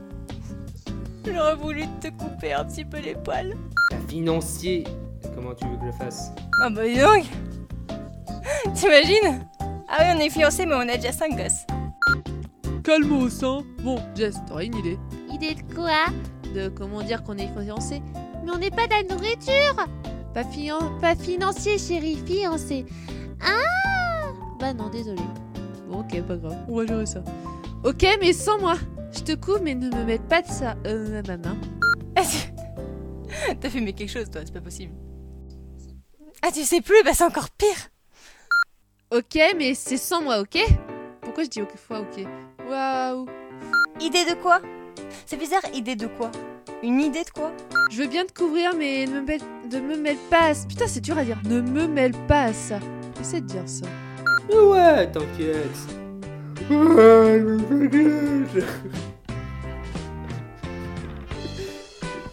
J'aurais 1.27 1.57
voulu 1.57 1.85
te 2.01 2.09
couper 2.09 2.53
un 2.53 2.65
petit 2.65 2.85
peu 2.85 2.99
les 2.99 3.15
poils. 3.15 3.55
Pas 3.91 3.97
financier. 4.09 4.85
Comment 5.35 5.55
tu 5.55 5.67
veux 5.67 5.77
que 5.77 5.87
je 5.87 5.93
fasse? 5.93 6.31
Ah 6.63 6.71
bah 6.71 6.83
dis 6.87 6.99
donc 6.99 7.25
T'imagines? 8.75 9.47
Ah 9.89 9.99
oui, 10.01 10.07
on 10.17 10.21
est 10.21 10.31
fiancés, 10.31 10.67
mais 10.67 10.75
on 10.75 10.81
a 10.89 10.97
déjà 10.97 11.13
5 11.13 11.37
gosses. 11.37 11.67
calmos, 12.85 13.43
hein. 13.43 13.63
Bon, 13.83 13.99
Jess, 14.15 14.37
t'aurais 14.47 14.67
une 14.67 14.77
idée 14.77 14.99
Idée 15.33 15.55
de 15.55 15.75
quoi? 15.75 16.07
De 16.55 16.69
comment 16.69 17.03
dire 17.03 17.23
qu'on 17.23 17.37
est 17.39 17.49
fiancé 17.49 18.01
Mais 18.45 18.51
on 18.53 18.59
n'est 18.59 18.71
pas 18.71 18.87
de 18.87 18.93
la 18.93 19.03
nourriture 19.15 19.87
Pas, 20.33 20.45
fian- 20.45 20.99
pas 21.01 21.15
financier, 21.15 21.79
chérie, 21.79 22.19
fiancé. 22.27 22.87
Ah 23.45 24.29
Bah 24.61 24.73
non, 24.73 24.89
désolé. 24.89 25.21
Bon, 25.89 26.01
ok, 26.01 26.23
pas 26.23 26.37
grave, 26.37 26.57
on 26.69 26.77
va 26.77 26.87
gérer 26.87 27.07
ça. 27.07 27.21
Ok, 27.87 28.05
mais 28.21 28.33
sans 28.33 28.59
moi. 28.59 28.75
Je 29.13 29.21
te 29.21 29.33
coupe, 29.37 29.61
mais 29.63 29.77
ne 29.77 29.89
me 29.95 30.05
mets 30.05 30.19
pas 30.19 30.43
de 30.43 30.49
ça. 30.49 30.75
Euh, 30.87 31.23
ma 31.29 31.37
main. 31.37 31.57
T'as 33.61 33.71
fumé 33.71 33.93
quelque 33.93 34.11
chose, 34.11 34.29
toi, 34.29 34.41
c'est 34.45 34.53
pas 34.53 34.61
possible. 34.61 34.93
Ah, 36.43 36.49
tu 36.53 36.65
sais 36.65 36.81
plus 36.81 37.01
Bah, 37.05 37.13
c'est 37.15 37.23
encore 37.25 37.49
pire 37.51 37.77
Ok, 39.15 39.39
mais 39.57 39.75
c'est 39.75 39.97
sans 39.99 40.21
moi, 40.21 40.41
ok? 40.41 40.59
Pourquoi 41.23 41.45
je 41.45 41.49
dis 41.49 41.63
ok 41.63 41.77
fois 41.77 42.01
ok? 42.01 42.27
Waouh 42.69 43.27
Idée 44.01 44.25
de 44.25 44.35
quoi? 44.43 44.61
C'est 45.27 45.37
bizarre, 45.37 45.63
idée 45.73 45.95
de 45.95 46.09
quoi? 46.09 46.33
Une 46.83 47.01
idée 47.01 47.23
de 47.23 47.31
quoi? 47.31 47.53
Je 47.93 48.03
veux 48.03 48.09
bien 48.09 48.25
te 48.27 48.33
couvrir, 48.33 48.73
mais 48.77 49.07
ne 49.07 49.21
me, 49.21 49.27
mêle- 49.27 49.41
ne 49.73 49.81
me 49.81 49.97
mêle 49.97 50.19
pas 50.29 50.47
à 50.49 50.55
ça. 50.55 50.67
Putain, 50.67 50.87
c'est 50.89 51.01
dur 51.01 51.17
à 51.17 51.25
dire. 51.25 51.39
Ne 51.45 51.61
me 51.61 51.87
mêle 51.87 52.13
pas 52.27 52.47
à 52.47 52.53
ça. 52.53 52.81
Essaie 53.21 53.41
de 53.43 53.47
dire 53.47 53.69
ça. 53.69 53.87
Mais 54.49 54.59
ouais, 54.59 55.11
t'inquiète. 55.11 56.06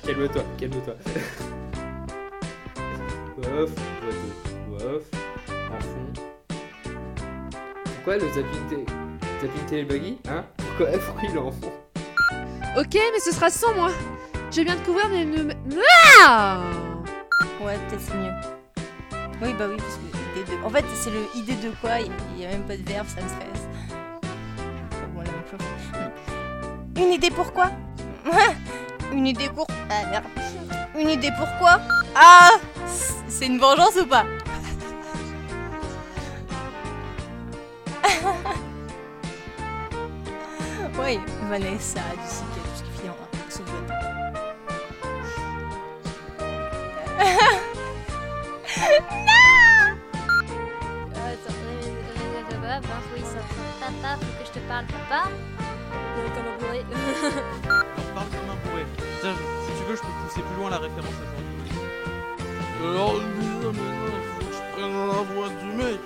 Calme-toi, 0.05 0.43
calme-toi. 0.57 0.95
Wouf, 3.37 3.71
voix 4.69 4.79
de 4.79 4.85
wouf, 4.85 5.05
en 5.71 5.79
fond. 5.81 6.07
Pourquoi 7.83 8.17
le 8.17 8.27
zapping 8.29 8.85
zapping 9.41 9.65
télébagie 9.67 10.17
Hein? 10.29 10.43
Pourquoi 10.57 10.87
Pourquoi 10.99 11.29
il 11.29 11.35
est 11.35 11.39
en 11.39 11.51
fond? 11.51 11.71
Ok, 12.77 12.93
mais 12.93 13.19
ce 13.19 13.31
sera 13.31 13.49
sans 13.49 13.73
moi. 13.75 13.91
Je 14.51 14.61
bien 14.61 14.75
te 14.75 14.85
couvrir, 14.85 15.09
mais 15.09 15.25
ne 15.25 15.43
me... 15.43 15.53
Ah 16.21 16.61
Ouais, 17.61 17.77
peut-être 17.87 18.01
c'est 18.01 18.15
mieux. 18.15 18.33
Oui, 19.41 19.53
bah 19.57 19.65
oui, 19.69 19.77
parce 19.77 19.95
que 19.95 20.39
idée 20.39 20.51
de... 20.51 20.65
En 20.65 20.69
fait, 20.69 20.85
c'est 20.93 21.11
le 21.11 21.25
idée 21.35 21.55
de 21.55 21.71
quoi? 21.81 21.99
Il 21.99 22.41
y 22.41 22.45
a 22.45 22.49
même 22.49 22.63
pas 22.63 22.77
de 22.77 22.83
verbe, 22.83 23.07
ça 23.07 23.21
me 23.21 23.27
stresse. 23.27 23.62
Une 26.95 27.11
idée 27.13 27.31
pourquoi 27.31 27.71
Une 29.11 29.27
idée 29.27 29.49
pour... 29.49 29.67
Ah, 29.89 30.05
merde. 30.09 30.23
Une 30.97 31.09
idée 31.09 31.31
pourquoi 31.37 31.81
Ah 32.15 32.51
C'est 33.27 33.47
une 33.47 33.59
vengeance 33.59 33.95
ou 34.01 34.05
pas? 34.05 34.23
Oui, 40.99 41.19
Vanessa, 41.49 41.99
du 41.99 42.27
Sica, 42.27 42.45
tout 42.53 42.75
ce 42.75 42.83
qui 42.83 42.91
finit 42.91 43.09
en 43.09 43.15
souvenir. 43.49 43.83
Attends, 51.15 51.49
euh, 51.49 51.51
euh, 52.21 52.43
papa, 52.49 52.79
ben 52.81 52.99
oui, 53.13 53.21
ça 53.23 53.41
papa, 53.79 54.09
faut 54.21 54.33
que 54.39 54.45
je 54.45 54.51
te 54.51 54.59
parle, 54.67 54.85
papa. 54.85 55.21
Euh, 55.93 56.27
Comme 56.35 56.47
un 56.47 56.57
bourré. 56.59 56.85
Alors 56.91 58.13
parle 58.15 58.29
comme 58.29 58.49
un 58.49 58.69
bourré. 58.69 58.85
Tiens, 59.21 59.35
si 59.65 59.71
tu 59.77 59.89
veux, 59.89 59.95
je 59.95 60.01
peux 60.01 60.15
pousser 60.27 60.41
plus 60.41 60.55
loin 60.59 60.69
la 60.69 60.77
référence 60.77 61.09
aujourd'hui. 61.09 61.43
Alors, 62.83 63.13
mais 63.13 63.63
non, 63.63 63.73
faut 63.73 64.45
que 64.45 64.53
je 64.53 64.61
prenne 64.73 64.95
la 65.07 65.21
voix 65.33 65.49
du 65.49 65.69
mec. 65.77 65.99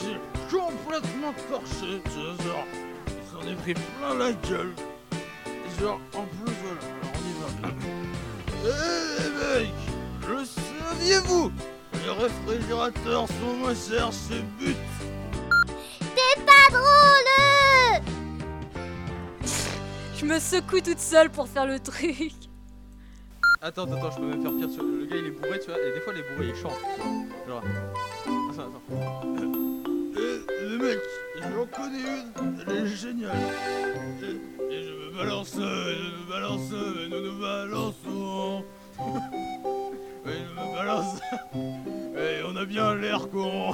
J'ai 0.00 0.16
complètement 0.56 1.32
torché, 1.50 2.00
tu 2.04 2.10
sais, 2.10 2.44
genre. 2.46 2.66
S'en 3.32 3.42
est 3.48 3.56
pris 3.56 3.74
plein 3.74 4.14
la 4.16 4.32
gueule. 4.32 4.72
Et 5.46 5.80
genre, 5.80 6.00
en 6.14 6.22
plus, 6.22 6.54
voilà, 6.62 6.80
alors 6.82 7.12
on 7.14 7.24
y 7.28 7.34
va. 7.40 7.68
Eh 8.64 9.22
les 9.22 9.30
mecs, 9.60 10.28
le 10.28 10.44
saviez-vous? 10.44 11.52
Les 12.04 12.10
réfrigérateurs 12.10 13.26
sont 13.28 13.54
moins 13.58 13.74
chers 13.74 14.10
chez 14.12 14.42
But. 14.58 14.76
Me 20.28 20.38
secoue 20.38 20.80
toute 20.80 20.98
seule 20.98 21.30
pour 21.30 21.48
faire 21.48 21.66
le 21.66 21.80
truc. 21.80 22.32
Attends, 23.62 23.84
attends, 23.84 23.96
attends, 23.96 24.10
je 24.10 24.16
peux 24.18 24.26
même 24.26 24.42
faire 24.42 24.52
pire. 24.52 24.68
vois, 24.68 24.84
Le 24.84 25.06
gars 25.06 25.16
il 25.16 25.26
est 25.26 25.30
bourré, 25.30 25.58
tu 25.58 25.70
vois, 25.70 25.80
et 25.80 25.92
des 25.92 26.00
fois 26.00 26.12
les 26.12 26.22
bourrés 26.22 26.48
ils 26.50 26.54
chantent. 26.54 26.72
Genre. 27.48 27.62
Attends, 28.52 28.62
attends. 28.62 28.82
Eh, 30.16 30.68
les 30.68 30.78
mecs, 30.78 30.98
j'en 31.40 31.66
connais 31.66 31.98
une, 31.98 32.64
elle 32.68 32.76
est 32.76 32.86
géniale. 32.88 33.36
Et, 34.22 34.74
et 34.74 34.82
je 34.84 34.92
me 34.92 35.16
balance, 35.16 35.54
euh, 35.58 35.94
je 35.96 36.24
me 36.24 36.30
balance, 36.30 36.72
euh, 36.72 37.06
et 37.06 37.08
nous 37.08 37.20
nous 37.32 37.40
balançons. 37.40 38.64
et 40.26 40.30
je 40.30 40.52
me 40.52 40.76
balance. 40.76 41.20
Et 42.18 42.42
on 42.44 42.56
a 42.56 42.64
bien 42.64 42.96
l'air 42.96 43.28
con. 43.30 43.72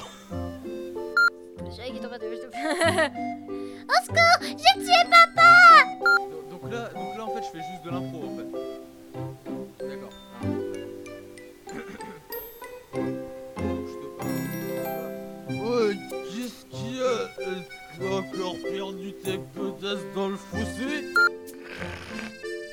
Savais 1.75 1.89
qu'il 1.89 1.97
était 1.97 2.07
en 2.07 2.09
train 2.11 2.19
de. 2.19 2.27
Au 3.87 4.05
secours 4.05 4.39
J'ai 4.43 4.81
tué 4.85 5.11
papa 5.11 5.84
Donc, 6.51 6.73
là, 6.73 6.89
donc 6.89 7.17
là 7.17 7.25
en 7.25 7.29
fait 7.29 7.43
je 7.45 7.51
fais 7.59 7.65
juste 7.73 7.85
de 7.85 7.91
l'impro 7.91 8.25
en 8.25 8.37
fait. 8.37 8.49
D'accord. 9.89 10.15
Ouais, 15.49 15.95
qu'est-ce 16.31 16.65
qu'il 16.71 16.97
y 16.97 17.03
a? 17.03 17.05
Tu 17.97 18.03
as 18.05 18.11
encore 18.11 18.57
perdu 18.63 19.13
tes 19.23 19.39
godasses 19.57 20.07
dans 20.15 20.29
le 20.29 20.37
fossé 20.37 21.05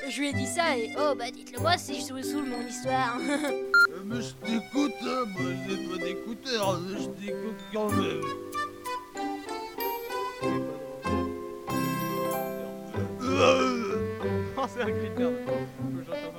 Je 0.09 0.19
lui 0.19 0.29
ai 0.29 0.33
dit 0.33 0.47
ça 0.47 0.77
et 0.77 0.89
oh 0.97 1.13
bah 1.17 1.31
dites-le 1.31 1.59
moi 1.59 1.77
si 1.77 2.01
je 2.05 2.13
vous 2.13 2.23
saoule 2.23 2.45
mon 2.45 2.65
histoire. 2.65 3.17
Euh, 3.19 4.03
Mais 4.05 4.21
je 4.21 4.33
t'écoute, 4.45 4.93
hein, 5.03 5.25
moi 5.37 5.51
j'ai 5.67 5.77
pas 5.87 5.97
d'écouteurs, 6.03 6.79
je 6.89 7.05
t'écoute 7.23 7.61
quand 7.73 7.89
même. 7.91 8.21
C'est 14.81 14.91
un 14.91 14.95
critère. 14.95 15.29
Faut 15.45 15.83
que 15.83 16.03
j'entende. 16.05 16.35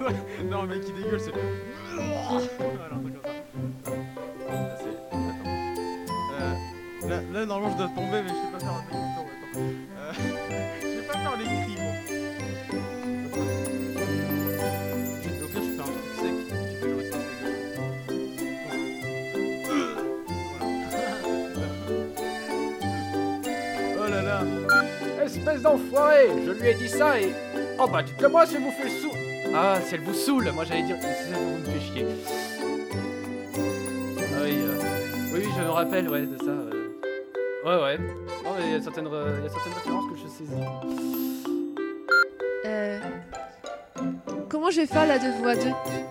Ouais, 0.00 0.44
non, 0.50 0.62
mec 0.64 0.80
qui 0.84 0.92
dégueule, 0.92 1.20
c'est. 1.20 1.32
Voilà, 1.32 2.94
un 2.94 3.00
truc 3.00 3.14
comme 3.14 3.22
ça. 3.24 3.90
Euh, 6.32 7.08
là, 7.08 7.16
là, 7.32 7.46
normalement, 7.46 7.72
je 7.72 7.78
dois 7.78 7.88
tomber, 7.88 8.22
mais 8.22 8.28
je 8.28 8.34
sais 8.34 8.52
pas 8.52 8.60
faire 8.60 8.77
Je 25.56 26.52
lui 26.60 26.68
ai 26.68 26.74
dit 26.74 26.88
ça 26.88 27.20
et... 27.20 27.32
Oh 27.78 27.86
bah 27.86 28.02
dites-le 28.02 28.28
moi 28.28 28.44
si 28.46 28.56
elle 28.56 28.62
vous 28.62 28.70
fait 28.70 28.88
sou... 28.88 29.10
Ah, 29.54 29.78
si 29.82 29.94
elle 29.94 30.00
vous 30.02 30.14
saoule, 30.14 30.50
moi 30.52 30.64
j'allais 30.64 30.82
dire... 30.82 30.96
Si 31.00 31.06
elle 31.06 31.34
vous 31.34 31.64
fait 31.64 31.80
chier. 31.80 32.06
Ah 34.18 34.42
oui, 34.42 34.58
euh, 34.58 34.78
oui, 35.32 35.44
je 35.56 35.62
me 35.62 35.70
rappelle, 35.70 36.06
ouais, 36.08 36.26
de 36.26 36.36
ça. 36.36 36.52
Ouais, 37.64 37.76
ouais. 37.82 37.96
Non, 38.44 38.52
mais 38.56 38.66
il 38.66 38.72
y 38.72 38.74
a 38.74 38.82
certaines, 38.82 39.06
il 39.06 39.42
y 39.42 39.46
a 39.46 39.48
certaines 39.48 39.72
références 39.72 40.04
que 40.10 40.16
je 40.16 40.26
saisis. 40.28 40.52
Euh... 42.66 43.00
Comment 44.48 44.70
je 44.70 44.82
vais 44.82 44.86
faire 44.86 45.06
la 45.06 45.18
deux 45.18 45.32
voix 45.38 45.56
2 45.56 45.62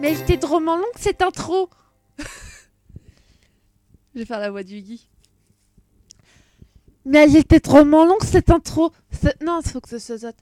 Mais 0.01 0.11
elle 0.11 0.19
était 0.21 0.37
drôlement 0.37 0.77
longue 0.77 0.85
cette 0.95 1.21
intro 1.21 1.69
Je 4.13 4.19
vais 4.19 4.25
faire 4.25 4.39
la 4.39 4.49
voix 4.49 4.63
du 4.63 4.81
Guy. 4.81 5.07
Mais 7.07 7.23
elle 7.23 7.37
était 7.37 7.59
drôlement 7.61 8.05
longue 8.05 8.21
cette 8.23 8.49
intro 8.49 8.91
C'est- 9.11 9.41
Non, 9.41 9.61
il 9.65 9.69
faut 9.71 9.79
que 9.79 9.87
ça 9.87 10.17
soit... 10.17 10.35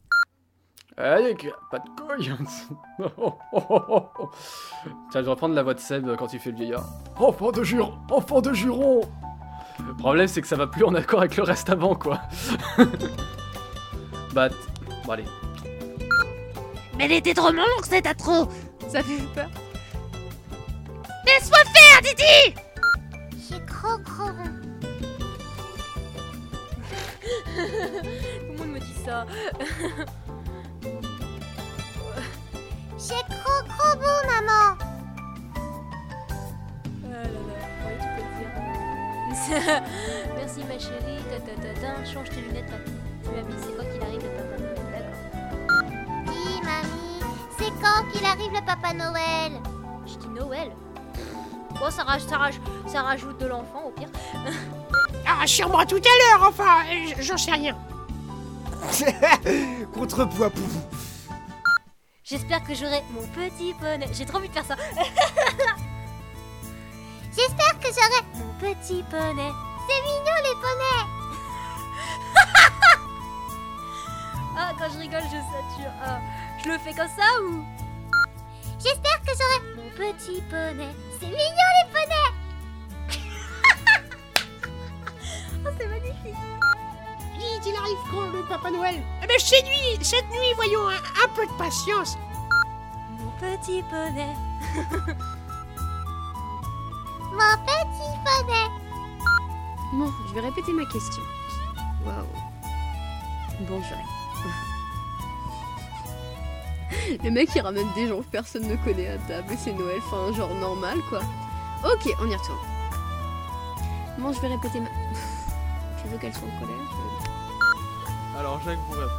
Allez, 0.98 1.36
pas 1.70 1.80
de 1.80 1.90
couilles 2.02 2.32
Oh, 3.18 3.34
oh, 3.52 3.62
oh. 4.20 4.30
Tiens, 5.12 5.22
je 5.22 5.26
vais 5.26 5.30
reprendre 5.30 5.54
la 5.54 5.62
voix 5.62 5.74
de 5.74 5.80
Seb 5.80 6.16
quand 6.18 6.34
il 6.34 6.40
fait 6.40 6.52
le 6.52 6.58
vieillard. 6.58 6.86
Enfant 7.18 7.52
de 7.52 7.64
juron 7.64 7.94
Enfant 8.10 8.42
de 8.42 8.54
juron 8.54 9.02
Le 9.86 9.94
problème, 9.96 10.28
c'est 10.28 10.42
que 10.42 10.48
ça 10.48 10.56
va 10.56 10.66
plus 10.68 10.84
en 10.86 10.96
accord 10.96 11.20
avec 11.20 11.36
le 11.36 11.44
reste 11.44 11.70
avant, 11.70 11.96
quoi. 11.96 12.22
bah, 14.34 14.50
bon, 15.06 15.12
allez. 15.12 15.26
Mais 16.98 17.06
elle 17.06 17.12
était 17.12 17.34
drôlement 17.34 17.64
longue 17.64 17.86
cette 17.86 18.08
intro 18.08 18.48
Ça 18.88 19.04
fait 19.04 19.22
peur. 19.36 19.50
Laisse-moi 21.26 21.60
faire, 21.74 22.02
Didi 22.02 22.56
J'ai 23.50 23.66
trop 23.66 23.98
trop 24.04 24.32
Tout 27.26 28.52
le 28.52 28.58
monde 28.58 28.70
me 28.74 28.80
dit 28.80 28.94
ça. 29.06 29.26
J'ai 32.98 33.24
trop 33.30 33.62
trop 33.68 33.94
bon, 33.98 34.18
maman 34.28 34.78
Ah 37.04 37.08
là 37.12 37.24
là, 37.24 37.30
oui, 37.86 37.94
tu 38.00 38.08
peux 38.16 38.24
le 38.24 38.32
dire. 38.40 38.52
Merci 40.36 40.60
ma 40.64 40.78
chérie, 40.80 41.22
ta 41.30 41.38
ta 41.40 41.54
ta 41.62 41.72
ta, 41.82 41.90
change 42.06 42.30
tes 42.30 42.42
lunettes, 42.42 42.70
papy. 42.70 42.92
Mamie, 43.26 43.58
c'est 43.60 43.74
quoi 43.76 43.86
qu'il 43.86 44.02
arrive 44.04 44.24
le 44.24 44.30
Papa 44.38 44.58
Noël 44.60 44.78
D'accord? 44.92 45.86
Dis, 46.26 46.62
mamie, 46.62 47.22
c'est 47.58 47.74
quand 47.82 48.02
qu'il 48.12 48.26
arrive 48.26 48.54
le 48.54 48.62
Papa 48.66 48.94
Noël? 48.94 49.52
Je 50.06 50.16
dis 50.18 50.30
Noël. 50.30 50.70
Bon, 51.86 51.92
ça, 51.92 52.02
raj- 52.04 52.26
ça, 52.28 52.38
raj- 52.40 52.60
ça 52.88 53.04
rajoute 53.04 53.38
de 53.40 53.46
l'enfant 53.46 53.84
au 53.86 53.92
pire. 53.92 54.10
Ah, 55.28 55.46
sur 55.48 55.70
moi 55.70 55.86
tout 55.88 55.98
à 55.98 56.00
l'heure, 56.38 56.48
enfin, 56.50 56.84
j'en 57.20 57.38
sais 57.38 57.52
rien. 57.52 57.76
Contrepoids 59.94 60.50
pour 60.52 60.64
vous. 60.68 60.82
J'espère 62.24 62.64
que 62.64 62.74
j'aurai 62.76 63.02
mon 63.12 63.22
petit 63.28 63.74
poney. 63.74 64.08
J'ai 64.14 64.26
trop 64.26 64.38
envie 64.38 64.50
de 64.50 64.54
faire 64.54 64.66
ça. 64.66 64.76
J'espère 67.36 67.80
que 67.80 67.88
j'aurai 67.88 68.24
Mon 68.36 68.54
petit 68.60 69.04
poney. 69.10 69.52
C'est 69.88 70.02
mignon 70.04 70.38
les 70.44 70.56
poneys 70.62 71.06
Ah, 74.58 74.72
quand 74.78 74.90
je 74.94 75.00
rigole, 75.00 75.24
je 75.24 75.38
sature. 75.38 75.92
Ah, 76.04 76.20
je 76.64 76.70
le 76.70 76.78
fais 76.78 76.94
comme 76.94 77.10
ça 77.10 77.42
ou? 77.44 77.64
J'espère 78.80 79.22
que 79.22 79.32
j'aurai 79.38 79.60
Mon 79.78 79.90
petit 79.92 80.42
poney. 80.50 80.90
C'est 81.20 81.28
mignon 81.28 81.70
les 81.78 81.88
poneys 81.94 82.34
Oh, 85.66 85.70
c'est 85.80 85.88
magnifique. 85.88 86.40
Vite, 87.38 87.66
il 87.66 87.76
arrive 87.76 88.04
quand 88.12 88.28
le 88.32 88.44
Papa 88.48 88.70
Noël? 88.72 89.02
Eh 89.24 89.28
ben, 89.28 89.40
cette 89.40 89.66
nuit, 89.66 89.98
cette 90.02 90.30
nuit, 90.30 90.54
voyons, 90.56 90.88
un, 90.90 91.02
un 91.24 91.28
peu 91.36 91.46
de 91.46 91.52
patience. 91.58 92.18
Mon 93.20 93.32
petit 93.40 93.82
poney. 93.90 94.34
Mon 97.32 97.56
petit 97.66 98.14
poney 98.24 98.68
Bon, 99.94 100.12
je 100.28 100.34
vais 100.34 100.42
répéter 100.42 100.74
ma 100.74 100.86
question. 100.86 101.24
Waouh. 102.06 102.28
Bon, 103.62 103.82
je 107.06 107.12
vais. 107.14 107.20
Le 107.24 107.32
mec 107.32 107.50
il 107.56 107.62
ramène 107.62 107.88
des 107.96 108.08
gens 108.08 108.18
que 108.20 108.26
personne 108.32 108.68
ne 108.68 108.76
connaît 108.78 109.10
à 109.10 109.18
table 109.20 109.54
c'est 109.58 109.74
Noël, 109.74 110.00
enfin 110.08 110.34
genre 110.36 110.54
normal 110.56 110.98
quoi. 111.10 111.20
Ok, 111.84 112.08
on 112.22 112.28
y 112.30 112.36
retourne. 112.36 112.58
Bon, 114.18 114.32
je 114.34 114.40
vais 114.42 114.48
répéter 114.48 114.80
ma. 114.80 114.88
Tu 116.02 116.08
veux 116.12 116.18
qu'elle 116.20 116.34
soit 116.34 116.48
en 116.48 116.60
colère 116.60 116.78
je- 116.92 118.40
Alors 118.40 118.60
Jacques 118.64 118.78
vous 118.90 118.94
répète. 119.00 119.10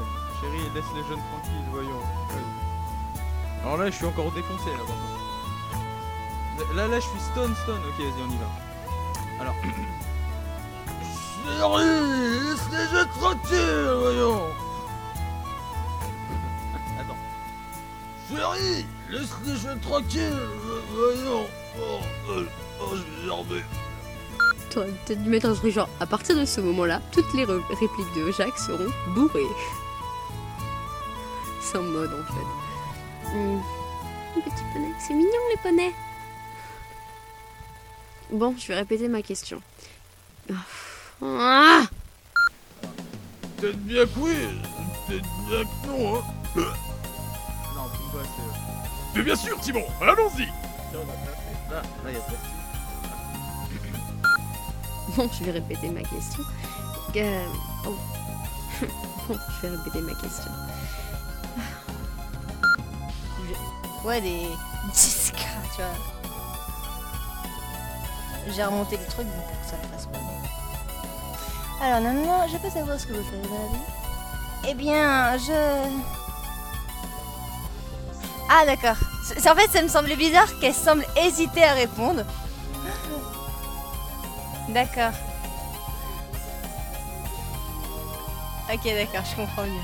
Chérie, 0.41 0.69
laisse 0.75 0.85
les 0.95 1.03
jeunes 1.09 1.23
tranquilles, 1.33 1.69
voyons. 1.73 2.03
Alors 3.65 3.77
là, 3.79 3.87
je 3.91 3.97
suis 3.97 4.07
encore 4.07 4.31
défoncé 4.33 4.71
là 4.71 4.77
par 4.87 4.87
contre. 4.87 6.75
Là, 6.77 6.87
là, 6.89 6.97
je 7.01 7.05
suis 7.07 7.21
stone, 7.33 7.55
stone. 7.65 7.81
Ok, 7.89 7.99
vas-y, 7.99 8.23
on 8.23 8.31
y 8.31 8.37
va. 8.39 9.41
Alors. 9.41 9.55
Chérie, 11.59 12.45
laisse 12.45 12.69
les 12.73 12.87
jeux 12.97 13.07
tranquilles, 13.19 13.91
voyons. 14.01 14.43
Chérie, 18.29 18.85
laisse 19.11 19.31
les 19.45 19.57
jeux 19.57 19.79
tranquilles, 19.83 20.33
voyons. 20.91 21.47
Oh, 21.79 22.01
oh, 22.31 22.43
oh, 22.81 22.97
je 22.97 23.55
vais. 23.55 23.63
T'aurais 24.71 24.91
peut-être 25.07 25.23
dû 25.23 25.31
mettre 25.31 25.47
un 25.47 25.55
truc 25.55 25.73
genre, 25.73 25.89
à 26.01 26.07
partir 26.07 26.37
de 26.37 26.45
ce 26.45 26.61
moment-là, 26.61 27.01
toutes 27.13 27.33
les 27.35 27.45
répliques 27.45 28.15
de 28.17 28.33
Jacques 28.33 28.59
seront 28.59 28.91
bourrées. 29.15 29.43
C'est 31.61 31.79
en 31.79 31.83
mode 31.83 32.11
en 32.13 32.33
fait. 32.33 33.37
Hmm. 33.37 33.61
Un 34.37 34.41
petit 34.41 34.65
poney, 34.73 34.93
c'est 34.99 35.15
mignon 35.15 35.31
les 35.51 35.63
poneys. 35.63 35.95
Bon, 38.33 38.55
je 38.59 38.67
vais 38.69 38.75
répéter 38.75 39.09
ma 39.09 39.23
question. 39.23 39.63
Ah 41.23 41.83
Peut-être 43.57 43.79
bien 43.79 44.05
que 44.05 44.19
oui, 44.19 44.35
peut-être 45.07 45.29
bien 45.49 45.63
que 45.63 45.87
non, 45.87 46.17
hein. 46.17 46.23
C'est. 48.25 49.19
Mais 49.19 49.23
bien 49.23 49.37
sûr, 49.37 49.59
Timon, 49.61 49.85
allons-y. 50.01 50.49
Bon, 55.17 55.31
je 55.33 55.45
vais 55.45 55.53
répéter 55.53 55.89
ma 55.89 56.03
question. 56.03 56.43
Euh, 57.17 57.47
oh. 57.87 57.95
bon, 59.29 59.39
je 59.49 59.67
vais 59.67 59.77
répéter 59.77 60.01
ma 60.01 60.15
question. 60.15 60.51
Ouais, 64.05 64.21
des 64.21 64.47
discrets, 64.93 65.47
tu 65.75 65.83
vois. 65.83 65.91
J'ai 68.55 68.65
remonté 68.65 68.97
les 68.99 69.07
trucs 69.07 69.27
donc 69.27 69.45
ça 69.65 69.77
le 69.83 69.89
fasse 69.89 70.07
pas. 70.07 70.19
Alors, 71.83 72.01
non, 72.01 72.13
non, 72.13 72.47
je 72.47 72.53
veux 72.53 72.59
pas 72.59 72.71
savoir 72.71 73.01
ce 73.01 73.07
que 73.07 73.13
vous 73.15 73.25
faites 73.25 73.43
dans 73.43 73.49
la. 73.49 74.69
Eh 74.69 74.75
bien, 74.75 75.37
je. 75.39 76.16
Ah, 78.49 78.65
d'accord. 78.65 78.97
En 79.49 79.55
fait, 79.57 79.71
ça 79.71 79.83
me 79.83 79.89
semblait 79.89 80.17
bizarre 80.17 80.49
qu'elle 80.61 80.75
semble 80.75 81.05
hésiter 81.17 81.65
à 81.65 81.75
répondre. 81.75 82.23
D'accord. 84.69 85.13
Ok, 88.73 88.83
d'accord, 88.85 89.25
je 89.31 89.37
comprends 89.37 89.63
mieux. 89.63 89.81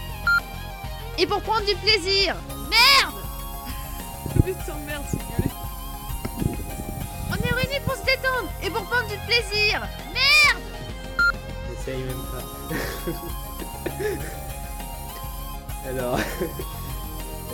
Et 1.19 1.27
pour 1.27 1.41
prendre 1.43 1.65
du 1.67 1.75
plaisir 1.77 2.35
Merde 2.71 3.15
Putain, 4.45 4.75
merde, 4.87 5.05
c'est 5.11 5.19
gueulé. 5.19 5.51
On 7.31 7.35
est 7.35 7.55
réunis 7.55 7.81
pour 7.85 7.95
se 7.95 8.01
détendre 8.01 8.51
et 8.63 8.71
pour 8.71 8.83
prendre 8.85 9.09
du 9.09 9.17
plaisir 9.19 9.83
Merde 10.13 10.63
J'essaye 11.69 12.03
même 12.03 12.25
pas. 12.33 12.45
Alors, 15.89 16.19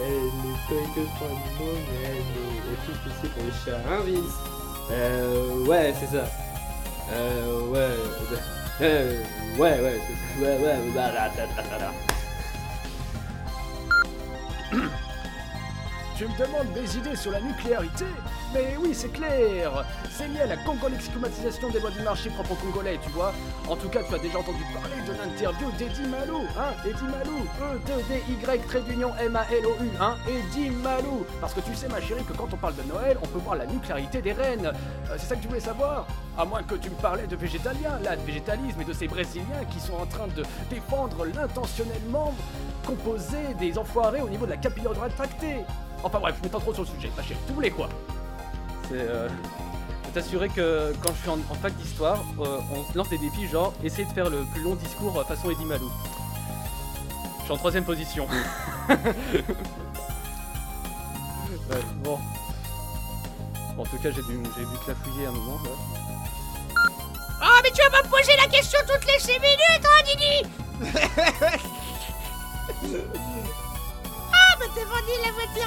elle 0.05 0.25
n'est 0.43 0.59
pas 0.69 0.95
que 0.95 1.01
pour 1.19 1.27
animaux, 1.27 1.79
mais 1.89 1.99
elle 2.05 2.17
est 2.17 2.73
aussi 2.73 2.99
poussée 3.03 3.29
pour 3.35 3.43
les 3.45 3.53
chats, 3.65 3.83
hein 3.89 4.01
Vince 4.05 4.37
Euh, 4.91 5.65
ouais, 5.67 5.95
c'est 5.99 6.17
ça. 6.17 6.25
Euh, 7.13 7.69
ouais, 7.69 7.91
euh, 8.83 9.23
ouais, 9.59 9.81
ouais, 9.81 10.01
c'est 10.07 10.15
ça. 10.15 10.51
Ouais, 10.51 10.57
ouais, 10.65 10.77
bah, 10.95 11.13
là, 11.13 11.29
là, 11.37 11.47
là, 11.57 11.79
là, 11.79 11.93
Tu 16.19 16.27
me 16.27 16.37
demandes 16.37 16.73
des 16.75 16.99
idées 16.99 17.15
sur 17.15 17.31
la 17.31 17.41
nucléarité. 17.41 18.07
Mais 18.53 18.75
oui, 18.81 18.91
c'est 18.93 19.13
clair. 19.13 19.85
C'est 20.11 20.27
lié 20.27 20.41
à 20.41 20.47
la 20.47 20.57
congolexcumatisation 20.57 21.71
des 21.71 21.79
lois 21.79 21.93
du 21.93 22.01
marché 22.01 22.29
propre 22.31 22.55
aux 22.55 22.57
Congolais, 22.57 22.99
tu 23.05 23.11
vois. 23.11 23.33
En 23.69 23.77
tout 23.77 23.89
cas, 23.89 24.01
tu 24.03 24.13
as 24.13 24.19
déjà 24.19 24.41
entendu 24.41 24.65
parler 24.75 25.01
de 25.07 25.13
l'interview 25.13 25.71
d'Eddie 25.79 26.09
Malou, 26.09 26.41
hein. 26.59 26.75
Eddie 26.85 27.05
Malou 27.05 27.39
E-2-D-Y, 27.63 28.67
trait 28.67 28.81
d'union 28.81 29.13
M-A-L-O-U, 29.21 29.91
hein. 30.01 30.17
Eddie 30.29 30.71
Malou. 30.71 31.25
Parce 31.41 31.55
que 31.55 31.61
tu 31.61 31.73
sais, 31.77 31.87
ma 31.87 32.01
chérie, 32.01 32.25
que 32.25 32.33
quand 32.33 32.53
on 32.53 32.57
parle 32.57 32.75
de 32.75 32.83
Noël, 32.83 33.17
on 33.23 33.27
peut 33.29 33.39
voir 33.39 33.55
la 33.55 33.67
nucléarité 33.67 34.21
des 34.21 34.33
reines. 34.33 34.67
Euh, 34.67 35.17
C'est 35.19 35.27
ça 35.29 35.37
que 35.37 35.43
tu 35.43 35.47
voulais 35.47 35.61
savoir? 35.61 36.09
À 36.37 36.45
moins 36.45 36.65
que 36.65 36.75
tu 36.75 36.91
me 36.91 36.97
parlais 36.97 37.29
de 37.29 37.37
végétaliens, 37.37 38.01
là, 38.03 38.17
de 38.17 38.23
végétalisme 38.23 38.81
et 38.81 38.85
de 38.85 38.93
ces 38.93 39.07
Brésiliens 39.07 39.65
qui 39.71 39.79
sont 39.79 39.95
en 39.95 40.07
train 40.07 40.27
de 40.27 40.43
défendre 40.69 41.27
l'intentionnellement 41.27 42.35
composé 42.85 43.55
des 43.61 43.79
enfoirés 43.79 44.21
au 44.21 44.29
niveau 44.29 44.47
de 44.47 44.51
la 44.51 44.57
capillarité 44.57 45.01
rétractée 45.01 45.65
Enfin 46.03 46.19
bref, 46.21 46.35
je 46.39 46.43
m'étends 46.45 46.61
trop 46.61 46.73
sur 46.75 46.83
le 46.85 46.89
sujet, 46.89 47.11
ma 47.17 47.23
chérie. 47.23 47.41
Tu 47.47 47.53
voulais 47.53 47.71
quoi? 47.71 47.89
C'est 48.89 48.95
euh, 49.01 49.29
t'assurer 50.15 50.49
que 50.49 50.95
quand 51.03 51.13
je 51.15 51.19
suis 51.21 51.29
en, 51.31 51.39
en 51.51 51.55
fac 51.55 51.75
d'histoire, 51.77 52.19
euh, 52.41 52.59
on 52.73 52.85
se 52.91 52.97
lance 52.97 53.09
des 53.11 53.19
défis 53.19 53.47
genre 53.49 53.75
essayer 53.85 54.05
de 54.05 54.13
faire 54.13 54.31
le 54.31 54.45
plus 54.55 54.63
long 54.63 54.75
discours 54.77 55.19
euh, 55.19 55.25
façon 55.25 55.51
Eddie 55.51 55.65
Malou. 55.67 55.91
Je 57.41 57.45
suis 57.45 57.53
en 57.53 57.57
troisième 57.57 57.85
position. 57.85 58.27
ouais, 58.89 58.97
bon. 62.03 62.19
Bon, 63.77 63.83
En 63.83 63.87
tout 63.87 63.99
cas, 63.99 64.11
j'ai 64.11 64.23
dû, 64.23 64.39
j'ai 64.57 64.65
dû 64.65 64.79
clafouiller 64.85 65.27
un 65.27 65.33
moment. 65.33 65.59
là. 65.65 65.71
Oh, 67.41 67.61
mais 67.63 67.71
tu 67.71 67.81
vas 67.83 67.91
pas 67.91 68.03
me 68.03 68.09
poser 68.11 68.35
la 68.37 68.47
question 68.49 68.79
toutes 68.87 69.07
les 69.07 69.19
6 69.21 69.39
minutes, 69.41 69.85
hein, 69.85 70.03
Didi? 70.07 70.43
T'es 74.79 74.85
vendu 74.85 75.11
la 75.25 75.33
voiture 75.33 75.67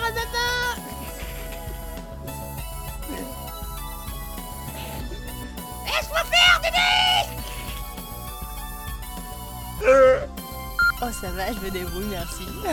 Laisse-moi 5.85 6.23
faire, 6.31 6.61
Didi 6.63 6.91
Oh, 11.01 11.11
ça 11.19 11.29
va, 11.31 11.51
je 11.51 11.59
me 11.59 11.69
débrouille, 11.71 12.05
merci. 12.05 12.47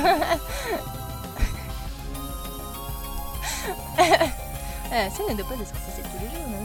euh, 3.98 5.10
ça 5.10 5.22
ne 5.28 5.34
doit 5.34 5.48
pas 5.48 5.56
de 5.56 5.64
ce 5.64 5.72
que 5.72 5.78
c'est 5.96 6.02
tous 6.02 6.18
les 6.20 6.28
jours, 6.30 6.46
non. 6.46 6.58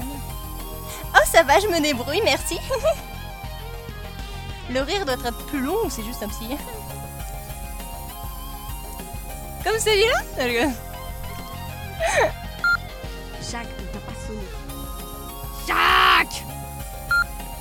Oh, 1.16 1.26
ça 1.26 1.42
va, 1.42 1.60
je 1.60 1.68
me 1.68 1.80
débrouille, 1.82 2.22
merci. 2.24 2.60
Le 4.70 4.82
rire 4.82 5.04
doit 5.06 5.16
être 5.16 5.46
plus 5.48 5.62
long 5.62 5.86
ou 5.86 5.90
c'est 5.90 6.04
juste 6.04 6.22
un 6.22 6.28
petit. 6.28 6.58
Comme 9.64 9.80
celui-là. 9.80 10.20
Jacques, 13.50 13.68
on 13.80 13.86
t'a 13.94 14.00
pas 14.00 14.14
sonné. 14.28 14.46
Jacques 15.66 16.44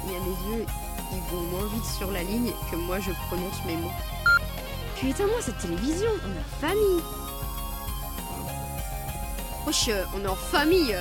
Il 0.05 0.13
y 0.13 0.17
a 0.17 0.19
mes 0.19 0.37
yeux. 0.57 0.67
ils 1.13 1.23
vont 1.33 1.43
moins 1.43 1.69
vite 1.73 1.85
sur 1.85 2.11
la 2.11 2.25
ligne 2.25 2.51
que 2.71 2.77
moi 2.77 2.99
je 2.99 3.13
prononce 3.29 3.65
mes 3.67 3.77
mots. 3.77 3.93
Puis 4.97 5.11
éteins-moi 5.11 5.41
cette 5.41 5.59
télévision, 5.59 6.11
on 6.25 6.31
est 6.35 6.41
en 6.41 6.45
famille. 6.61 7.03
Wesh, 9.67 9.89
euh, 9.89 10.05
on 10.17 10.25
est 10.25 10.29
en 10.29 10.35
famille. 10.35 10.97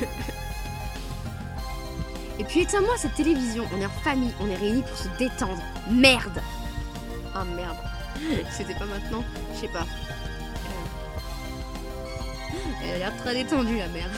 Et 2.38 2.44
puis 2.44 2.60
éteins-moi 2.60 2.96
cette 2.96 3.16
télévision, 3.16 3.68
on 3.74 3.80
est 3.82 3.86
en 3.86 3.90
famille, 4.02 4.32
on 4.40 4.48
est 4.48 4.56
réunis 4.56 4.82
pour 4.82 4.96
se 4.96 5.08
détendre. 5.18 5.60
Merde 5.90 6.40
Ah 7.34 7.44
merde. 7.44 7.76
C'était 8.50 8.74
pas 8.74 8.86
maintenant, 8.86 9.24
je 9.54 9.60
sais 9.60 9.68
pas. 9.68 9.86
Elle 12.82 12.94
a 12.94 12.98
l'air 12.98 13.16
très 13.18 13.34
détendue 13.34 13.78
la 13.78 13.88
mère. 13.88 14.10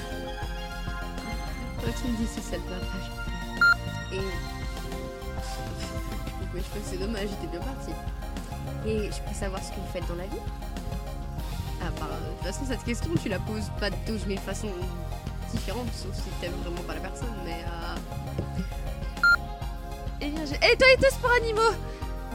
Toi 1.81 1.93
tu 2.01 2.09
me 2.09 2.17
dis 2.17 2.27
si 2.27 2.41
ça 2.41 2.57
va 2.57 2.77
pas. 2.77 4.15
Et... 4.15 4.21
Mais 6.55 6.61
je 6.61 6.67
pense 6.67 6.83
que 6.83 6.89
c'est 6.91 6.99
dommage, 6.99 7.29
j'étais 7.29 7.47
bien 7.47 7.61
partie. 7.61 7.93
Et 8.87 9.11
je 9.11 9.21
peux 9.23 9.35
savoir 9.35 9.63
ce 9.63 9.71
que 9.71 9.77
vous 9.77 9.93
faites 9.93 10.07
dans 10.09 10.17
la 10.17 10.25
vie? 10.25 10.43
Ah 11.81 11.91
bah, 11.99 12.07
de 12.07 12.31
toute 12.37 12.47
façon 12.47 12.65
cette 12.67 12.85
question 12.85 13.11
tu 13.21 13.29
la 13.29 13.39
poses 13.41 13.71
pas 13.81 13.91
de 13.91 13.97
12 14.07 14.27
000 14.27 14.41
façons 14.41 14.69
différentes, 15.53 15.93
sauf 15.93 16.15
si 16.15 16.31
t'aimes 16.41 16.53
vraiment 16.63 16.83
pas 16.83 16.95
la 16.95 17.01
personne, 17.01 17.35
mais... 17.45 17.65
Euh... 17.65 17.97
Eh 20.21 20.31
bien, 20.31 20.45
j'ai... 20.47 20.57
Elle 20.61 20.73
est 20.73 20.77
toiletteuse 20.77 21.19
pour 21.21 21.31
animaux? 21.33 21.75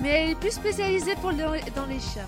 Mais 0.01 0.09
elle 0.09 0.29
est 0.31 0.35
plus 0.35 0.51
spécialisée 0.51 1.15
pour 1.15 1.31
le... 1.31 1.37
dans 1.75 1.85
les 1.87 1.99
chats. 1.99 2.27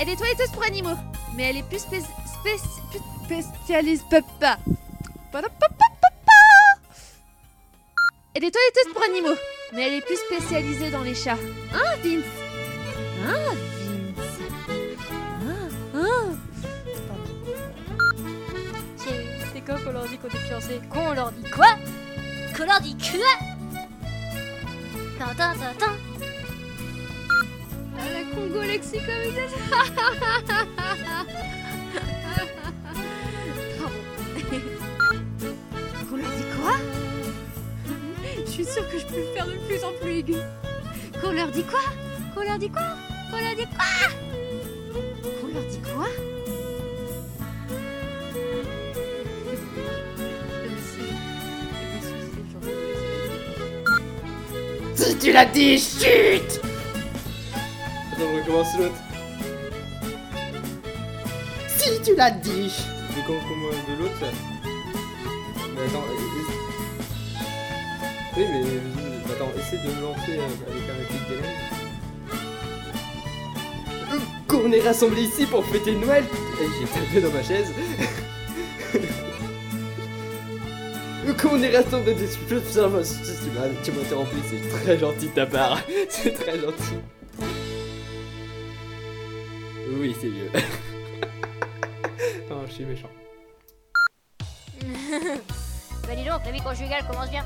Elle 0.00 0.08
est 0.08 0.16
toiletteuse 0.16 0.50
pour 0.52 0.62
animaux 0.62 0.96
Mais 1.36 1.50
elle 1.50 1.56
est 1.58 1.68
plus 1.68 1.80
spé... 1.80 2.00
spéci- 2.00 3.00
plus 3.26 3.42
spécialiste... 3.42 4.04
Papa. 4.10 4.58
Elle 8.34 8.44
est 8.44 8.50
toiletteuse 8.50 8.92
pour 8.94 9.02
animaux 9.02 9.36
Mais 9.74 9.88
elle 9.88 9.94
est 9.94 10.06
plus 10.06 10.16
spécialisée 10.16 10.90
dans 10.90 11.02
les 11.02 11.14
chats. 11.14 11.36
Hein, 11.74 11.96
Vince? 12.02 12.24
Hein, 13.26 13.54
Vince? 14.16 14.36
Hein, 15.44 15.68
hein? 15.94 16.38
C'est 18.96 19.26
c'est 19.52 19.60
quand 19.60 19.78
qu'on 19.84 19.92
leur 19.92 20.06
dit 20.08 20.16
qu'on 20.18 20.28
est 20.28 20.46
fiancés? 20.46 20.80
Qu'on 20.88 21.12
leur 21.12 21.32
dit 21.32 21.50
quoi? 21.50 21.76
Qu'on 22.56 22.64
leur 22.64 22.80
dit 22.80 22.96
quoi? 22.96 23.57
Ah, 25.20 25.34
la 28.12 28.22
Congo 28.34 28.62
Lexi 28.62 28.98
comme 28.98 29.22
il 29.24 29.38
est. 29.38 29.50
Pardon. 33.76 33.96
On 36.10 36.16
leur 36.16 36.30
dit 36.30 36.46
quoi? 36.60 36.76
Je 38.46 38.50
suis 38.50 38.64
sûre 38.64 38.88
que 38.88 38.98
je 38.98 39.06
peux 39.06 39.16
le 39.16 39.34
faire 39.34 39.46
de 39.46 39.56
plus 39.66 39.84
en 39.84 39.92
plus 40.00 40.18
aigu. 40.18 40.36
Qu'on 41.20 41.32
leur 41.32 41.48
dit 41.48 41.64
quoi? 41.64 41.80
Qu'on 42.34 42.42
leur 42.42 42.58
dit 42.58 42.70
quoi? 42.70 42.96
Qu'on 43.30 43.38
leur 43.38 43.56
dit 43.56 43.66
quoi? 43.66 43.86
Qu'on 45.40 45.48
leur 45.48 45.64
dit 45.64 45.80
quoi? 45.80 46.06
Tu 55.28 55.34
l'as 55.34 55.44
dit, 55.44 55.78
chut 55.78 56.60
Attends, 58.12 58.22
on 58.32 58.36
recommence 58.38 58.78
l'autre. 58.78 58.94
Si 61.68 62.00
tu 62.02 62.14
l'as 62.16 62.30
dit 62.30 62.72
Mais 63.14 63.22
comment, 63.26 63.38
comment 63.40 63.68
de 63.68 63.94
l'autre 64.02 64.18
là 64.22 64.28
Mais 65.74 65.82
attends, 65.86 66.04
euh, 66.08 66.40
essa- 66.40 66.60
Oui, 68.38 68.44
mais 68.50 68.62
euh, 68.64 69.32
attends, 69.34 69.52
essaie 69.58 69.76
de 69.76 69.90
me 69.94 70.00
lancer 70.00 70.32
euh, 70.38 70.48
avec 70.66 70.84
un 70.88 70.96
réplique 70.98 71.28
Qu'on 74.48 74.72
est 74.72 74.80
rassemblés 74.80 75.24
ici 75.24 75.44
pour 75.44 75.62
fêter 75.66 75.92
Noël 75.94 76.24
Et 76.62 76.66
J'ai 76.80 76.86
tapé 76.86 77.20
dans 77.20 77.32
ma 77.36 77.42
chaise. 77.42 77.70
Ici. 81.38 82.38
Je 82.48 82.58
sais 82.58 82.80
pas, 82.80 83.04
si 83.04 83.82
tu 83.84 83.92
m'as 83.92 84.00
interrompu, 84.02 84.36
c'est 84.48 84.68
très 84.68 84.98
gentil 84.98 85.28
de 85.28 85.34
ta 85.34 85.46
part. 85.46 85.78
C'est 86.08 86.32
très 86.32 86.58
gentil. 86.58 86.98
Oui, 89.90 90.14
c'est 90.20 90.28
mieux. 90.28 90.50
non, 92.50 92.64
je 92.66 92.72
suis 92.72 92.84
méchant. 92.84 93.08
bah 96.06 96.14
dis 96.14 96.24
donc, 96.24 96.44
la 96.44 96.52
vie 96.52 96.60
conjugale 96.60 97.04
commence 97.06 97.30
bien. 97.30 97.44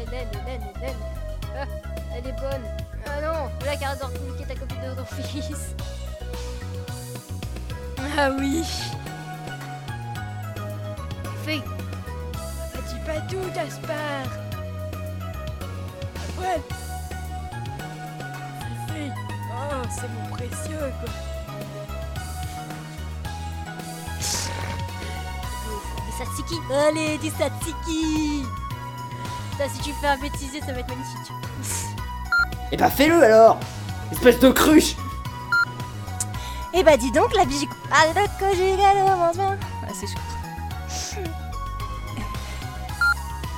Hélène, 0.00 0.28
Hélène, 0.32 0.62
Hélène. 0.76 0.96
Ah, 1.56 1.66
elle 2.16 2.26
est 2.26 2.32
bonne. 2.32 2.64
Ah 3.06 3.20
non, 3.20 3.50
qui 3.76 3.84
arrête 3.84 3.98
de 4.00 4.32
niquer 4.32 4.46
ta 4.46 4.54
copine 4.54 4.80
de 4.82 4.94
ton 4.94 5.04
fils. 5.04 5.74
Ah 8.18 8.30
oui. 8.38 8.64
Fais. 11.44 11.62
Dis 12.88 13.00
pas 13.06 13.20
tout, 13.28 13.38
Gaspard? 13.54 14.30
Ouais. 16.38 16.60
Fifi. 18.88 19.10
Oh, 19.52 19.82
c'est 19.90 20.08
mon 20.08 20.36
précieux, 20.36 20.92
quoi. 21.00 21.12
Des 26.06 26.12
satsiki 26.18 26.54
Allez, 26.88 27.18
des 27.18 27.30
satsiki 27.30 28.44
Ça, 29.56 29.64
si 29.72 29.80
tu 29.80 29.92
fais 30.00 30.08
un 30.08 30.18
bêtisier, 30.18 30.60
ça 30.60 30.72
va 30.72 30.80
être 30.80 30.88
magnifique. 30.88 31.32
Eh 32.72 32.76
bah 32.76 32.90
fais-le 32.90 33.22
alors 33.22 33.58
Espèce 34.12 34.38
de 34.38 34.50
cruche 34.50 34.94
Eh 36.72 36.82
bah 36.82 36.96
dis 36.96 37.10
donc, 37.10 37.34
la 37.34 37.44
vie 37.44 37.68
Ah, 37.92 38.06
le 38.14 38.26
conjugal 38.38 38.96
commence 39.04 39.36
bien. 39.36 39.58
Ah, 39.82 39.92
c'est 39.92 40.06
chaud. 40.06 40.18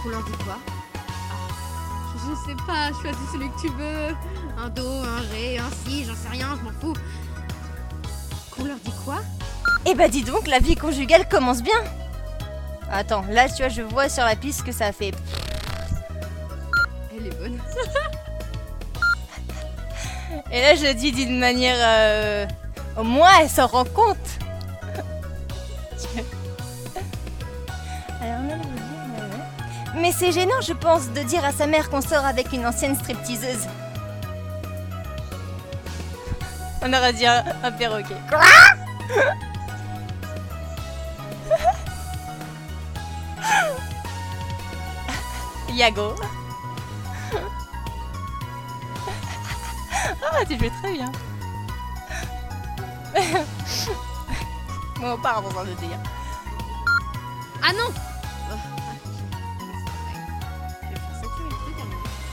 On 0.04 0.08
leur 0.08 0.22
dit 0.24 0.32
quoi? 0.44 0.58
Je 2.14 2.50
sais 2.50 2.56
pas, 2.66 2.90
choisis 3.00 3.30
celui 3.32 3.50
que 3.50 3.60
tu 3.60 3.68
veux. 3.68 4.16
Un 4.58 4.68
do, 4.70 4.86
un 4.86 5.20
ré, 5.32 5.58
un 5.58 5.70
si, 5.86 6.04
j'en 6.04 6.14
sais 6.14 6.28
rien, 6.30 6.48
je 6.58 6.64
m'en 6.64 6.72
fous. 6.80 6.94
Qu'on 8.50 8.64
leur 8.64 8.76
dit 8.78 8.92
quoi? 9.04 9.16
Eh 9.86 9.94
bah 9.94 10.08
dis 10.08 10.22
donc, 10.22 10.46
la 10.46 10.60
vie 10.60 10.76
conjugale 10.76 11.28
commence 11.28 11.62
bien. 11.62 11.78
Attends, 12.90 13.24
là 13.30 13.48
tu 13.48 13.56
vois, 13.56 13.68
je 13.68 13.82
vois 13.82 14.08
sur 14.08 14.24
la 14.24 14.36
piste 14.36 14.64
que 14.64 14.72
ça 14.72 14.86
a 14.86 14.92
fait. 14.92 15.12
Elle 17.16 17.26
est 17.26 17.38
bonne. 17.38 17.60
Et 20.50 20.60
là 20.60 20.74
je 20.74 20.84
le 20.86 20.94
dis 20.94 21.12
d'une 21.12 21.38
manière. 21.38 21.76
euh, 21.78 22.46
Au 22.96 23.02
moins 23.02 23.30
elle 23.40 23.48
s'en 23.48 23.66
rend 23.66 23.84
compte. 23.84 24.16
Alors. 28.20 28.40
Mais 29.96 30.12
c'est 30.12 30.32
gênant, 30.32 30.60
je 30.62 30.72
pense, 30.72 31.10
de 31.10 31.20
dire 31.22 31.44
à 31.44 31.52
sa 31.52 31.66
mère 31.66 31.90
qu'on 31.90 32.00
sort 32.00 32.24
avec 32.24 32.52
une 32.52 32.66
ancienne 32.66 32.96
stripteaseuse. 32.96 33.66
On 36.82 36.92
aurait 36.92 37.12
dit 37.12 37.26
un, 37.26 37.44
un 37.62 37.70
perroquet. 37.70 38.16
Quoi? 38.28 38.40
Yago. 45.74 46.14
Ah, 50.22 50.44
tu 50.48 50.58
jouais 50.58 50.70
très 50.82 50.92
bien. 50.92 51.12
Hein, 55.04 55.14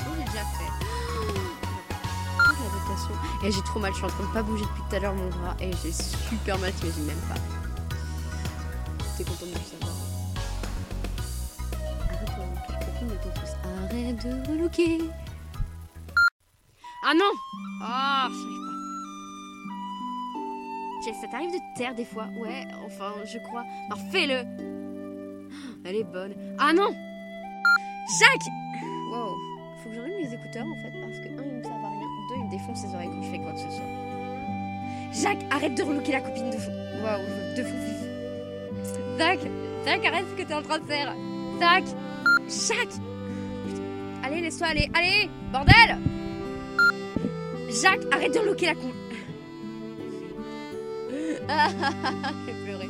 je 0.02 0.20
l'ai 0.20 0.26
déjà 0.26 0.44
fait. 0.46 0.72
Oh, 2.38 2.54
l'adaptation. 2.64 3.16
Et 3.44 3.52
j'ai 3.52 3.62
trop 3.64 3.80
mal, 3.80 3.92
je 3.92 3.98
suis 3.98 4.06
en 4.06 4.10
train 4.10 4.24
de 4.24 4.34
pas 4.34 4.44
bouger 4.44 4.66
depuis 4.66 4.84
tout 4.90 4.96
à 4.96 5.00
l'heure 5.00 5.16
mon 5.16 5.30
bras 5.30 5.56
et 5.60 5.72
j'ai 5.84 5.92
super 5.92 6.58
mal, 6.60 6.72
t'imagines 6.74 7.06
même 7.06 7.18
pas. 7.28 7.40
T'es 9.18 9.24
content 9.24 9.46
de 9.46 9.52
le 9.52 9.58
savoir. 9.58 9.96
Arrête 13.90 14.26
de 14.26 14.52
relooker. 14.52 15.10
Ah 17.04 17.14
non 17.14 17.32
Ah, 17.82 18.28
ça 18.30 18.69
ça 21.14 21.28
t'arrive 21.28 21.52
de 21.52 21.60
taire 21.76 21.96
des 21.96 22.06
fois? 22.06 22.28
Ouais, 22.40 22.66
enfin, 22.86 23.14
je 23.26 23.38
crois. 23.40 23.66
Alors 23.88 24.00
fais-le 24.12 24.46
Elle 25.86 25.96
est 25.96 26.04
bonne. 26.04 26.34
Ah 26.58 26.74
non 26.74 26.90
Jacques 28.20 28.50
Wow. 29.12 29.36
Faut 29.84 29.90
que 29.90 29.96
j'enlève 29.96 30.18
mes 30.18 30.34
écouteurs 30.34 30.66
en 30.66 30.76
fait 30.76 30.92
parce 31.02 31.20
que, 31.20 31.28
un, 31.28 31.44
ils 31.46 31.58
me 31.58 31.64
servent 31.64 31.86
à 31.86 31.90
rien. 31.90 32.08
Deux, 32.30 32.36
ils 32.38 32.46
me 32.46 32.52
défoncent 32.52 32.84
les 32.86 32.94
oreilles 32.94 33.10
quand 33.10 33.22
je 33.22 33.30
fais 33.32 33.40
quoi 33.40 33.52
que 33.54 33.60
ce 33.60 33.70
soit. 33.70 33.90
Jacques, 35.12 35.46
arrête 35.52 35.76
de 35.76 35.84
relooker 35.84 36.12
la 36.12 36.22
copine 36.22 36.50
de 36.52 36.58
fond. 36.58 36.72
Waouh, 37.04 37.24
de 37.56 37.62
vif. 37.64 38.10
Zach, 39.18 39.40
Zach, 39.86 40.06
arrête 40.06 40.26
ce 40.30 40.42
que 40.42 40.48
t'es 40.48 40.54
en 40.54 40.62
train 40.62 40.80
de 40.80 40.86
faire. 40.86 41.16
Zach, 41.60 41.84
Jacques. 42.48 43.00
Allez, 44.24 44.42
laisse-toi 44.42 44.68
aller. 44.68 44.90
Allez, 44.94 45.30
bordel. 45.52 45.98
Jacques, 47.82 48.06
arrête 48.12 48.34
de 48.34 48.40
relooker 48.40 48.66
la 48.68 48.76
con. 48.76 48.92
Ah, 51.52 51.68
ah, 51.82 51.92
ah, 52.04 52.14
ah, 52.26 52.32
j'ai 52.46 52.54
pleuré. 52.64 52.88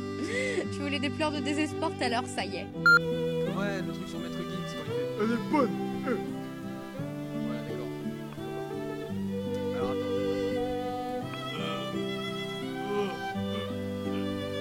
Je 0.70 0.78
voulais 0.82 0.98
des 0.98 1.08
pleurs 1.08 1.32
de 1.32 1.38
désespoir 1.40 1.90
tout 1.96 2.04
à 2.04 2.08
l'heure, 2.10 2.26
ça 2.26 2.44
y 2.44 2.56
est. 2.56 2.66
Ouais, 3.56 3.80
le 3.86 3.92
truc 3.92 4.06
sur 4.06 4.18
Maître 4.18 4.36
Gims 4.36 4.48
quand 4.50 4.84
il 4.86 4.92
fait. 4.92 5.06
Elle 5.18 5.32
est 5.32 5.50
bonne 5.50 5.70
Voilà, 7.46 7.62
d'accord. 7.62 7.92
Alors 9.76 9.90
attends. 9.92 10.12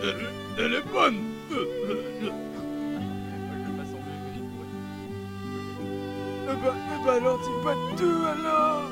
Elle, 0.04 0.66
elle 0.66 0.74
est 0.76 0.88
bonne 0.94 1.20
Eh 6.52 6.56
bah, 6.64 6.74
eh 6.74 7.06
bah 7.06 7.14
alors 7.14 7.38
dis 7.40 7.64
pas 7.64 7.76
tout 7.98 8.24
alors 8.26 8.90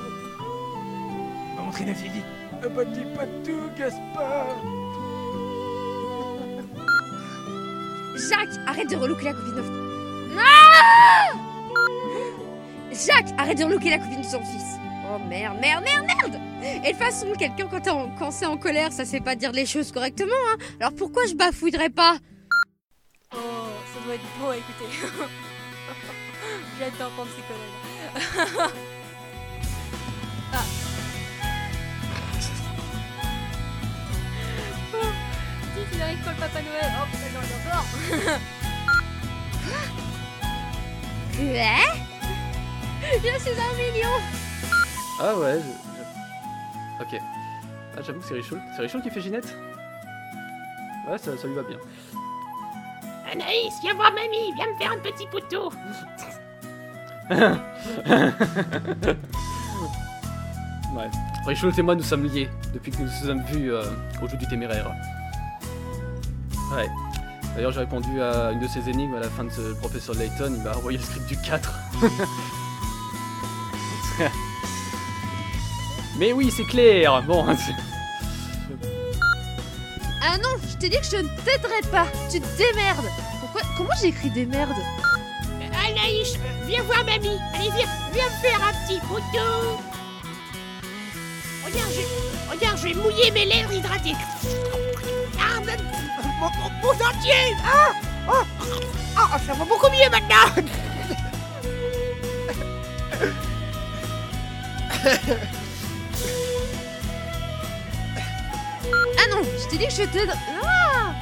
Va 1.56 1.62
montrer 1.64 1.86
la 1.86 1.94
vieille 1.94 2.24
Eh 2.64 2.70
bah 2.70 2.86
dis 2.86 3.06
pas 3.16 3.26
tout 3.44 3.70
Gaspard 3.78 4.58
Jacques, 8.52 8.68
arrête 8.68 8.90
de 8.90 8.96
relooker 8.96 9.26
la 9.26 9.34
copine 9.34 9.56
de 9.56 9.64
Ah 10.38 11.32
Jacques, 12.92 13.34
arrête 13.38 13.58
de 13.58 13.64
relooker 13.64 13.90
la 13.90 13.98
copine 14.00 14.22
de 14.22 14.26
son 14.26 14.40
fils. 14.42 14.64
Oh 15.10 15.20
merde, 15.30 15.58
merde, 15.62 15.84
merde, 15.84 16.06
merde 16.06 16.40
Et 16.64 16.80
de 16.80 16.98
toute 16.98 16.98
façon, 16.98 17.28
quelqu'un 17.38 17.68
quand, 17.68 17.88
en- 17.88 18.10
quand 18.18 18.32
c'est 18.32 18.46
en 18.46 18.58
colère, 18.58 18.92
ça 18.92 19.06
sait 19.06 19.20
pas 19.22 19.36
dire 19.36 19.52
les 19.52 19.66
choses 19.66 19.92
correctement, 19.92 20.34
hein. 20.52 20.58
Alors 20.80 20.94
pourquoi 20.94 21.26
je 21.26 21.34
bafouillerais 21.36 21.90
pas? 21.90 22.18
Oh, 23.34 23.38
ça 23.94 24.00
doit 24.06 24.16
être 24.16 24.40
beau 24.40 24.50
à 24.50 24.58
écouter. 24.58 24.86
J'adore 26.80 27.12
entendre 27.14 27.30
ces 27.36 27.44
conneries. 27.44 28.70
ah. 30.54 30.64
Oh, 34.94 34.98
il 35.94 36.02
arrive 36.02 36.18
le 36.20 36.24
Papa 36.40 36.62
Noël. 36.62 36.92
Oh 37.02 37.17
Ouais 41.58 41.90
Je 43.14 43.40
suis 43.40 43.50
un 43.60 43.74
million 43.78 44.16
Ah 45.20 45.36
ouais, 45.36 45.60
je- 45.60 45.78
je- 45.98 47.04
Ok. 47.16 47.22
Ah, 47.98 48.02
j'avoue 48.06 48.20
que 48.20 48.26
c'est 48.28 48.36
Richoul. 48.36 48.62
C'est 48.76 48.82
Richoul 48.84 49.02
qui 49.02 49.10
fait 49.10 49.22
Ginette? 49.22 49.56
Ouais, 51.10 51.18
ça, 51.18 51.36
ça 51.36 51.48
lui 51.48 51.56
va 51.56 51.64
bien. 51.64 51.78
Anaïs, 53.32 53.74
viens 53.82 53.96
voir 53.96 54.12
mamie, 54.14 54.54
viens 54.56 54.68
me 54.72 54.78
faire 54.78 54.92
un 54.92 55.00
petit 55.00 55.26
poteau. 55.32 55.72
Ouais. 60.96 61.10
Richoul 61.46 61.72
et 61.78 61.82
moi, 61.82 61.96
nous 61.96 62.04
sommes 62.04 62.24
liés 62.26 62.50
depuis 62.74 62.92
que 62.92 62.98
nous 62.98 63.04
nous 63.06 63.12
sommes 63.12 63.44
vus 63.44 63.72
euh, 63.74 63.84
au 64.22 64.28
jeu 64.28 64.38
du 64.38 64.48
téméraire. 64.48 64.90
Ouais. 66.74 66.88
D'ailleurs, 67.58 67.72
j'ai 67.72 67.80
répondu 67.80 68.22
à 68.22 68.52
une 68.52 68.60
de 68.60 68.68
ces 68.68 68.88
énigmes 68.88 69.16
à 69.16 69.20
la 69.20 69.32
fin 69.32 69.44
de 69.44 69.50
ce 69.50 69.74
professeur 69.74 70.14
Layton. 70.14 70.54
Il 70.56 70.62
m'a 70.62 70.78
envoyé 70.78 71.00
le 71.00 71.04
script 71.04 71.26
du 71.26 71.36
4. 71.38 71.74
Mais 76.20 76.34
oui, 76.34 76.54
c'est 76.56 76.66
clair 76.66 77.24
Bon, 77.24 77.48
Ah 80.22 80.38
non, 80.38 80.50
je 80.70 80.78
t'ai 80.78 80.90
dit 80.90 81.00
que 81.00 81.06
je 81.06 81.18
ne 81.18 81.28
t'aiderai 81.44 81.82
pas. 81.92 82.06
Tu 82.32 82.40
te 82.40 82.58
démerdes. 82.60 83.10
Pourquoi 83.40 83.62
Comment 83.76 83.96
j'écris 84.00 84.30
des 84.30 84.46
merdes? 84.46 84.78
Anaïs, 85.90 86.36
euh, 86.36 86.66
viens 86.68 86.84
voir 86.84 87.04
mamie. 87.06 87.40
Allez, 87.56 87.72
viens, 87.76 87.88
viens 88.14 88.26
me 88.26 88.38
faire 88.40 88.62
un 88.68 88.74
petit 88.86 89.00
poteau. 89.00 89.80
Regarde, 91.66 91.92
je, 91.92 92.02
regarde, 92.52 92.78
je 92.78 92.84
vais 92.84 92.94
mouiller 92.94 93.32
mes 93.32 93.46
lèvres 93.46 93.74
hydratées. 93.74 94.14
Mon, 96.40 96.50
mon, 96.50 96.70
mon 96.84 96.94
dentier 96.94 97.56
Ah 97.66 97.92
Oh, 98.30 99.38
ça 99.46 99.54
va 99.54 99.66
beaucoup 99.66 99.90
mieux 99.90 100.10
maintenant 100.12 100.64
Ah 109.18 109.28
non, 109.32 109.42
je 109.44 109.68
t'ai 109.70 109.78
dit 109.78 109.88
que 109.88 109.92
je 109.92 110.04
t'aiderai. 110.04 110.38
Ah 110.64 111.14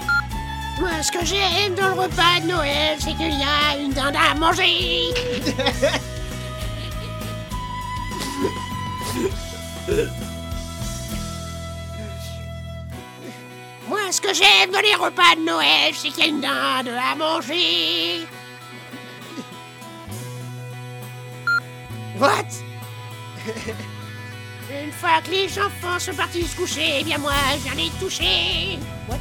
Moi, 0.80 0.89
ce 1.01 1.11
que 1.11 1.26
j'aime 1.26 1.76
dans 1.76 1.89
le 1.95 2.01
repas 2.01 2.39
de 2.41 2.47
Noël, 2.47 2.97
c'est 2.99 3.13
qu'il 3.13 3.39
y 3.39 3.43
a 3.43 3.78
une 3.80 3.93
dinde 3.93 4.16
à 4.16 4.36
manger 4.36 5.13
ce 14.16 14.22
que 14.22 14.34
j'aime 14.34 14.72
dans 14.72 14.80
les 14.80 14.95
repas 14.95 15.36
de 15.36 15.41
Noël, 15.41 15.93
c'est 15.93 16.07
qu'il 16.07 16.20
y 16.20 16.28
a 16.28 16.28
une 16.28 16.39
dinde 16.39 16.88
à 16.88 17.16
manger. 17.16 18.26
What? 22.18 22.45
Une 24.72 24.91
fois 24.93 25.22
que 25.22 25.32
les 25.32 25.59
enfants 25.59 25.99
sont 25.99 26.13
partis 26.13 26.47
se 26.47 26.55
coucher, 26.55 26.99
eh 27.01 27.03
bien 27.03 27.18
moi, 27.18 27.34
je 27.57 27.63
viens 27.63 27.76
les 27.76 27.89
toucher 27.99 28.80
What? 29.09 29.20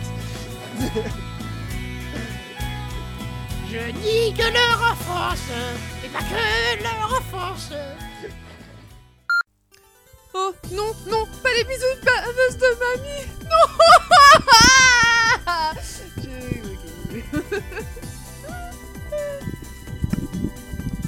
Je 3.68 3.90
dis 3.90 4.32
que 4.32 4.44
leur 4.44 4.92
enfance, 4.92 5.48
et 6.04 6.08
pas 6.08 6.20
que 6.20 6.82
leur 6.84 7.18
enfance. 7.18 7.70
Oh 10.34 10.52
non, 10.70 10.94
non, 11.08 11.26
pas 11.42 11.52
les 11.56 11.64
bisous 11.64 11.94
de 12.00 12.04
baveuse 12.04 12.58
de 12.58 12.68
mamie. 12.78 13.26
Non 13.42 13.66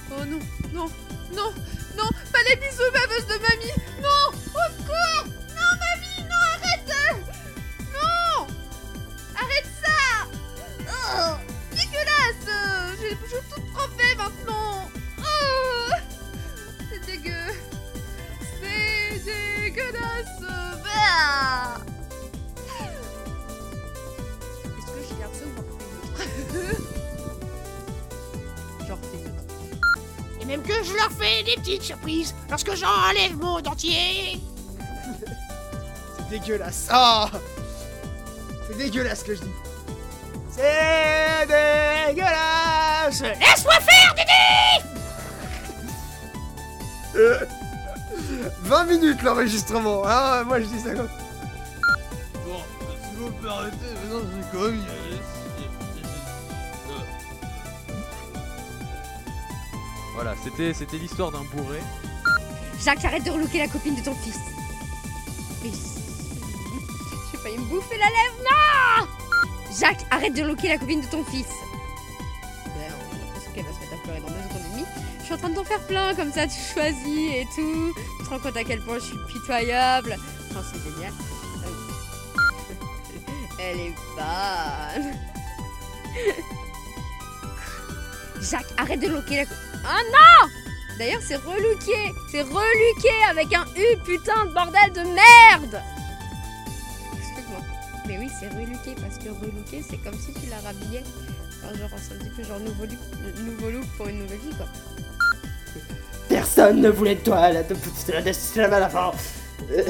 Oh 0.08 0.24
non, 0.24 0.38
non, 0.72 0.88
non, 1.34 1.52
non, 1.96 2.08
pas 2.32 2.38
les 2.48 2.56
bisous 2.56 2.90
baveuse 2.92 3.26
de 3.26 3.38
mamie. 3.42 3.74
Non, 4.00 4.28
au 4.30 4.64
secours. 4.78 5.24
Non, 5.56 5.70
mamie, 5.82 6.22
non, 6.22 6.42
arrête. 6.54 6.92
Non. 7.92 8.46
Arrête 9.34 9.68
ça. 9.84 10.00
Oh, 10.88 11.34
dégueulasse. 11.72 12.48
J'ai 13.00 13.16
toutes 13.16 13.66
trempées 13.74 14.14
maintenant. 14.16 14.88
Oh 15.18 15.90
C'est 16.88 17.04
dégueu. 17.04 17.46
C'est 18.60 19.24
dégueulasse. 19.24 20.40
Bah 20.84 21.65
que 30.66 30.82
je 30.84 30.92
leur 30.94 31.10
fais 31.12 31.42
des 31.44 31.54
petites 31.56 31.82
surprises 31.82 32.34
lorsque 32.50 32.74
j'enlève 32.74 33.36
mon 33.36 33.60
dentier 33.60 34.40
C'est 36.18 36.28
dégueulasse. 36.28 36.88
Ah 36.90 37.30
C'est 38.68 38.76
dégueulasse 38.76 39.20
ce 39.20 39.24
que 39.24 39.34
je 39.36 39.40
dis. 39.42 39.50
C'est 40.50 41.46
dégueulasse 41.46 43.20
Laisse-moi 43.22 43.74
faire, 43.80 44.14
Didi 44.14 44.26
20 48.62 48.84
minutes 48.84 49.22
l'enregistrement. 49.22 50.02
Ah, 50.04 50.42
moi 50.44 50.60
je 50.60 50.66
dis 50.66 50.80
ça 50.80 50.94
comme. 50.94 51.08
Bon, 52.46 52.60
si 53.02 53.16
vous 53.16 53.30
pouvez 53.30 53.48
arrêter, 53.48 53.76
mais 53.82 54.14
non, 54.14 54.22
j'ai 54.34 54.42
quand 54.58 54.64
Voilà, 60.16 60.34
c'était 60.42 60.72
c'était 60.72 60.96
l'histoire 60.96 61.30
d'un 61.30 61.44
bourré. 61.54 61.80
Jacques, 62.82 63.04
arrête 63.04 63.22
de 63.22 63.30
relooker 63.30 63.58
la 63.58 63.68
copine 63.68 63.94
de 63.94 64.00
ton 64.00 64.14
fils. 64.14 64.38
Mais... 65.62 65.70
J'ai 67.30 67.38
failli 67.38 67.58
me 67.58 67.64
bouffer 67.64 67.98
la 67.98 68.06
lèvre, 68.06 68.36
non 68.42 69.06
Jacques, 69.78 70.06
arrête 70.10 70.32
de 70.32 70.40
relooker 70.40 70.68
la 70.68 70.78
copine 70.78 71.02
de 71.02 71.06
ton 71.06 71.22
fils. 71.22 71.48
Ben, 72.64 72.88
l'impression 73.20 73.52
qu'elle 73.54 73.64
va 73.64 73.72
se 73.72 73.80
mettre 73.80 73.92
à 73.92 73.96
pleurer 74.04 74.20
dans 74.20 74.28
deux 74.28 74.48
secondes 74.48 74.62
et 74.66 74.72
demie. 74.72 74.86
Je 75.18 75.24
suis 75.24 75.34
en 75.34 75.36
train 75.36 75.48
de 75.50 75.54
t'en 75.54 75.64
faire 75.64 75.86
plein, 75.86 76.14
comme 76.14 76.32
ça 76.32 76.46
tu 76.46 76.60
choisis 76.72 77.34
et 77.34 77.46
tout. 77.54 77.92
Tu 78.18 78.24
te 78.24 78.30
rends 78.30 78.38
compte 78.38 78.56
à 78.56 78.64
quel 78.64 78.80
point 78.80 78.98
je 78.98 79.04
suis 79.04 79.18
pitoyable. 79.28 80.16
Oh, 80.52 80.62
c'est 80.72 80.94
génial. 80.94 81.12
Euh, 81.62 81.68
Elle 83.60 83.80
est 83.80 83.94
bonne. 84.16 85.12
Jacques, 88.40 88.72
arrête 88.78 89.00
de 89.00 89.08
looker 89.08 89.36
la... 89.36 89.65
Ah 89.88 90.00
non 90.12 90.48
D'ailleurs, 90.98 91.20
c'est 91.22 91.36
relooké 91.36 92.12
C'est 92.30 92.42
relooké 92.42 93.12
avec 93.30 93.52
un 93.54 93.64
U, 93.76 93.96
putain 94.04 94.46
de 94.46 94.52
bordel 94.52 94.92
de 94.92 95.00
merde 95.02 95.80
Mais 98.08 98.18
oui, 98.18 98.28
c'est 98.40 98.48
relooké 98.48 98.94
parce 99.00 99.18
que 99.18 99.28
relooké, 99.28 99.82
c'est 99.88 99.98
comme 99.98 100.18
si 100.18 100.32
tu 100.32 100.48
la 100.50 100.58
rhabillais. 100.60 101.04
Enfin, 101.62 101.76
genre, 101.78 101.90
un 101.92 102.18
petit 102.18 102.30
peu 102.30 102.42
genre 102.44 102.60
nouveau 102.60 102.84
look, 102.84 102.98
nouveau 103.44 103.70
look 103.70 103.84
pour 103.96 104.08
une 104.08 104.18
nouvelle 104.20 104.38
vie, 104.38 104.54
quoi. 104.56 104.66
Personne 106.28 106.80
ne 106.80 106.88
voulait 106.88 107.14
de 107.14 107.20
toi 107.20 107.38
à 107.38 107.52
la. 107.52 107.62
Euh, 109.70 109.82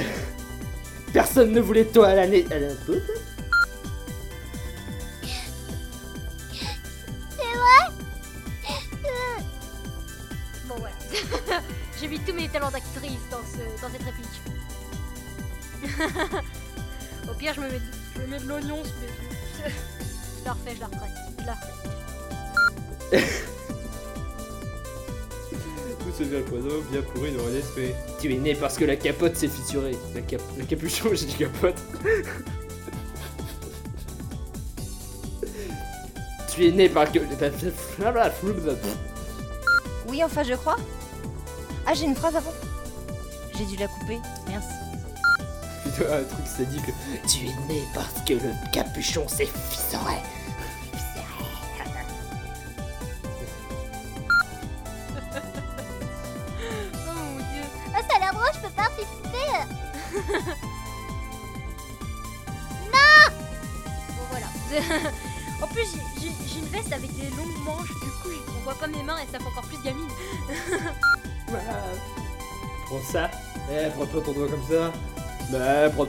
Personne 1.12 1.52
ne 1.52 1.60
voulait 1.60 1.84
de 1.84 1.92
toi 1.92 2.08
à 2.08 2.14
l'année. 2.14 2.46
Sous 18.74 19.00
les 19.00 19.08
yeux. 19.08 19.14
Je 20.40 20.44
la 20.44 20.52
refais, 20.52 20.74
je 20.74 20.80
la 20.80 20.86
refais. 20.86 21.10
Je 21.38 21.46
la 21.46 21.54
refais. 21.54 21.72
Tout 26.00 26.12
se 26.16 26.22
vient 26.24 26.38
le 26.38 26.44
poison, 26.44 26.82
bien 26.90 27.02
pourri 27.02 27.32
dans 27.32 27.46
un 27.46 27.54
esprit. 27.56 27.92
Tu 28.20 28.32
es 28.32 28.38
né 28.38 28.54
parce 28.54 28.76
que 28.76 28.84
la 28.84 28.96
capote 28.96 29.36
s'est 29.36 29.48
fissurée. 29.48 29.96
La 30.14 30.20
cap... 30.22 30.40
Le 30.56 30.64
capuchon, 30.64 31.10
j'ai 31.14 31.26
dit 31.26 31.34
capote. 31.34 31.76
tu 36.54 36.66
es 36.66 36.72
né 36.72 36.88
parce 36.88 37.10
que. 37.10 37.18
Oui, 40.08 40.24
enfin, 40.24 40.42
je 40.42 40.54
crois. 40.54 40.76
Ah, 41.86 41.94
j'ai 41.94 42.06
une 42.06 42.16
phrase 42.16 42.36
avant. 42.36 42.52
J'ai 43.56 43.64
dû 43.64 43.76
la 43.76 43.88
couper. 43.88 44.18
Merci. 44.48 44.85
Un 45.98 46.22
truc 46.24 46.46
ça 46.46 46.64
dit 46.64 46.80
que. 46.82 46.90
Tu 47.28 47.46
es 47.46 47.54
né 47.68 47.82
parce 47.94 48.20
que 48.26 48.34
le 48.34 48.52
capuchon 48.72 49.26
s'est 49.28 49.46
fissuré. 49.70 50.16
Oh 57.08 57.12
mon 57.14 57.36
dieu. 57.38 57.62
Ah, 57.94 58.00
ça 58.08 58.16
a 58.16 58.18
l'air 58.20 58.32
drôle, 58.32 58.50
je 58.54 58.60
peux 58.60 58.74
participer. 58.74 59.48
Bon, 62.92 64.24
voilà. 64.30 64.46
en 65.62 65.66
plus, 65.68 65.86
j'ai- 66.20 66.58
une 66.58 66.66
veste 66.66 66.92
avec 66.92 67.14
des 67.16 67.28
longues 67.36 67.58
manches. 67.64 67.88
Du 67.88 68.10
coup, 68.22 68.30
on 68.58 68.62
voit 68.64 68.74
pas 68.74 68.86
mes 68.86 69.02
mains 69.02 69.18
et 69.18 69.26
ça 69.30 69.38
fait 69.38 69.46
encore 69.46 69.64
plus 69.64 69.80
gamine. 69.82 70.08
Voilà. 71.48 71.82
Prends 72.86 73.02
ça. 73.12 73.30
Eh, 73.70 73.90
pointe-moi 73.90 74.22
ton 74.24 74.32
doigt 74.32 74.48
comme 74.48 74.62
ça. 74.68 74.92
Bah, 75.50 75.90
prends 75.94 76.06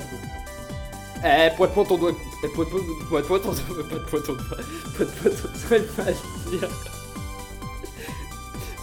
Eh, 1.23 1.49
pointe-moi 1.55 1.85
ton 1.85 1.97
doigt. 1.97 2.11
Eh, 2.43 2.47
pointe-moi 2.49 2.81
pointe-moi 3.09 3.39
ton 3.39 3.51
doigt. 3.51 3.83
Pointe-moi 3.89 4.21
ton 4.21 4.33
doigt. 4.33 4.57
Pointe-moi 4.97 5.31
ton 5.31 5.47
doigt. 5.53 5.77
Il 5.77 6.03
va 6.03 6.11
dire. 6.51 6.69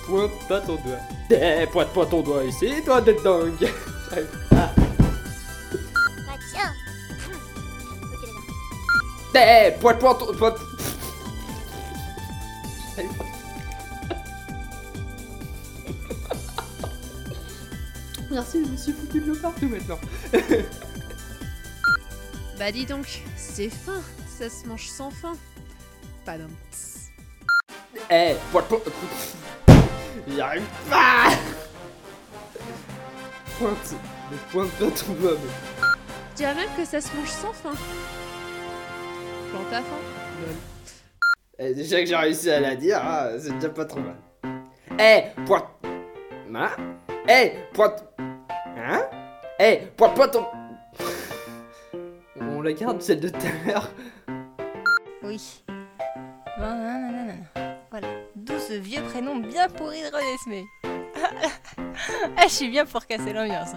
Pointe 0.06 0.48
pas 0.48 0.60
ton 0.60 0.74
doigt. 0.74 0.98
Eh, 1.30 1.66
pointe-moi 1.72 2.06
ton 2.06 2.20
doigt 2.22 2.44
ici, 2.44 2.82
toi 2.84 3.00
d'être 3.00 3.22
dingue. 3.22 3.68
Pas. 4.50 4.70
Eh, 9.36 9.72
pointe-moi 9.80 10.14
ton. 10.14 10.34
Pointe. 10.34 10.58
Merci, 18.34 18.64
je 18.64 18.70
me 18.72 18.76
suis 18.76 18.92
foutu 18.92 19.20
de 19.20 19.26
l'eau 19.26 19.36
partout 19.40 19.68
maintenant. 19.68 19.98
Bah 22.58 22.70
dis 22.70 22.86
donc, 22.86 23.06
c'est 23.36 23.68
fin, 23.68 24.00
ça 24.38 24.48
se 24.48 24.64
mange 24.68 24.86
sans 24.86 25.10
fin. 25.10 25.32
Pas 26.24 26.38
d'un 26.38 26.48
Eh, 28.10 28.34
pointe, 28.52 28.66
pointe. 28.68 28.82
J'y 30.28 30.40
arrive 30.40 30.62
pas 30.88 31.30
Pointe. 33.58 33.94
Mais 34.30 34.36
pointe 34.52 34.70
pas 34.70 34.86
ton 34.86 35.12
mais. 35.20 35.36
Je 36.30 36.36
dirais 36.36 36.54
même 36.54 36.68
que 36.76 36.84
ça 36.84 37.00
se 37.00 37.08
mange 37.16 37.28
sans 37.28 37.52
fin. 37.52 37.72
Plante 39.50 39.72
à 39.72 39.82
fin. 39.82 40.00
Lol. 40.46 40.56
Eh, 41.58 41.74
déjà 41.74 42.00
que 42.00 42.06
j'ai 42.06 42.16
réussi 42.16 42.50
à 42.50 42.60
la 42.60 42.76
dire, 42.76 43.00
ah, 43.02 43.30
c'est 43.40 43.52
déjà 43.54 43.68
pas 43.68 43.84
trop 43.84 44.00
mal. 44.00 44.16
Eh, 45.00 45.22
pointe. 45.44 45.66
Hein 46.54 46.70
Eh, 47.26 47.52
pointe. 47.72 48.04
Hein? 48.76 49.02
Eh, 49.58 49.80
pointe 49.96 50.14
pas 50.14 50.28
ton. 50.28 50.44
On 52.38 52.60
la 52.60 52.72
garde 52.74 53.00
celle 53.00 53.20
de 53.20 53.28
tout 53.30 53.38
à 53.46 53.66
l'heure. 53.66 53.90
Oui. 55.22 55.64
Ben, 56.58 56.76
nanana. 56.76 57.32
Voilà. 57.90 58.08
D'où 58.36 58.58
ce 58.58 58.74
vieux 58.74 59.02
prénom 59.04 59.36
bien 59.36 59.68
pourri 59.68 60.02
de 60.02 60.14
Renesmee. 60.14 60.66
ah, 62.36 62.42
je 62.42 62.52
suis 62.52 62.68
bien 62.68 62.84
pour 62.84 63.06
casser 63.06 63.32
l'ambiance. 63.32 63.70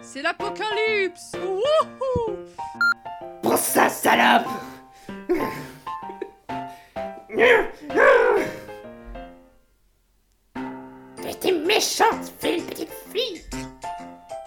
C'est 0.00 0.22
l'apocalypse 0.22 1.36
Wouhou 1.36 2.36
Prends 3.42 3.56
ça, 3.56 3.88
salope 3.88 4.48
été 11.40 11.52
méchante, 11.52 12.32
vilaine 12.42 12.64
petite 12.66 12.90
fille. 13.12 13.42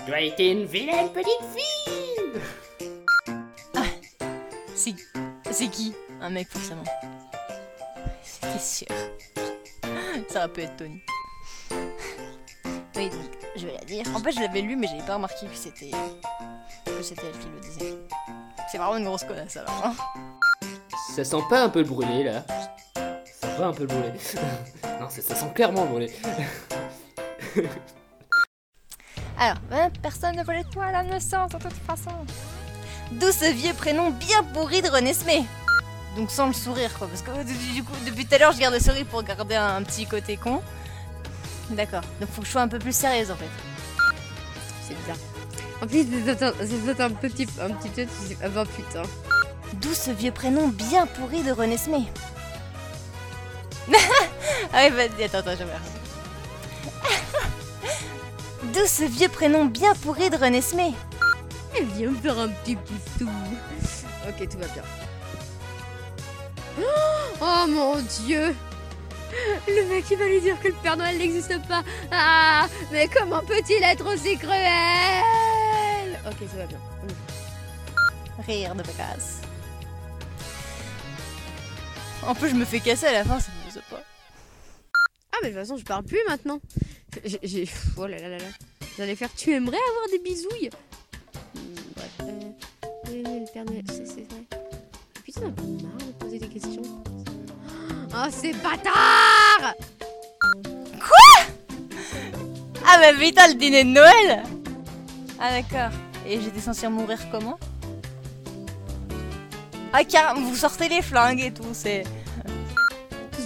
Tu 0.05 0.13
as 0.13 0.21
été 0.21 0.51
une 0.51 0.65
vilaine 0.65 1.09
petite 1.09 1.41
fille. 1.55 2.41
C'est. 4.75 4.95
C'est 5.51 5.67
qui? 5.67 5.93
Un 6.21 6.29
mec, 6.29 6.47
forcément. 6.49 6.83
C'était 8.23 8.59
sûr. 8.59 8.87
Ça 10.29 10.39
aurait 10.39 10.49
pu 10.49 10.61
être 10.61 10.75
Tony. 10.77 11.01
Oui, 12.95 13.09
donc, 13.09 13.19
je 13.55 13.65
vais 13.67 13.73
la 13.73 13.83
dire. 13.85 14.05
En 14.15 14.19
fait, 14.19 14.31
je 14.31 14.39
l'avais 14.39 14.61
lu, 14.61 14.75
mais 14.75 14.87
j'avais 14.87 15.05
pas 15.05 15.15
remarqué 15.15 15.45
que 15.47 15.55
c'était. 15.55 15.91
que 16.85 17.01
c'était 17.03 17.21
elle 17.27 17.39
qui 17.39 17.47
le 17.47 17.59
disait. 17.59 17.97
C'est 18.71 18.77
vraiment 18.77 18.97
une 18.97 19.05
grosse 19.05 19.23
connasse, 19.23 19.57
alors. 19.57 19.83
hein. 19.85 19.93
Ça 21.15 21.23
sent 21.25 21.43
pas 21.49 21.63
un 21.63 21.69
peu 21.69 21.79
le 21.79 21.85
brûlé 21.85 22.23
là 22.23 22.43
Ça 22.95 23.47
sent 23.47 23.57
pas 23.57 23.65
un 23.65 23.73
peu 23.73 23.81
le 23.81 23.87
brûlé. 23.87 24.11
non, 24.99 25.09
ça, 25.09 25.21
ça 25.21 25.35
sent 25.35 25.51
clairement 25.53 25.83
le 25.83 25.89
brûlé. 25.89 26.11
Alors, 29.37 29.57
personne 30.01 30.35
ne 30.35 30.43
voulait 30.43 30.63
de 30.63 30.69
toi, 30.69 30.91
ne 31.03 31.19
sent, 31.19 31.35
de 31.51 31.57
toute 31.57 31.73
façon. 31.87 32.11
D'où 33.13 33.31
ce 33.31 33.51
vieux 33.51 33.73
prénom 33.73 34.09
bien 34.11 34.43
pourri 34.53 34.81
de 34.81 34.89
Renesmee. 34.89 35.43
Donc 36.15 36.29
sans 36.29 36.47
le 36.47 36.53
sourire, 36.53 36.91
quoi. 36.97 37.07
Parce 37.07 37.21
que 37.21 37.31
du 37.73 37.83
coup, 37.83 37.93
depuis 38.05 38.25
tout 38.25 38.35
à 38.35 38.37
l'heure, 38.37 38.51
je 38.51 38.59
garde 38.59 38.73
le 38.73 38.79
sourire 38.79 39.05
pour 39.05 39.23
garder 39.23 39.55
un, 39.55 39.77
un 39.77 39.83
petit 39.83 40.05
côté 40.05 40.37
con. 40.37 40.61
D'accord. 41.69 42.01
Donc 42.19 42.29
faut 42.31 42.41
que 42.41 42.47
je 42.47 42.51
sois 42.51 42.61
un 42.61 42.67
peu 42.67 42.79
plus 42.79 42.95
sérieuse, 42.95 43.31
en 43.31 43.35
fait. 43.35 43.49
C'est 44.87 44.95
bizarre. 44.95 45.17
En 45.81 45.87
plus, 45.87 46.05
c'est 46.27 47.01
un- 47.01 47.09
petit, 47.11 47.47
un 47.59 47.71
petit 47.71 47.89
peu. 47.89 48.05
tu 48.05 48.37
Ah 48.43 48.49
bah 48.49 48.65
putain. 48.65 49.03
D'où 49.73 49.93
ce 49.93 50.11
vieux 50.11 50.31
prénom 50.31 50.67
bien 50.67 51.07
pourri 51.07 51.43
de 51.43 51.51
Renesmee. 51.51 52.07
ah 54.73 54.83
oui, 54.83 54.89
vas-y, 54.89 55.23
attends, 55.23 55.39
attends, 55.39 55.51
je 55.51 55.63
vais 55.63 56.00
D'où 58.73 58.85
ce 58.87 59.03
vieux 59.03 59.27
prénom 59.27 59.65
bien 59.65 59.93
pourri 59.95 60.29
de 60.29 60.37
Renesmee. 60.37 60.93
Elle 61.75 61.85
vient 61.85 62.11
me 62.11 62.15
faire 62.15 62.39
un 62.39 62.47
petit 62.47 62.75
poussou. 62.75 63.29
Ok, 64.27 64.47
tout 64.49 64.57
va 64.57 64.67
bien. 64.67 64.83
Oh 67.41 67.65
mon 67.67 67.95
dieu 68.25 68.55
Le 69.67 69.89
mec 69.89 70.05
il 70.11 70.17
va 70.17 70.25
lui 70.25 70.41
dire 70.41 70.59
que 70.61 70.69
le 70.69 70.73
Père 70.75 70.95
Noël 70.95 71.17
n'existe 71.17 71.59
pas. 71.67 71.83
Ah 72.11 72.67
Mais 72.91 73.09
comment 73.09 73.41
peut-il 73.41 73.83
être 73.83 74.05
aussi 74.13 74.37
cruel? 74.37 76.19
Ok, 76.25 76.47
ça 76.49 76.57
va 76.57 76.65
bien. 76.65 76.79
Rire 78.47 78.75
de 78.75 78.83
casse. 78.83 79.41
En 82.25 82.35
plus, 82.35 82.49
je 82.49 82.55
me 82.55 82.65
fais 82.65 82.79
casser 82.79 83.07
à 83.07 83.13
la 83.13 83.23
fin, 83.23 83.39
ça 83.39 83.51
me 83.65 83.71
fait 83.71 83.79
pas. 83.89 84.01
Ah 85.33 85.37
mais 85.41 85.49
de 85.49 85.53
toute 85.55 85.63
façon 85.63 85.77
je 85.77 85.83
parle 85.83 86.03
plus 86.03 86.19
maintenant. 86.27 86.59
J'ai... 87.43 87.67
Oh 87.97 88.07
là 88.07 88.17
là 88.17 88.29
là 88.29 88.37
là. 88.37 88.45
J'allais 88.97 89.15
faire 89.15 89.33
tu 89.35 89.51
aimerais 89.51 89.77
avoir 89.89 90.07
des 90.09 90.19
bisouilles? 90.19 90.69
Hmm. 91.55 91.59
Euh... 92.21 92.51
Oui, 93.07 93.23
oui, 93.25 93.39
le 93.39 93.53
Père 93.53 93.65
c'est, 93.87 94.27
vrai. 94.29 94.43
Putain, 95.25 95.51
peu 95.51 95.63
marre 95.83 95.97
de 95.97 96.11
poser 96.19 96.39
des 96.39 96.47
questions. 96.47 96.81
Oh 98.13 98.27
c'est 98.29 98.53
bâtard 98.53 99.73
Ah 102.85 102.97
bah 102.99 103.13
putain, 103.17 103.47
le 103.47 103.53
dîner 103.53 103.83
de 103.83 103.89
Noël 103.89 104.43
Ah 105.39 105.51
d'accord. 105.51 105.97
Et 106.27 106.39
j'étais 106.41 106.59
censée 106.59 106.87
mourir 106.87 107.19
comment? 107.31 107.57
Ah 109.93 110.03
car 110.03 110.35
vous 110.35 110.55
sortez 110.55 110.87
les 110.89 111.01
flingues 111.01 111.41
et 111.41 111.51
tout, 111.51 111.73
c'est... 111.73 112.03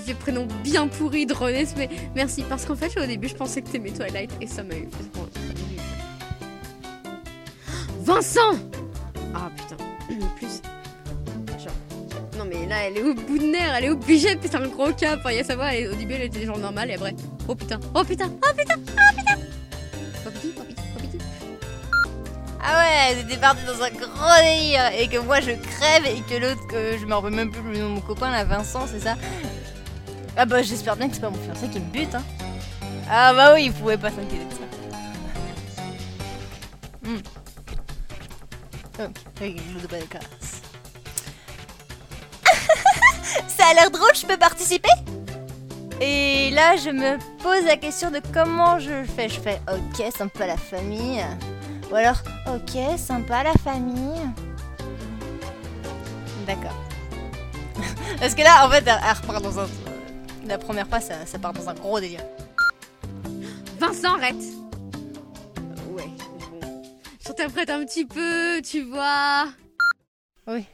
Ces 0.06 0.14
prénoms 0.14 0.48
bien 0.64 0.88
pourris 0.88 1.26
de 1.26 1.34
René, 1.34 1.66
mais 1.78 1.90
merci 2.14 2.44
parce 2.48 2.64
qu'en 2.66 2.76
fait 2.76 2.96
au 3.02 3.08
début 3.08 3.28
je 3.28 3.34
pensais 3.34 3.64
que 3.64 3.70
t'aimais 3.70 3.90
Twilight 3.90 4.30
et 4.40 4.46
ça 4.46 4.62
m'a 4.62 4.76
eu. 4.76 4.88
Vincent 8.02 8.52
Ah 9.34 9.50
putain. 9.58 9.84
Plus. 10.36 10.62
Genre. 11.58 11.74
Non 12.38 12.46
mais 12.48 12.68
là 12.68 12.84
elle 12.84 12.98
est 12.98 13.04
au 13.04 13.16
bout 13.16 13.40
de 13.40 13.46
nerfs, 13.46 13.74
elle 13.76 13.86
est 13.86 13.90
obligée 13.90 14.36
de 14.36 14.40
péter 14.40 14.58
un 14.58 14.68
gros 14.68 14.94
cap. 14.94 15.22
Enfin, 15.22 15.32
y 15.32 15.40
a 15.40 15.44
ça 15.44 15.56
au 15.56 15.96
début 15.96 16.14
elle 16.14 16.22
était 16.22 16.46
genre 16.46 16.60
normale 16.60 16.92
et 16.92 16.94
après. 16.94 17.16
Oh 17.48 17.56
putain, 17.56 17.80
oh 17.96 18.04
putain, 18.04 18.30
oh 18.48 18.54
putain, 18.56 18.76
oh 18.78 19.16
putain. 19.18 19.36
Ah 22.64 22.78
ouais, 22.80 23.18
c'était 23.22 23.40
parti 23.40 23.64
dans 23.66 23.82
un 23.82 23.90
gros 23.90 24.44
délire 24.44 24.92
et 25.00 25.08
que 25.08 25.18
moi 25.18 25.40
je 25.40 25.52
crève 25.52 26.06
et 26.06 26.22
que 26.30 26.40
l'autre, 26.40 26.68
que 26.68 26.96
je 27.00 27.06
me 27.08 27.14
rappelle 27.16 27.34
même 27.34 27.50
plus 27.50 27.62
le 27.72 27.80
nom 27.80 27.90
de 27.90 27.94
mon 27.96 28.02
copain 28.02 28.30
là, 28.30 28.44
Vincent, 28.44 28.86
c'est 28.88 29.00
ça 29.00 29.16
Ah 30.38 30.46
bah 30.46 30.62
j'espère 30.62 30.98
bien 30.98 31.08
que 31.08 31.16
c'est 31.16 31.22
pas 31.22 31.30
mon 31.30 31.38
fiancé 31.38 31.70
qui 31.70 31.80
me 31.80 31.90
bute 31.92 32.14
hein. 32.14 32.24
Ah 33.10 33.34
bah 33.34 33.54
oui, 33.54 33.66
il 33.66 33.74
pouvait 33.74 33.98
pas 33.98 34.10
s'inquiéter 34.10 34.46
de 34.46 34.52
ça. 34.52 34.58
Hmm. 37.04 37.20
Ça 43.48 43.66
a 43.70 43.74
l'air 43.74 43.92
drôle, 43.92 44.16
je 44.16 44.26
peux 44.26 44.38
participer? 44.38 44.90
Et 46.02 46.50
là, 46.52 46.76
je 46.76 46.90
me 46.90 47.18
pose 47.42 47.64
la 47.66 47.78
question 47.78 48.12
de 48.12 48.20
comment 48.34 48.80
je 48.80 49.06
fais. 49.16 49.30
Je 49.30 49.40
fais 49.40 49.62
ok, 49.72 50.12
sympa 50.16 50.46
la 50.48 50.58
famille. 50.58 51.24
Ou 51.92 51.96
alors 51.96 52.18
ok, 52.48 52.78
sympa 52.98 53.44
la 53.44 53.54
famille. 53.54 54.20
D'accord. 56.46 56.76
Parce 58.20 58.36
que 58.36 58.42
là, 58.42 58.66
en 58.66 58.70
fait, 58.70 58.84
elle, 58.86 59.00
elle 59.02 59.16
repart 59.16 59.42
dans 59.42 59.58
un. 59.60 59.68
La 60.46 60.58
première 60.60 60.88
fois, 60.88 61.00
ça, 61.00 61.26
ça 61.26 61.40
part 61.40 61.54
dans 61.54 61.68
un 61.70 61.74
gros 61.74 62.00
délire. 62.00 62.22
Vincent, 63.80 64.14
arrête 64.16 64.36
Ouais, 65.90 66.10
bon. 66.52 66.84
J'interprète 67.20 67.70
un 67.72 67.84
petit 67.84 68.06
peu, 68.06 68.62
tu 68.62 68.84
vois. 68.84 69.48
Oui. 70.48 70.66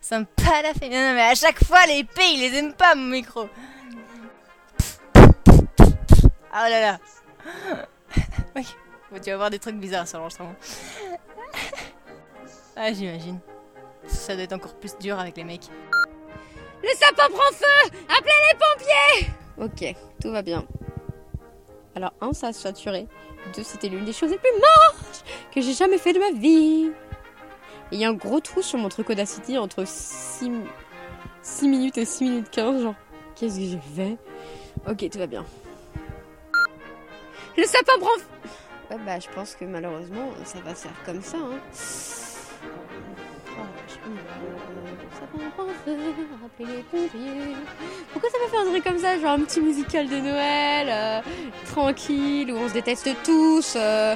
Sympa 0.00 0.62
la 0.62 0.72
famille. 0.74 0.96
Non, 0.96 1.08
non, 1.08 1.14
mais 1.14 1.22
à 1.22 1.34
chaque 1.34 1.64
fois, 1.64 1.84
les 1.86 2.04
P, 2.04 2.22
ils 2.34 2.40
les 2.40 2.58
aiment 2.58 2.74
pas, 2.74 2.94
mon 2.94 3.08
micro. 3.08 3.48
Ah 6.52 6.64
oh 6.66 6.70
là 6.70 6.80
là. 6.80 6.98
Oui. 8.54 8.66
Bon, 9.10 9.18
tu 9.18 9.30
vas 9.30 9.36
voir 9.36 9.50
des 9.50 9.58
trucs 9.58 9.76
bizarres 9.76 10.06
sur 10.06 10.18
l'enregistrement. 10.18 10.54
Ah, 12.76 12.92
j'imagine. 12.92 13.40
Ça 14.06 14.34
doit 14.34 14.44
être 14.44 14.52
encore 14.52 14.74
plus 14.74 14.96
dur 14.98 15.18
avec 15.18 15.36
les 15.36 15.44
mecs. 15.44 15.68
Le 16.82 16.88
sapin 16.96 17.28
prend 17.28 17.52
feu 17.52 17.90
Appelez 18.08 18.32
les 18.50 18.58
pompiers 18.58 19.32
Ok, 19.58 19.96
tout 20.20 20.30
va 20.30 20.42
bien. 20.42 20.64
Alors, 21.94 22.12
un, 22.20 22.32
ça 22.32 22.48
a 22.48 22.52
saturé. 22.52 23.06
Deux, 23.54 23.62
c'était 23.62 23.88
l'une 23.88 24.04
des 24.04 24.12
choses 24.12 24.30
les 24.30 24.38
plus 24.38 24.52
moches 24.52 25.22
que 25.54 25.60
j'ai 25.60 25.74
jamais 25.74 25.98
fait 25.98 26.12
de 26.12 26.18
ma 26.18 26.30
vie. 26.32 26.90
Et 27.90 27.96
il 27.96 27.98
y 27.98 28.04
a 28.04 28.08
un 28.08 28.14
gros 28.14 28.40
trou 28.40 28.62
sur 28.62 28.78
mon 28.78 28.88
truc 28.88 29.10
Audacity 29.10 29.58
entre 29.58 29.84
6, 29.86 30.50
6 31.42 31.68
minutes 31.68 31.98
et 31.98 32.04
6 32.04 32.24
minutes 32.24 32.50
15. 32.50 32.82
Genre, 32.82 32.94
qu'est-ce 33.36 33.56
que 33.56 33.64
j'ai 33.64 33.80
fait? 33.94 34.16
Ok, 34.88 35.08
tout 35.10 35.18
va 35.18 35.26
bien. 35.26 35.44
Le 37.56 37.64
sapin 37.64 37.98
prend 38.00 38.18
feu 38.18 38.24
Ouais, 38.90 38.98
bah, 39.06 39.18
je 39.20 39.28
pense 39.28 39.54
que 39.54 39.64
malheureusement, 39.64 40.30
ça 40.44 40.58
va 40.60 40.74
se 40.74 40.82
faire 40.82 41.04
comme 41.04 41.22
ça. 41.22 41.38
Hein. 41.38 41.60
Oh, 43.58 44.71
les 46.58 46.82
pompiers. 46.90 47.56
Pourquoi 48.12 48.30
ça 48.30 48.38
va 48.38 48.48
faire 48.50 48.60
un 48.60 48.70
truc 48.70 48.84
comme 48.84 48.98
ça 48.98 49.18
Genre 49.18 49.30
un 49.30 49.40
petit 49.40 49.60
musical 49.60 50.08
de 50.08 50.16
Noël, 50.16 50.88
euh, 50.90 51.20
tranquille, 51.66 52.52
où 52.52 52.56
on 52.56 52.68
se 52.68 52.74
déteste 52.74 53.08
tous. 53.24 53.74
euh, 53.76 54.14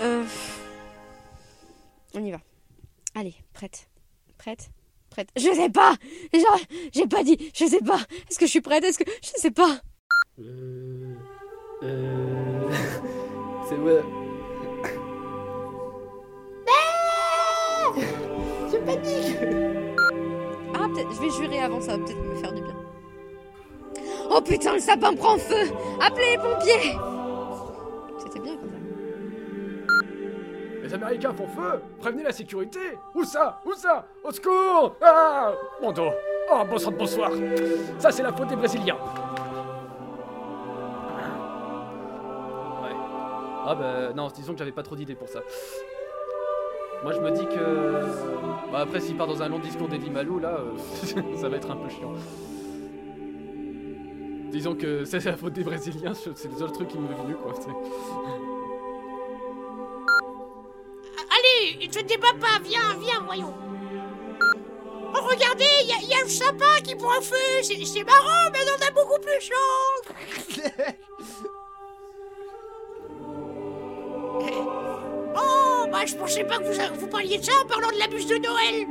euh, 0.00 0.24
On 2.14 2.24
y 2.24 2.30
va. 2.30 2.38
Allez, 3.14 3.34
prête. 3.52 3.88
Prête 4.38 4.70
Prête. 5.10 5.28
Je 5.36 5.50
sais 5.52 5.70
pas 5.70 5.94
Genre, 6.32 6.60
j'ai 6.92 7.06
pas 7.06 7.24
dit, 7.24 7.50
je 7.54 7.64
sais 7.64 7.80
pas. 7.80 7.98
Est-ce 8.30 8.38
que 8.38 8.46
je 8.46 8.50
suis 8.50 8.60
prête? 8.60 8.84
Est-ce 8.84 8.98
que. 8.98 9.10
Je 9.22 9.30
sais 9.40 9.50
pas. 9.50 9.80
Euh. 10.40 11.14
Euh. 11.82 12.68
C'est 13.68 13.76
moi. 13.76 14.00
Je 18.70 18.76
panique 18.76 19.36
Ah, 19.40 19.67
peut-être. 20.98 21.14
Je 21.14 21.20
vais 21.20 21.30
jurer 21.30 21.60
avant, 21.60 21.80
ça 21.80 21.96
va 21.96 22.04
peut-être 22.04 22.22
me 22.22 22.34
faire 22.36 22.52
du 22.52 22.62
bien. 22.62 22.74
Oh 24.30 24.40
putain, 24.42 24.74
le 24.74 24.78
sapin 24.80 25.14
prend 25.14 25.38
feu 25.38 25.72
Appelez 26.00 26.32
les 26.32 26.38
pompiers 26.38 26.98
C'était 28.18 28.40
bien 28.40 28.56
comme 28.56 28.68
ça. 28.68 28.76
Les 30.82 30.94
Américains 30.94 31.32
font 31.32 31.46
feu 31.48 31.80
Prévenez 31.98 32.24
la 32.24 32.32
sécurité 32.32 32.78
Où 33.14 33.24
ça? 33.24 33.60
Où 33.64 33.72
ça? 33.72 34.06
Au 34.22 34.30
secours 34.30 34.96
Ah 35.02 35.52
Mon 35.80 35.92
dos 35.92 36.10
Oh, 36.52 36.62
bon 36.68 36.78
sang 36.78 36.90
de 36.90 36.96
bonsoir 36.96 37.30
Ça, 37.98 38.10
c'est 38.10 38.22
la 38.22 38.32
faute 38.32 38.48
des 38.48 38.56
Brésiliens 38.56 38.96
Ouais. 42.82 42.96
Ah 43.66 43.74
bah, 43.74 44.12
non, 44.14 44.28
disons 44.28 44.52
que 44.52 44.58
j'avais 44.58 44.72
pas 44.72 44.82
trop 44.82 44.94
d'idées 44.96 45.14
pour 45.14 45.28
ça. 45.28 45.40
Moi, 47.02 47.12
je 47.12 47.20
me 47.20 47.30
dis 47.30 47.46
que... 47.46 48.70
Bah 48.72 48.80
après, 48.80 49.00
s'il 49.00 49.16
part 49.16 49.26
dans 49.28 49.42
un 49.42 49.48
long 49.48 49.58
discours 49.60 49.88
d'Eddie 49.88 50.10
Malou, 50.10 50.38
là, 50.40 50.58
euh, 50.58 51.36
ça 51.40 51.48
va 51.48 51.56
être 51.56 51.70
un 51.70 51.76
peu 51.76 51.88
chiant. 51.88 52.12
Disons 54.50 54.74
que 54.74 55.04
c'est 55.04 55.24
la 55.24 55.36
faute 55.36 55.52
des 55.52 55.62
Brésiliens, 55.64 56.14
c'est 56.14 56.30
le 56.50 56.56
seul 56.56 56.72
truc 56.72 56.88
qui 56.88 56.98
m'est 56.98 57.14
venu, 57.14 57.34
quoi. 57.36 57.52
c'est- 57.54 57.68
Allez, 61.30 61.88
te 61.88 62.00
débat 62.04 62.32
pas, 62.40 62.58
viens, 62.64 62.96
viens, 63.00 63.20
voyons. 63.24 63.54
Oh, 65.14 65.20
regardez, 65.30 65.64
il 65.82 65.88
y, 65.88 65.92
a- 65.92 66.16
y 66.16 66.20
a 66.20 66.22
le 66.24 66.28
sapin 66.28 66.80
qui 66.82 66.94
prend 66.94 67.20
feu, 67.20 67.36
c'est 67.62 67.82
c'est 67.84 68.04
marrant, 68.04 68.50
mais 68.52 68.58
on 68.76 68.86
a 68.86 68.90
beaucoup 68.90 69.20
plus 69.20 69.40
chaud. 69.40 70.62
bah 75.90 76.04
je 76.06 76.14
pensais 76.14 76.44
pas 76.44 76.58
que 76.58 76.98
vous, 76.98 77.06
parliez 77.08 77.38
de 77.38 77.44
ça 77.44 77.52
en 77.64 77.66
parlant 77.66 77.90
de 77.90 77.98
la 77.98 78.06
bûche 78.08 78.26
de 78.26 78.36
Noël. 78.36 78.86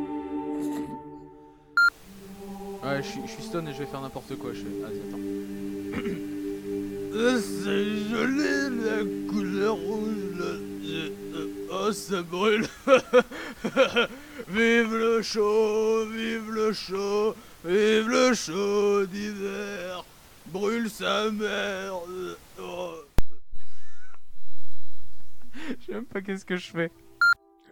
Ouais, 2.83 3.01
je 3.03 3.07
suis- 3.09 3.21
je 3.25 3.31
suis 3.31 3.43
stone 3.43 3.67
et 3.67 3.73
je 3.73 3.79
vais 3.79 3.85
faire 3.85 4.01
n'importe 4.01 4.35
quoi. 4.37 4.51
Je 4.53 4.59
fais... 4.59 4.81
Vas-y, 4.81 4.99
attends. 5.07 5.19
Euh, 7.13 7.39
C'est 7.41 8.09
joli 8.09 8.85
la 8.85 9.31
couleur 9.31 9.75
rouge. 9.75 10.39
euh, 10.41 11.09
Oh, 11.71 11.91
ça 11.91 12.21
brûle. 12.21 12.65
vive 14.47 14.95
le 14.95 15.21
chaud, 15.21 16.05
vive 16.05 16.49
le 16.51 16.71
chaud, 16.73 17.35
vive 17.65 18.07
le 18.09 18.33
chaud 18.33 19.05
d'hiver. 19.05 20.03
Brûle 20.47 20.89
sa 20.89 21.29
mère. 21.31 21.93
euh, 22.09 22.35
oh. 22.61 22.91
Je 25.79 25.85
sais 25.85 25.91
même 25.93 26.05
pas 26.05 26.21
qu'est-ce 26.21 26.45
que 26.45 26.55
je 26.55 26.71
fais. 26.71 26.91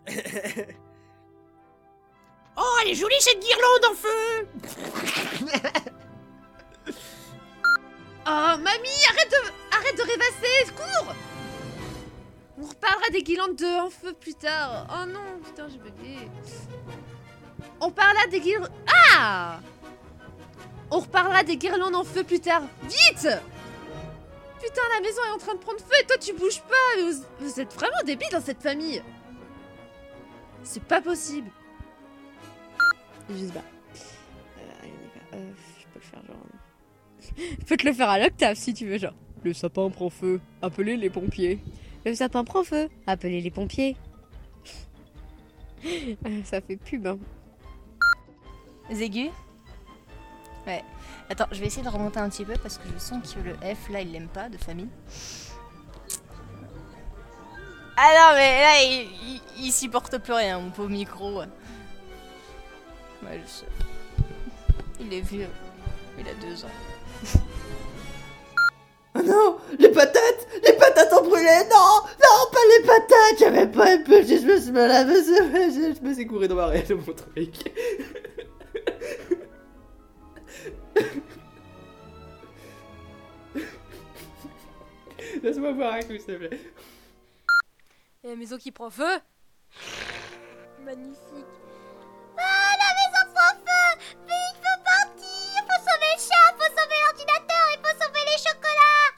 Oh, 2.57 2.77
elle 2.81 2.91
est 2.91 2.95
jolie 2.95 3.19
cette 3.19 3.41
guirlande 3.41 3.85
en 3.89 3.95
feu. 3.95 4.47
Oh, 8.27 8.57
mamie, 8.57 9.05
arrête 9.09 9.29
de, 9.29 9.37
arrête 9.75 9.97
de 9.97 10.01
rêvasser, 10.01 10.73
cours 10.75 11.13
On 12.57 12.63
reparlera 12.65 13.09
des 13.11 13.21
guirlandes 13.21 13.55
de 13.55 13.79
en 13.85 13.89
feu 13.91 14.13
plus 14.13 14.33
tard. 14.33 14.87
Oh 14.89 15.05
non, 15.05 15.39
putain, 15.43 15.67
j'ai 15.69 15.77
bugué. 15.77 16.17
On 17.79 17.91
parlera 17.91 18.25
des 18.25 18.39
guirlandes... 18.39 18.71
Ah 19.15 19.59
On 20.89 21.01
reparlera 21.01 21.43
des 21.43 21.57
guirlandes 21.57 21.93
en 21.93 22.03
feu 22.03 22.23
plus 22.23 22.39
tard. 22.39 22.63
Vite 22.83 23.27
Putain, 24.65 24.81
la 24.95 25.01
maison 25.01 25.21
est 25.27 25.35
en 25.35 25.37
train 25.37 25.53
de 25.53 25.59
prendre 25.59 25.79
feu 25.79 25.93
et 26.01 26.05
toi 26.07 26.17
tu 26.17 26.33
bouges 26.33 26.61
pas. 26.61 26.75
Mais 26.97 27.11
Vous, 27.11 27.23
vous 27.39 27.59
êtes 27.59 27.73
vraiment 27.73 28.01
débiles 28.05 28.31
dans 28.31 28.41
cette 28.41 28.61
famille. 28.61 29.01
C'est 30.63 30.83
pas 30.83 31.01
possible. 31.01 31.49
Je 33.29 33.45
sais 33.45 33.51
pas. 33.51 33.59
Euh, 33.59 34.81
allez, 34.81 34.91
on 34.91 35.05
y 35.05 35.37
va. 35.37 35.37
Euh, 35.37 35.51
je 35.79 35.85
peux 35.93 35.99
le 35.99 36.01
faire 36.01 36.25
genre. 36.25 36.37
je 37.59 37.65
peux 37.65 37.77
te 37.77 37.85
le 37.85 37.93
faire 37.93 38.09
à 38.09 38.19
l'octave 38.19 38.55
si 38.55 38.73
tu 38.73 38.87
veux, 38.87 38.97
genre. 38.97 39.13
Le 39.43 39.53
sapin 39.53 39.89
prend 39.91 40.09
feu. 40.09 40.41
Appelez 40.63 40.97
les 40.97 41.11
pompiers. 41.11 41.59
Le 42.03 42.15
sapin 42.15 42.43
prend 42.43 42.63
feu. 42.63 42.89
Appelez 43.05 43.41
les 43.41 43.51
pompiers. 43.51 43.95
Euh, 45.85 46.41
Ça 46.43 46.61
fait 46.61 46.77
pub, 46.77 47.05
hein. 47.05 47.19
Aigus 48.89 49.29
Ouais. 50.67 50.83
Attends, 51.29 51.47
je 51.51 51.59
vais 51.59 51.67
essayer 51.67 51.83
de 51.83 51.89
remonter 51.89 52.19
un 52.19 52.29
petit 52.29 52.45
peu 52.45 52.53
parce 52.61 52.77
que 52.77 52.83
je 52.93 52.99
sens 52.99 53.33
que 53.33 53.39
le 53.39 53.53
F 53.75 53.89
là 53.89 54.01
il 54.01 54.11
l'aime 54.11 54.27
pas 54.27 54.49
de 54.49 54.57
famille. 54.57 54.89
Ah 57.97 58.11
non 58.13 58.35
mais 58.35 58.61
là 58.61 58.83
il, 58.83 59.07
il, 59.23 59.65
il 59.65 59.71
supporte 59.71 60.17
plus 60.17 60.33
rien 60.33 60.59
mon 60.59 60.69
pauvre 60.71 60.89
micro. 60.89 61.39
Ouais 61.39 61.47
je 63.43 63.49
sais. 63.49 63.65
Il 64.99 65.13
est 65.13 65.21
vieux. 65.21 65.49
Il 66.19 66.27
a 66.27 66.33
deux 66.35 66.63
ans. 66.65 66.69
Non 69.15 69.23
non 69.23 69.57
Les 69.79 69.89
patates 69.89 70.47
Les 70.65 70.73
patates 70.73 71.13
ont 71.13 71.23
brûlé 71.23 71.49
Non 71.71 72.01
Non, 72.03 72.51
pas 72.51 72.59
les 72.77 72.85
patates 72.85 73.39
J'avais 73.39 73.67
pas 73.67 73.93
un 73.93 73.97
peu, 73.99 74.21
je 74.21 74.45
me 74.45 74.59
suis 74.59 74.71
mal 74.71 75.07
je, 75.07 75.95
je 75.97 76.05
me 76.05 76.13
suis 76.13 76.27
couru 76.27 76.47
dans 76.49 76.55
ma 76.55 76.65
réelle 76.67 76.95
mon 76.95 77.13
truc. 77.13 77.71
Laisse-moi 85.45 85.73
voir 85.73 85.93
un 85.93 85.99
coup, 86.01 86.17
s'il 86.17 86.25
te 86.25 86.31
plaît. 86.37 86.59
Et 88.23 88.29
la 88.29 88.35
maison 88.35 88.57
qui 88.57 88.71
prend 88.71 88.89
feu 88.89 89.19
Magnifique. 90.81 91.45
Ah, 92.35 92.73
la 92.79 92.89
maison 92.97 93.31
prend 93.31 93.53
feu 93.53 93.87
Vite, 94.25 94.57
faut 94.57 94.81
partir 94.83 95.61
Faut 95.61 95.81
sauver 95.85 96.11
le 96.15 96.19
chat, 96.19 96.49
faut 96.57 96.71
sauver 96.73 96.97
l'ordinateur, 97.05 97.65
il 97.73 97.77
faut 97.77 97.95
sauver 98.03 98.23
les 98.25 98.39
chocolats 98.39 99.11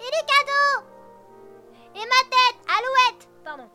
Et 0.00 0.10
les 0.12 0.24
cadeaux 0.28 0.80
Et 1.94 2.04
ma 2.04 2.22
tête, 2.28 2.58
Alouette 2.68 3.24
Pardon. 3.42 3.70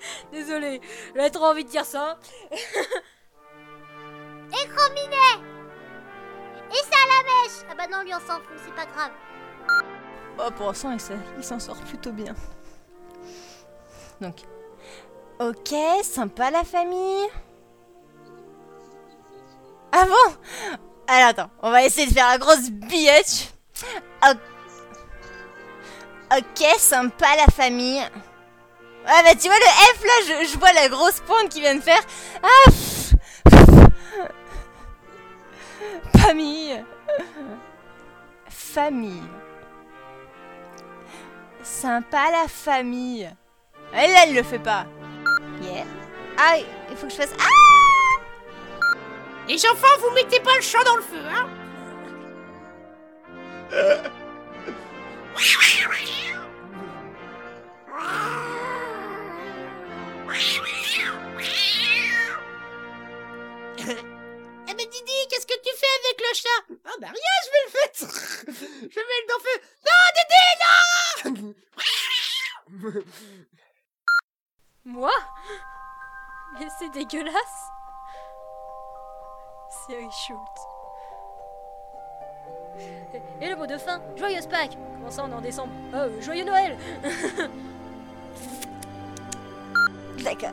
Désolé, 0.32 0.80
j'avais 1.14 1.30
trop 1.30 1.44
envie 1.44 1.64
de 1.64 1.70
dire 1.70 1.84
ça. 1.84 2.18
Et 2.50 2.58
Chrominet 4.66 5.38
Et 6.72 6.82
Salamèche 6.82 7.62
Ah 7.70 7.76
bah 7.76 7.86
non, 7.88 8.02
lui 8.02 8.12
on 8.12 8.18
s'en 8.18 8.40
fout, 8.40 8.58
c'est 8.64 8.74
pas 8.74 8.86
grave. 8.86 9.12
Bon, 10.36 10.50
pour 10.56 10.66
l'instant, 10.66 10.92
il 10.92 11.44
s'en- 11.44 11.58
sort 11.58 11.76
plutôt 11.78 12.12
bien. 12.12 12.34
Donc, 14.20 14.36
ok, 15.40 15.74
sympa 16.02 16.50
la 16.50 16.64
famille. 16.64 17.26
Ah 19.92 20.04
bon? 20.04 20.34
Alors 21.06 21.28
attends, 21.28 21.50
on 21.62 21.70
va 21.70 21.82
essayer 21.84 22.06
de 22.06 22.12
faire 22.12 22.28
la 22.28 22.38
grosse 22.38 22.70
bitch. 22.70 23.50
Ok, 26.30 26.62
sympa 26.78 27.36
la 27.36 27.46
famille. 27.46 28.00
Ouais, 28.00 29.22
bah 29.24 29.34
tu 29.40 29.48
vois 29.48 29.58
le 29.58 29.96
F 29.96 30.04
là, 30.04 30.44
je, 30.44 30.58
vois 30.58 30.72
la 30.74 30.88
grosse 30.88 31.20
pointe 31.20 31.48
qui 31.48 31.60
vient 31.62 31.74
de 31.74 31.80
faire. 31.80 32.02
Ah 32.42 32.64
pff. 32.66 33.14
Famille. 36.18 36.84
Famille. 38.50 39.22
Sympa 41.68 42.30
la 42.32 42.48
famille. 42.48 43.30
Elle, 43.92 44.10
elle 44.24 44.34
le 44.34 44.42
fait 44.42 44.58
pas. 44.58 44.86
Yeah. 45.62 45.84
Ah, 46.36 46.56
il 46.90 46.96
faut 46.96 47.06
que 47.06 47.12
je 47.12 47.18
fasse. 47.18 47.34
Ah 47.38 48.92
Les 49.46 49.64
enfants, 49.66 49.86
vous 50.00 50.10
mettez 50.12 50.40
pas 50.40 50.56
le 50.56 50.62
champ 50.62 50.82
dans 50.84 50.96
le 50.96 51.02
feu, 51.02 51.20
hein 51.30 51.46
Eh 64.70 64.74
ben 64.74 64.88
Didi, 64.90 65.12
qu'est-ce 65.30 65.46
que 65.46 65.54
tu 65.62 65.70
fais 65.76 65.86
avec 66.00 66.20
le 66.20 66.34
chat? 66.34 66.76
Ah 66.86 66.96
bah 67.00 67.08
rien, 67.08 67.36
je 67.44 67.50
vais 67.50 67.64
le 67.64 67.70
faire 67.70 67.90
Je 68.82 68.94
vais 68.94 69.00
le 69.00 69.08
mettre 69.08 69.28
dans 69.28 69.36
le 69.36 69.42
feu 69.42 69.60
Moi 74.84 75.12
Mais 76.58 76.66
c'est 76.78 76.90
dégueulasse. 76.90 77.34
Siri 79.86 80.10
Schultz. 80.10 80.62
Et, 83.40 83.48
le 83.48 83.56
mot 83.56 83.66
de 83.66 83.76
fin, 83.76 84.00
joyeuse 84.16 84.46
Pâques 84.46 84.78
Comment 84.98 85.10
ça 85.10 85.24
on 85.24 85.30
est 85.30 85.34
en 85.34 85.40
décembre 85.40 85.72
euh, 85.94 86.20
joyeux 86.20 86.44
Noël 86.44 86.76
D'accord. 90.22 90.50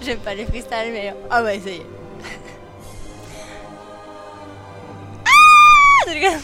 J'aime 0.00 0.20
pas 0.20 0.34
les 0.34 0.46
freestyles, 0.46 0.92
mais. 0.92 1.14
Ah 1.30 1.42
Je 6.06 6.12
rigole. 6.12 6.40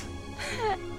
Ah 0.68 0.93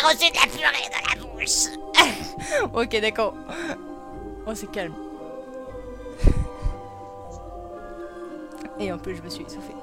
J'ai 0.00 0.06
reçu 0.06 0.30
de 0.30 0.36
la 0.36 0.46
purée 0.46 0.88
dans 0.90 1.20
la 1.20 1.26
bouche 1.26 1.66
Ok, 2.74 3.00
d'accord. 3.00 3.34
Oh, 4.46 4.52
c'est 4.54 4.70
calme. 4.70 4.94
Et 8.78 8.90
en 8.90 8.98
plus, 8.98 9.16
je 9.16 9.22
me 9.22 9.28
suis 9.28 9.44
essoufflée. 9.44 9.74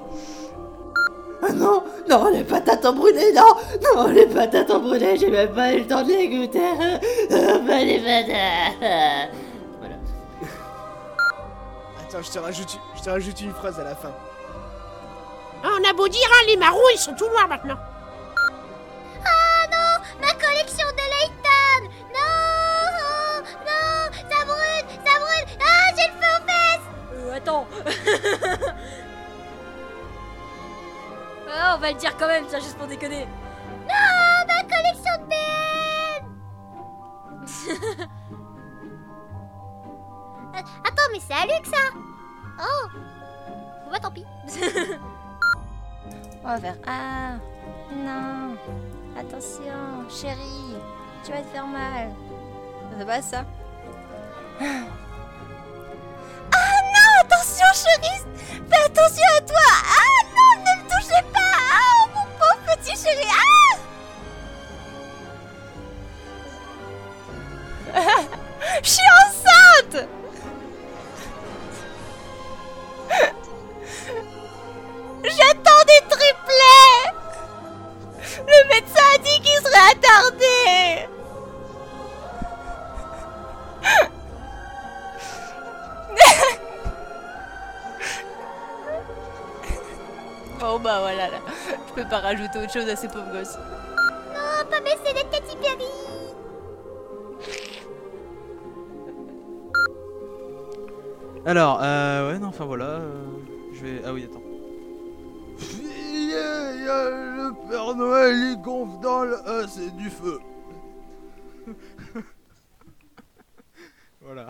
Ah 1.40 1.52
non 1.52 1.84
Non, 2.08 2.30
les 2.30 2.42
patates 2.42 2.84
ont 2.84 2.94
brûlé, 2.94 3.32
non 3.32 3.54
Non, 3.94 4.08
les 4.08 4.26
patates 4.26 4.70
ont 4.72 4.80
brûlé, 4.80 5.16
j'ai 5.16 5.30
même 5.30 5.52
pas 5.52 5.72
eu 5.72 5.80
le 5.80 5.86
temps 5.86 6.02
de 6.02 6.08
les 6.08 6.28
goûter 6.28 6.60
Ah, 6.80 6.98
Pas 7.66 7.84
les 7.84 8.00
patates 8.00 9.30
Voilà. 9.78 9.94
Attends, 12.02 12.22
je 12.22 12.30
te 12.32 12.38
rajoute, 12.40 12.80
je 12.96 13.02
te 13.02 13.10
rajoute 13.10 13.40
une 13.40 13.52
phrase 13.52 13.78
à 13.78 13.84
la 13.84 13.94
fin. 13.94 14.12
Ah, 15.62 15.68
On 15.80 15.88
a 15.88 15.92
beau 15.92 16.08
dire, 16.08 16.28
hein, 16.28 16.44
les 16.48 16.56
marrons, 16.56 16.78
ils 16.92 16.98
sont 16.98 17.14
tout 17.14 17.28
noirs 17.28 17.46
maintenant 17.48 17.78
attends. 27.48 27.66
Ah, 31.50 31.74
on 31.76 31.80
va 31.80 31.90
le 31.92 31.96
dire 31.98 32.14
quand 32.18 32.28
même, 32.28 32.44
tiens, 32.46 32.58
juste 32.60 32.76
pour 32.76 32.86
déconner. 32.86 33.26
Non 33.88 34.46
Ma 34.46 34.62
collection 34.62 35.14
de 35.18 35.24
BN 35.28 36.26
Euh, 40.54 40.60
Attends, 40.84 41.08
mais 41.12 41.20
c'est 41.20 41.32
à 41.34 41.46
Luc, 41.46 41.66
ça. 41.66 41.90
Oh. 42.60 42.88
Bon 43.84 43.90
bah 43.90 43.98
tant 44.00 44.10
pis. 44.10 44.26
On 46.44 46.48
va 46.48 46.58
faire. 46.60 46.76
Ah 46.86 47.36
Non. 47.92 48.56
Attention, 49.18 50.08
chérie, 50.10 50.76
tu 51.24 51.32
vas 51.32 51.38
te 51.40 51.46
faire 51.46 51.66
mal. 51.66 52.10
C'est 52.98 53.06
pas 53.06 53.22
ça 53.22 53.44
attention, 57.68 58.24
Fais 58.70 58.84
attention 58.84 59.24
à 59.36 59.40
toi 59.42 59.56
Ah 59.84 60.07
autre 92.56 92.72
chose 92.72 92.88
à 92.88 92.96
ces 92.96 93.08
pauvres 93.08 93.30
gosses. 93.32 93.56
Non, 93.56 94.70
pas 94.70 94.80
baisser 94.80 95.12
les 95.14 95.24
Katy 95.30 95.56
Perry 95.60 95.84
Alors, 101.46 101.80
euh, 101.82 102.32
ouais, 102.32 102.38
non, 102.38 102.48
enfin 102.48 102.64
voilà. 102.64 102.84
euh, 102.84 103.24
je 103.72 103.84
vais. 103.84 104.02
Ah 104.04 104.12
oui, 104.12 104.24
attends. 104.24 104.42
Le 106.90 107.68
Père 107.70 107.94
Noël 107.94 108.34
il 108.36 108.60
gonfle 108.62 109.00
dans 109.00 109.24
le. 109.24 109.36
Ah, 109.46 109.62
c'est 109.68 109.94
du 109.96 110.10
feu. 110.10 110.38
Voilà. 114.20 114.46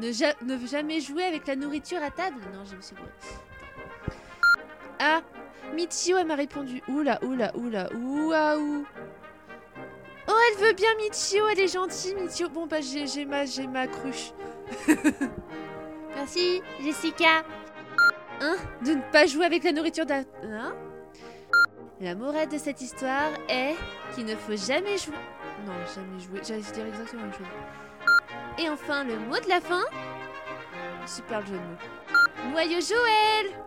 Ne, 0.00 0.12
ja- 0.12 0.34
ne 0.42 0.64
jamais 0.64 1.00
jouer 1.00 1.24
avec 1.24 1.46
la 1.48 1.56
nourriture 1.56 2.00
à 2.02 2.10
table? 2.12 2.36
Non, 2.54 2.64
je 2.64 2.76
me 2.76 2.80
suis 2.80 2.94
brûlée. 2.94 3.10
Michio, 5.76 6.16
elle 6.16 6.26
m'a 6.26 6.34
répondu. 6.34 6.82
Oula, 6.88 7.22
oula, 7.22 7.54
oula, 7.54 7.88
ouah, 7.92 8.56
ou. 8.58 8.84
Oh, 10.26 10.32
elle 10.50 10.66
veut 10.66 10.72
bien 10.72 10.88
Michio, 10.96 11.46
elle 11.48 11.60
est 11.60 11.72
gentille, 11.72 12.14
Michio. 12.14 12.48
Bon, 12.48 12.66
bah, 12.66 12.80
j'ai 12.80 13.24
ma, 13.26 13.44
j'ai 13.44 13.66
ma 13.66 13.86
cruche. 13.86 14.32
Merci, 16.16 16.62
Jessica. 16.82 17.44
Hein? 18.40 18.56
De 18.84 18.92
ne 18.92 19.02
pas 19.12 19.26
jouer 19.26 19.44
avec 19.44 19.64
la 19.64 19.72
nourriture 19.72 20.06
d'un... 20.06 20.24
Hein? 20.44 20.74
La 22.00 22.14
morale 22.14 22.48
de 22.48 22.58
cette 22.58 22.80
histoire 22.80 23.30
est 23.48 23.74
qu'il 24.14 24.24
ne 24.24 24.34
faut 24.34 24.56
jamais 24.56 24.98
jouer... 24.98 25.14
Non, 25.66 25.72
jamais 25.94 26.18
jouer. 26.20 26.40
J'allais 26.42 26.60
dire 26.60 26.86
exactement 26.86 27.22
la 27.22 27.28
même 27.28 27.36
chose. 27.36 27.46
Et 28.58 28.70
enfin, 28.70 29.04
le 29.04 29.18
mot 29.18 29.38
de 29.38 29.48
la 29.48 29.60
fin? 29.60 29.82
Super 31.06 31.40
le 31.40 31.46
jeu 31.46 31.52
de 31.52 31.58
mots. 31.58 32.52
Noyau 32.52 32.80
Joël 32.80 33.65